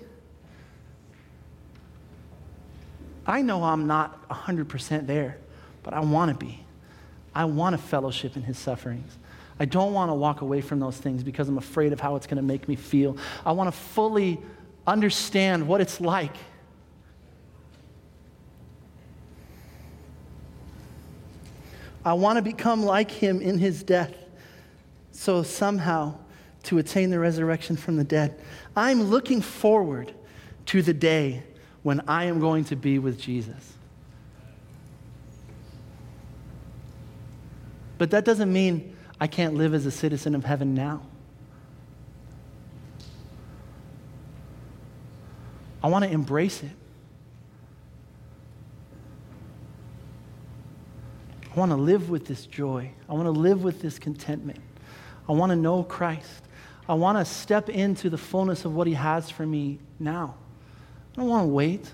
I 3.25 3.43
know 3.43 3.63
I'm 3.63 3.87
not 3.87 4.29
100% 4.29 5.07
there, 5.07 5.39
but 5.85 5.95
I 5.95 6.01
want 6.01 6.33
to 6.33 6.37
be. 6.37 6.65
I 7.35 7.45
want 7.45 7.77
to 7.77 7.83
fellowship 7.83 8.37
in 8.37 8.43
his 8.43 8.59
sufferings. 8.59 9.17
I 9.63 9.65
don't 9.65 9.93
want 9.93 10.11
to 10.11 10.15
walk 10.15 10.41
away 10.41 10.61
from 10.61 10.81
those 10.81 10.97
things 10.97 11.23
because 11.23 11.49
I'm 11.49 11.57
afraid 11.57 11.93
of 11.93 12.01
how 12.01 12.17
it's 12.17 12.27
going 12.27 12.39
to 12.39 12.43
make 12.43 12.67
me 12.67 12.75
feel. 12.75 13.17
I 13.47 13.53
want 13.53 13.73
to 13.73 13.81
fully 13.81 14.43
understand 14.89 15.69
what 15.69 15.81
it's 15.81 16.01
like. 16.01 16.35
I 22.05 22.15
want 22.15 22.39
to 22.39 22.43
become 22.43 22.83
like 22.83 23.09
him 23.09 23.41
in 23.41 23.57
his 23.57 23.85
death, 23.85 24.13
so 25.13 25.45
somehow 25.45 26.19
to 26.65 26.79
attain 26.79 27.11
the 27.11 27.21
resurrection 27.21 27.77
from 27.77 27.97
the 27.97 28.03
dead. 28.03 28.41
I'm 28.75 29.05
looking 29.05 29.41
forward 29.41 30.13
to 30.67 30.83
the 30.83 30.93
day 30.93 31.45
when 31.85 32.01
I 32.09 32.25
am 32.25 32.41
going 32.41 32.65
to 32.65 32.75
be 32.75 32.99
with 32.99 33.17
Jesus. 33.17 33.75
But 37.97 38.11
that 38.11 38.25
doesn't 38.25 38.53
mean 38.53 38.97
I 39.23 39.29
can't 39.29 39.55
live 39.55 39.73
as 39.73 39.87
a 39.87 39.91
citizen 39.93 40.35
of 40.35 40.45
heaven 40.45 40.75
now. 40.75 41.01
I 45.81 45.87
want 45.87 46.05
to 46.05 46.11
embrace 46.11 46.61
it. 46.65 46.73
I 51.55 51.55
want 51.57 51.71
to 51.71 51.77
live 51.77 52.11
with 52.11 52.27
this 52.27 52.47
joy. 52.47 52.91
I 53.09 53.13
want 53.13 53.27
to 53.27 53.31
live 53.31 53.63
with 53.63 53.81
this 53.81 53.97
contentment. 53.97 54.59
I 55.29 55.33
want 55.35 55.51
to 55.51 55.57
know 55.57 55.85
Christ. 55.85 56.43
I 56.89 56.95
want 56.95 57.17
to 57.17 57.25
step 57.25 57.69
into 57.69 58.11
the 58.11 58.19
fullness 58.19 58.65
of 58.65 58.75
what 58.75 58.89
He 58.89 58.95
has 58.95 59.31
for 59.31 59.47
me 59.47 59.79
now. 60.01 60.35
I 61.13 61.21
don't 61.21 61.29
want 61.29 61.45
to 61.45 61.53
wait. 61.53 61.89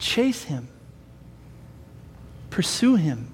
Chase 0.00 0.42
Him, 0.42 0.66
pursue 2.50 2.96
Him. 2.96 3.33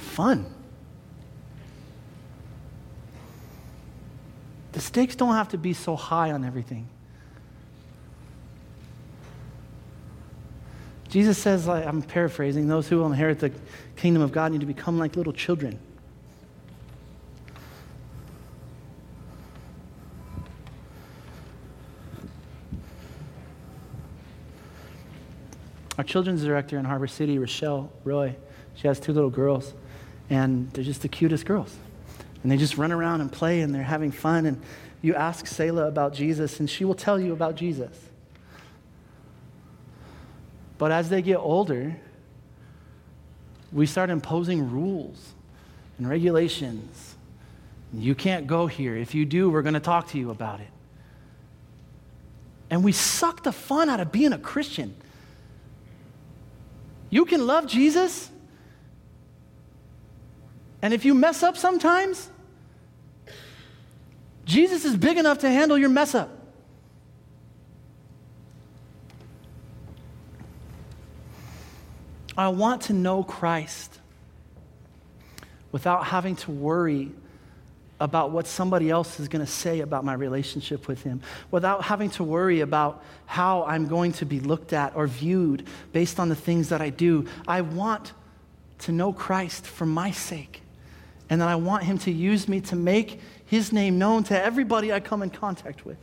Have 0.00 0.08
fun. 0.08 0.46
The 4.72 4.80
stakes 4.80 5.14
don't 5.14 5.34
have 5.34 5.50
to 5.50 5.58
be 5.58 5.74
so 5.74 5.94
high 5.94 6.30
on 6.30 6.42
everything. 6.42 6.88
Jesus 11.10 11.36
says, 11.36 11.68
I'm 11.68 12.00
paraphrasing, 12.00 12.66
those 12.66 12.88
who 12.88 12.98
will 12.98 13.08
inherit 13.08 13.40
the 13.40 13.52
kingdom 13.96 14.22
of 14.22 14.32
God 14.32 14.52
need 14.52 14.60
to 14.60 14.66
become 14.66 14.98
like 14.98 15.16
little 15.16 15.34
children. 15.34 15.78
Our 25.98 26.04
children's 26.04 26.42
director 26.42 26.78
in 26.78 26.86
Harbor 26.86 27.08
City, 27.08 27.38
Rochelle 27.38 27.92
Roy, 28.04 28.34
she 28.76 28.88
has 28.88 28.98
two 28.98 29.12
little 29.12 29.28
girls, 29.28 29.74
and 30.30 30.70
they're 30.72 30.84
just 30.84 31.02
the 31.02 31.08
cutest 31.08 31.44
girls. 31.44 31.76
And 32.42 32.50
they 32.50 32.56
just 32.56 32.78
run 32.78 32.92
around 32.92 33.20
and 33.20 33.30
play 33.30 33.60
and 33.60 33.74
they're 33.74 33.82
having 33.82 34.12
fun. 34.12 34.46
And 34.46 34.62
you 35.02 35.14
ask 35.14 35.46
Selah 35.46 35.86
about 35.86 36.14
Jesus, 36.14 36.60
and 36.60 36.70
she 36.70 36.84
will 36.84 36.94
tell 36.94 37.20
you 37.20 37.32
about 37.32 37.56
Jesus. 37.56 37.90
But 40.78 40.92
as 40.92 41.10
they 41.10 41.20
get 41.20 41.36
older, 41.36 41.96
we 43.72 43.86
start 43.86 44.08
imposing 44.08 44.70
rules 44.70 45.32
and 45.98 46.08
regulations. 46.08 47.16
You 47.92 48.14
can't 48.14 48.46
go 48.46 48.66
here. 48.66 48.96
If 48.96 49.14
you 49.14 49.26
do, 49.26 49.50
we're 49.50 49.62
going 49.62 49.74
to 49.74 49.80
talk 49.80 50.08
to 50.08 50.18
you 50.18 50.30
about 50.30 50.60
it. 50.60 50.68
And 52.70 52.84
we 52.84 52.92
suck 52.92 53.42
the 53.42 53.52
fun 53.52 53.90
out 53.90 54.00
of 54.00 54.12
being 54.12 54.32
a 54.32 54.38
Christian. 54.38 54.94
You 57.10 57.24
can 57.24 57.46
love 57.46 57.66
Jesus 57.66 58.30
and 60.82 60.94
if 60.94 61.04
you 61.04 61.14
mess 61.14 61.42
up 61.42 61.56
sometimes, 61.56 62.30
Jesus 64.44 64.84
is 64.84 64.96
big 64.96 65.18
enough 65.18 65.38
to 65.38 65.50
handle 65.50 65.78
your 65.78 65.88
mess 65.88 66.14
up. 66.14 66.30
I 72.36 72.48
want 72.48 72.82
to 72.82 72.92
know 72.92 73.22
Christ 73.22 73.98
without 75.72 76.06
having 76.06 76.36
to 76.36 76.50
worry 76.50 77.12
about 78.00 78.30
what 78.30 78.46
somebody 78.46 78.88
else 78.88 79.20
is 79.20 79.28
going 79.28 79.44
to 79.44 79.50
say 79.50 79.80
about 79.80 80.04
my 80.04 80.14
relationship 80.14 80.88
with 80.88 81.02
Him, 81.02 81.20
without 81.50 81.84
having 81.84 82.08
to 82.10 82.24
worry 82.24 82.60
about 82.60 83.04
how 83.26 83.64
I'm 83.64 83.86
going 83.86 84.12
to 84.12 84.24
be 84.24 84.40
looked 84.40 84.72
at 84.72 84.96
or 84.96 85.06
viewed 85.06 85.66
based 85.92 86.18
on 86.18 86.30
the 86.30 86.34
things 86.34 86.70
that 86.70 86.80
I 86.80 86.88
do. 86.88 87.26
I 87.46 87.60
want 87.60 88.14
to 88.80 88.92
know 88.92 89.12
Christ 89.12 89.66
for 89.66 89.84
my 89.84 90.10
sake. 90.10 90.62
And 91.30 91.40
then 91.40 91.48
I 91.48 91.54
want 91.54 91.84
him 91.84 91.96
to 91.98 92.10
use 92.10 92.48
me 92.48 92.60
to 92.62 92.76
make 92.76 93.20
his 93.46 93.72
name 93.72 93.98
known 93.98 94.24
to 94.24 94.38
everybody 94.38 94.92
I 94.92 94.98
come 94.98 95.22
in 95.22 95.30
contact 95.30 95.86
with. 95.86 95.96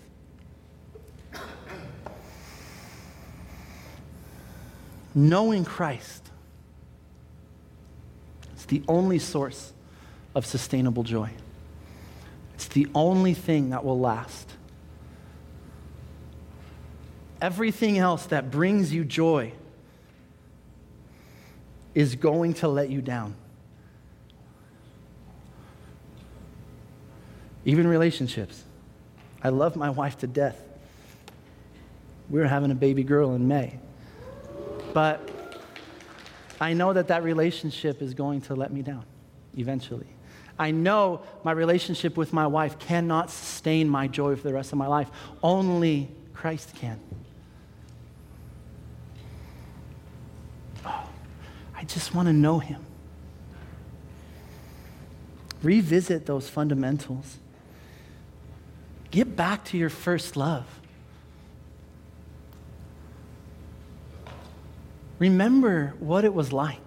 Knowing 5.14 5.66
Christ 5.66 6.30
is 8.56 8.66
the 8.66 8.82
only 8.88 9.20
source 9.20 9.74
of 10.34 10.46
sustainable 10.46 11.04
joy. 11.04 11.30
It's 12.56 12.68
the 12.68 12.88
only 12.96 13.34
thing 13.34 13.72
that 13.72 13.84
will 13.84 14.00
last. 14.00 14.50
Everything 17.42 17.98
else 17.98 18.28
that 18.28 18.50
brings 18.50 18.94
you 18.94 19.04
joy 19.04 19.52
is 21.94 22.16
going 22.16 22.54
to 22.56 22.68
let 22.68 22.90
you 22.90 23.02
down. 23.02 23.36
Even 27.68 27.86
relationships. 27.86 28.64
I 29.44 29.50
love 29.50 29.76
my 29.76 29.90
wife 29.90 30.20
to 30.20 30.28
death. 30.28 30.64
We're 32.30 32.48
having 32.48 32.72
a 32.72 32.76
baby 32.76 33.04
girl 33.04 33.36
in 33.36 33.50
May. 33.50 33.78
But 34.94 35.30
I 36.62 36.74
know 36.74 36.94
that 36.94 37.10
that 37.10 37.24
relationship 37.24 38.02
is 38.02 38.14
going 38.14 38.40
to 38.44 38.56
let 38.56 38.72
me 38.72 38.84
down 38.84 39.04
eventually. 39.58 40.08
I 40.58 40.72
know 40.72 41.22
my 41.44 41.52
relationship 41.52 42.16
with 42.16 42.32
my 42.32 42.48
wife 42.48 42.80
cannot 42.80 43.30
sustain 43.30 43.90
my 43.90 44.08
joy 44.08 44.38
for 44.38 44.48
the 44.48 44.54
rest 44.54 44.72
of 44.72 44.78
my 44.78 44.88
life. 44.88 45.10
Only 45.44 46.10
Christ 46.34 46.74
can. 46.74 47.02
Oh, 50.86 51.10
I 51.76 51.84
just 51.84 52.16
want 52.16 52.30
to 52.30 52.34
know 52.34 52.60
him. 52.60 52.86
Revisit 55.62 56.28
those 56.28 56.48
fundamentals. 56.48 57.40
Get 59.12 59.36
back 59.36 59.66
to 59.66 59.78
your 59.78 59.90
first 59.90 60.36
love. 60.36 60.66
Remember 65.20 65.94
what 66.00 66.26
it 66.26 66.34
was 66.34 66.54
like. 66.54 66.82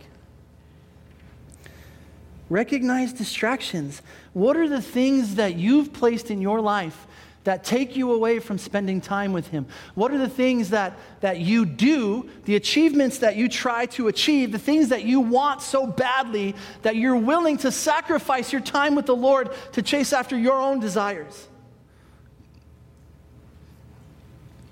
Recognize 2.49 3.13
distractions. 3.13 4.03
What 4.33 4.57
are 4.57 4.69
the 4.69 4.83
things 4.83 5.37
that 5.37 5.55
you've 5.55 5.93
placed 5.93 6.31
in 6.31 6.41
your 6.41 6.61
life 6.61 7.07
that 7.45 7.65
take 7.65 7.97
you 7.97 8.13
away 8.13 8.39
from 8.39 8.59
spending 8.59 9.01
time 9.01 9.33
with 9.33 9.49
Him? 9.49 9.67
What 9.95 10.13
are 10.13 10.19
the 10.19 10.29
things 10.29 10.71
that, 10.71 10.99
that 11.21 11.39
you 11.39 11.65
do, 11.65 12.29
the 12.45 12.57
achievements 12.57 13.19
that 13.19 13.37
you 13.37 13.49
try 13.49 13.87
to 13.87 14.09
achieve, 14.09 14.53
the 14.53 14.59
things 14.59 14.89
that 14.89 15.05
you 15.05 15.21
want 15.21 15.63
so 15.63 15.87
badly 15.87 16.55
that 16.83 16.97
you're 16.97 17.17
willing 17.17 17.57
to 17.59 17.73
sacrifice 17.73 18.53
your 18.53 18.63
time 18.63 18.95
with 18.95 19.07
the 19.07 19.17
Lord 19.17 19.51
to 19.73 19.83
chase 19.83 20.13
after 20.13 20.37
your 20.37 20.61
own 20.61 20.81
desires? 20.81 21.49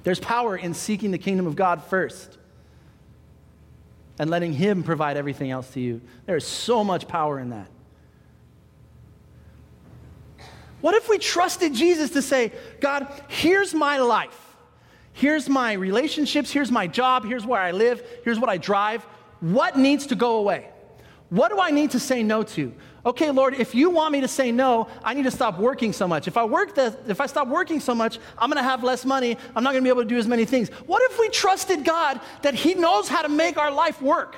There's 0.08 0.18
power 0.18 0.56
in 0.56 0.72
seeking 0.72 1.10
the 1.10 1.18
kingdom 1.18 1.46
of 1.46 1.54
God 1.54 1.84
first 1.84 2.38
and 4.18 4.30
letting 4.30 4.54
Him 4.54 4.82
provide 4.82 5.18
everything 5.18 5.50
else 5.50 5.70
to 5.72 5.80
you. 5.80 6.00
There 6.24 6.34
is 6.34 6.46
so 6.46 6.82
much 6.82 7.06
power 7.06 7.38
in 7.38 7.50
that. 7.50 7.68
What 10.80 10.94
if 10.94 11.10
we 11.10 11.18
trusted 11.18 11.74
Jesus 11.74 12.12
to 12.12 12.22
say, 12.22 12.52
God, 12.80 13.06
here's 13.28 13.74
my 13.74 13.98
life. 13.98 14.56
Here's 15.12 15.46
my 15.46 15.74
relationships. 15.74 16.50
Here's 16.50 16.72
my 16.72 16.86
job. 16.86 17.26
Here's 17.26 17.44
where 17.44 17.60
I 17.60 17.72
live. 17.72 18.02
Here's 18.24 18.38
what 18.38 18.48
I 18.48 18.56
drive. 18.56 19.02
What 19.40 19.76
needs 19.76 20.06
to 20.06 20.14
go 20.14 20.38
away? 20.38 20.70
What 21.30 21.50
do 21.50 21.60
I 21.60 21.70
need 21.70 21.90
to 21.90 22.00
say 22.00 22.22
no 22.22 22.42
to? 22.42 22.72
Okay, 23.04 23.30
Lord, 23.30 23.54
if 23.54 23.74
you 23.74 23.90
want 23.90 24.12
me 24.12 24.20
to 24.22 24.28
say 24.28 24.50
no, 24.50 24.88
I 25.04 25.14
need 25.14 25.24
to 25.24 25.30
stop 25.30 25.58
working 25.58 25.92
so 25.92 26.08
much. 26.08 26.26
If 26.26 26.36
I 26.36 26.44
work 26.44 26.74
the, 26.74 26.96
if 27.06 27.20
I 27.20 27.26
stop 27.26 27.48
working 27.48 27.80
so 27.80 27.94
much, 27.94 28.18
I'm 28.38 28.50
going 28.50 28.62
to 28.62 28.68
have 28.68 28.82
less 28.82 29.04
money. 29.04 29.36
I'm 29.54 29.62
not 29.62 29.72
going 29.72 29.82
to 29.82 29.86
be 29.86 29.90
able 29.90 30.02
to 30.02 30.08
do 30.08 30.18
as 30.18 30.26
many 30.26 30.44
things. 30.44 30.70
What 30.86 31.02
if 31.10 31.18
we 31.18 31.28
trusted 31.28 31.84
God 31.84 32.20
that 32.42 32.54
He 32.54 32.74
knows 32.74 33.08
how 33.08 33.22
to 33.22 33.28
make 33.28 33.58
our 33.58 33.70
life 33.70 34.00
work? 34.00 34.36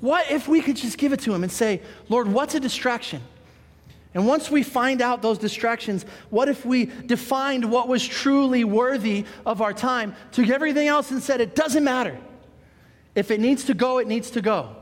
What 0.00 0.30
if 0.30 0.48
we 0.48 0.60
could 0.60 0.76
just 0.76 0.98
give 0.98 1.12
it 1.12 1.20
to 1.20 1.34
Him 1.34 1.42
and 1.42 1.52
say, 1.52 1.80
Lord, 2.08 2.28
what's 2.28 2.54
a 2.54 2.60
distraction? 2.60 3.22
And 4.12 4.28
once 4.28 4.50
we 4.50 4.62
find 4.62 5.02
out 5.02 5.22
those 5.22 5.38
distractions, 5.38 6.04
what 6.30 6.48
if 6.48 6.64
we 6.64 6.86
defined 6.86 7.68
what 7.68 7.88
was 7.88 8.06
truly 8.06 8.62
worthy 8.62 9.24
of 9.44 9.60
our 9.60 9.72
time, 9.72 10.14
took 10.30 10.48
everything 10.48 10.86
else 10.86 11.10
and 11.10 11.20
said, 11.20 11.40
it 11.40 11.56
doesn't 11.56 11.82
matter. 11.82 12.16
If 13.14 13.30
it 13.30 13.40
needs 13.40 13.64
to 13.64 13.74
go, 13.74 13.98
it 13.98 14.08
needs 14.08 14.30
to 14.32 14.40
go. 14.40 14.76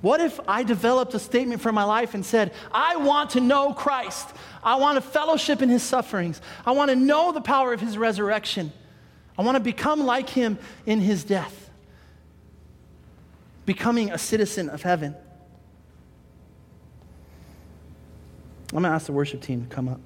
What 0.00 0.20
if 0.20 0.38
I 0.46 0.64
developed 0.64 1.14
a 1.14 1.18
statement 1.18 1.62
for 1.62 1.72
my 1.72 1.84
life 1.84 2.12
and 2.12 2.26
said, 2.26 2.52
I 2.70 2.96
want 2.96 3.30
to 3.30 3.40
know 3.40 3.72
Christ. 3.72 4.28
I 4.62 4.74
want 4.74 4.96
to 4.96 5.00
fellowship 5.00 5.62
in 5.62 5.70
his 5.70 5.82
sufferings. 5.82 6.42
I 6.66 6.72
want 6.72 6.90
to 6.90 6.94
know 6.94 7.32
the 7.32 7.40
power 7.40 7.72
of 7.72 7.80
his 7.80 7.96
resurrection. 7.96 8.70
I 9.38 9.42
want 9.42 9.56
to 9.56 9.60
become 9.60 10.04
like 10.04 10.28
him 10.28 10.58
in 10.84 11.00
his 11.00 11.24
death, 11.24 11.70
becoming 13.64 14.12
a 14.12 14.18
citizen 14.18 14.68
of 14.68 14.82
heaven. 14.82 15.16
I'm 18.72 18.82
going 18.82 18.82
to 18.84 18.90
ask 18.90 19.06
the 19.06 19.12
worship 19.12 19.40
team 19.40 19.66
to 19.66 19.74
come 19.74 19.88
up. 19.88 20.00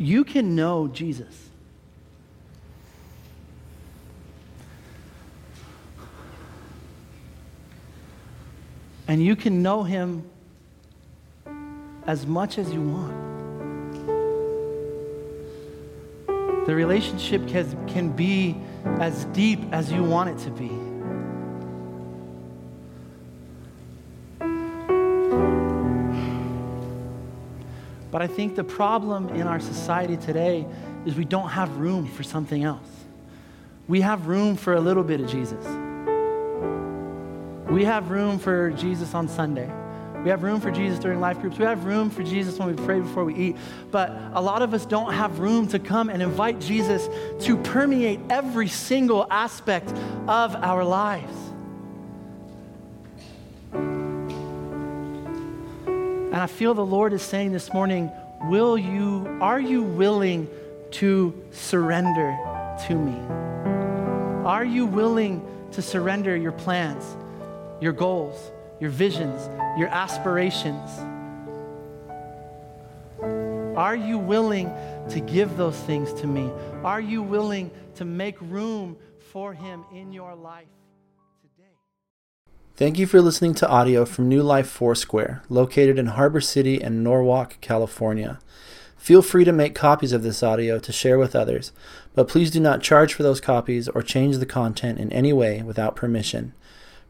You 0.00 0.24
can 0.24 0.56
know 0.56 0.88
Jesus. 0.88 1.50
And 9.06 9.22
you 9.22 9.36
can 9.36 9.62
know 9.62 9.82
him 9.82 10.24
as 12.06 12.26
much 12.26 12.56
as 12.56 12.72
you 12.72 12.80
want. 12.80 13.14
The 16.64 16.74
relationship 16.74 17.46
can, 17.46 17.86
can 17.86 18.10
be 18.10 18.56
as 18.84 19.26
deep 19.26 19.60
as 19.70 19.92
you 19.92 20.02
want 20.02 20.30
it 20.30 20.38
to 20.44 20.50
be. 20.50 20.89
But 28.20 28.30
I 28.30 28.34
think 28.34 28.54
the 28.54 28.64
problem 28.64 29.30
in 29.30 29.46
our 29.46 29.60
society 29.60 30.18
today 30.18 30.66
is 31.06 31.14
we 31.14 31.24
don't 31.24 31.48
have 31.48 31.78
room 31.78 32.06
for 32.06 32.22
something 32.22 32.64
else. 32.64 32.86
We 33.88 34.02
have 34.02 34.26
room 34.26 34.56
for 34.56 34.74
a 34.74 34.80
little 34.80 35.02
bit 35.02 35.22
of 35.22 35.30
Jesus. 35.30 35.64
We 37.70 37.82
have 37.86 38.10
room 38.10 38.38
for 38.38 38.72
Jesus 38.72 39.14
on 39.14 39.26
Sunday. 39.26 39.72
We 40.22 40.28
have 40.28 40.42
room 40.42 40.60
for 40.60 40.70
Jesus 40.70 40.98
during 40.98 41.18
life 41.18 41.40
groups. 41.40 41.56
We 41.56 41.64
have 41.64 41.86
room 41.86 42.10
for 42.10 42.22
Jesus 42.22 42.58
when 42.58 42.68
we 42.68 42.84
pray 42.84 43.00
before 43.00 43.24
we 43.24 43.34
eat. 43.36 43.56
But 43.90 44.10
a 44.34 44.42
lot 44.42 44.60
of 44.60 44.74
us 44.74 44.84
don't 44.84 45.14
have 45.14 45.38
room 45.38 45.66
to 45.68 45.78
come 45.78 46.10
and 46.10 46.20
invite 46.20 46.60
Jesus 46.60 47.08
to 47.46 47.56
permeate 47.56 48.20
every 48.28 48.68
single 48.68 49.26
aspect 49.30 49.88
of 50.28 50.54
our 50.56 50.84
lives. 50.84 51.49
And 56.32 56.36
I 56.36 56.46
feel 56.46 56.74
the 56.74 56.86
Lord 56.86 57.12
is 57.12 57.22
saying 57.22 57.50
this 57.50 57.72
morning, 57.72 58.08
will 58.42 58.78
you 58.78 59.38
are 59.40 59.58
you 59.58 59.82
willing 59.82 60.48
to 60.92 61.34
surrender 61.50 62.38
to 62.86 62.94
me? 62.94 63.18
Are 64.46 64.64
you 64.64 64.86
willing 64.86 65.44
to 65.72 65.82
surrender 65.82 66.36
your 66.36 66.52
plans, 66.52 67.04
your 67.80 67.92
goals, 67.92 68.52
your 68.78 68.90
visions, 68.90 69.48
your 69.76 69.88
aspirations? 69.88 70.88
Are 73.76 73.96
you 73.96 74.16
willing 74.16 74.72
to 75.08 75.20
give 75.20 75.56
those 75.56 75.76
things 75.76 76.12
to 76.20 76.28
me? 76.28 76.48
Are 76.84 77.00
you 77.00 77.22
willing 77.22 77.72
to 77.96 78.04
make 78.04 78.40
room 78.40 78.96
for 79.32 79.52
Him 79.52 79.84
in 79.92 80.12
your 80.12 80.36
life? 80.36 80.68
Thank 82.80 82.98
you 82.98 83.06
for 83.06 83.20
listening 83.20 83.52
to 83.56 83.68
audio 83.68 84.06
from 84.06 84.26
New 84.26 84.42
Life 84.42 84.66
Foursquare, 84.66 85.42
located 85.50 85.98
in 85.98 86.06
Harbor 86.06 86.40
City 86.40 86.80
and 86.80 87.04
Norwalk, 87.04 87.60
California. 87.60 88.38
Feel 88.96 89.20
free 89.20 89.44
to 89.44 89.52
make 89.52 89.74
copies 89.74 90.14
of 90.14 90.22
this 90.22 90.42
audio 90.42 90.78
to 90.78 90.90
share 90.90 91.18
with 91.18 91.36
others, 91.36 91.72
but 92.14 92.26
please 92.26 92.50
do 92.50 92.58
not 92.58 92.80
charge 92.80 93.12
for 93.12 93.22
those 93.22 93.38
copies 93.38 93.86
or 93.90 94.00
change 94.00 94.38
the 94.38 94.46
content 94.46 94.98
in 94.98 95.12
any 95.12 95.30
way 95.30 95.60
without 95.60 95.94
permission. 95.94 96.54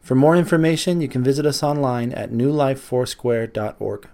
For 0.01 0.13
more 0.13 0.35
information, 0.35 0.99
you 0.99 1.07
can 1.07 1.23
visit 1.23 1.45
us 1.45 1.63
online 1.63 2.11
at 2.11 2.31
newlifefoursquare.org. 2.31 4.09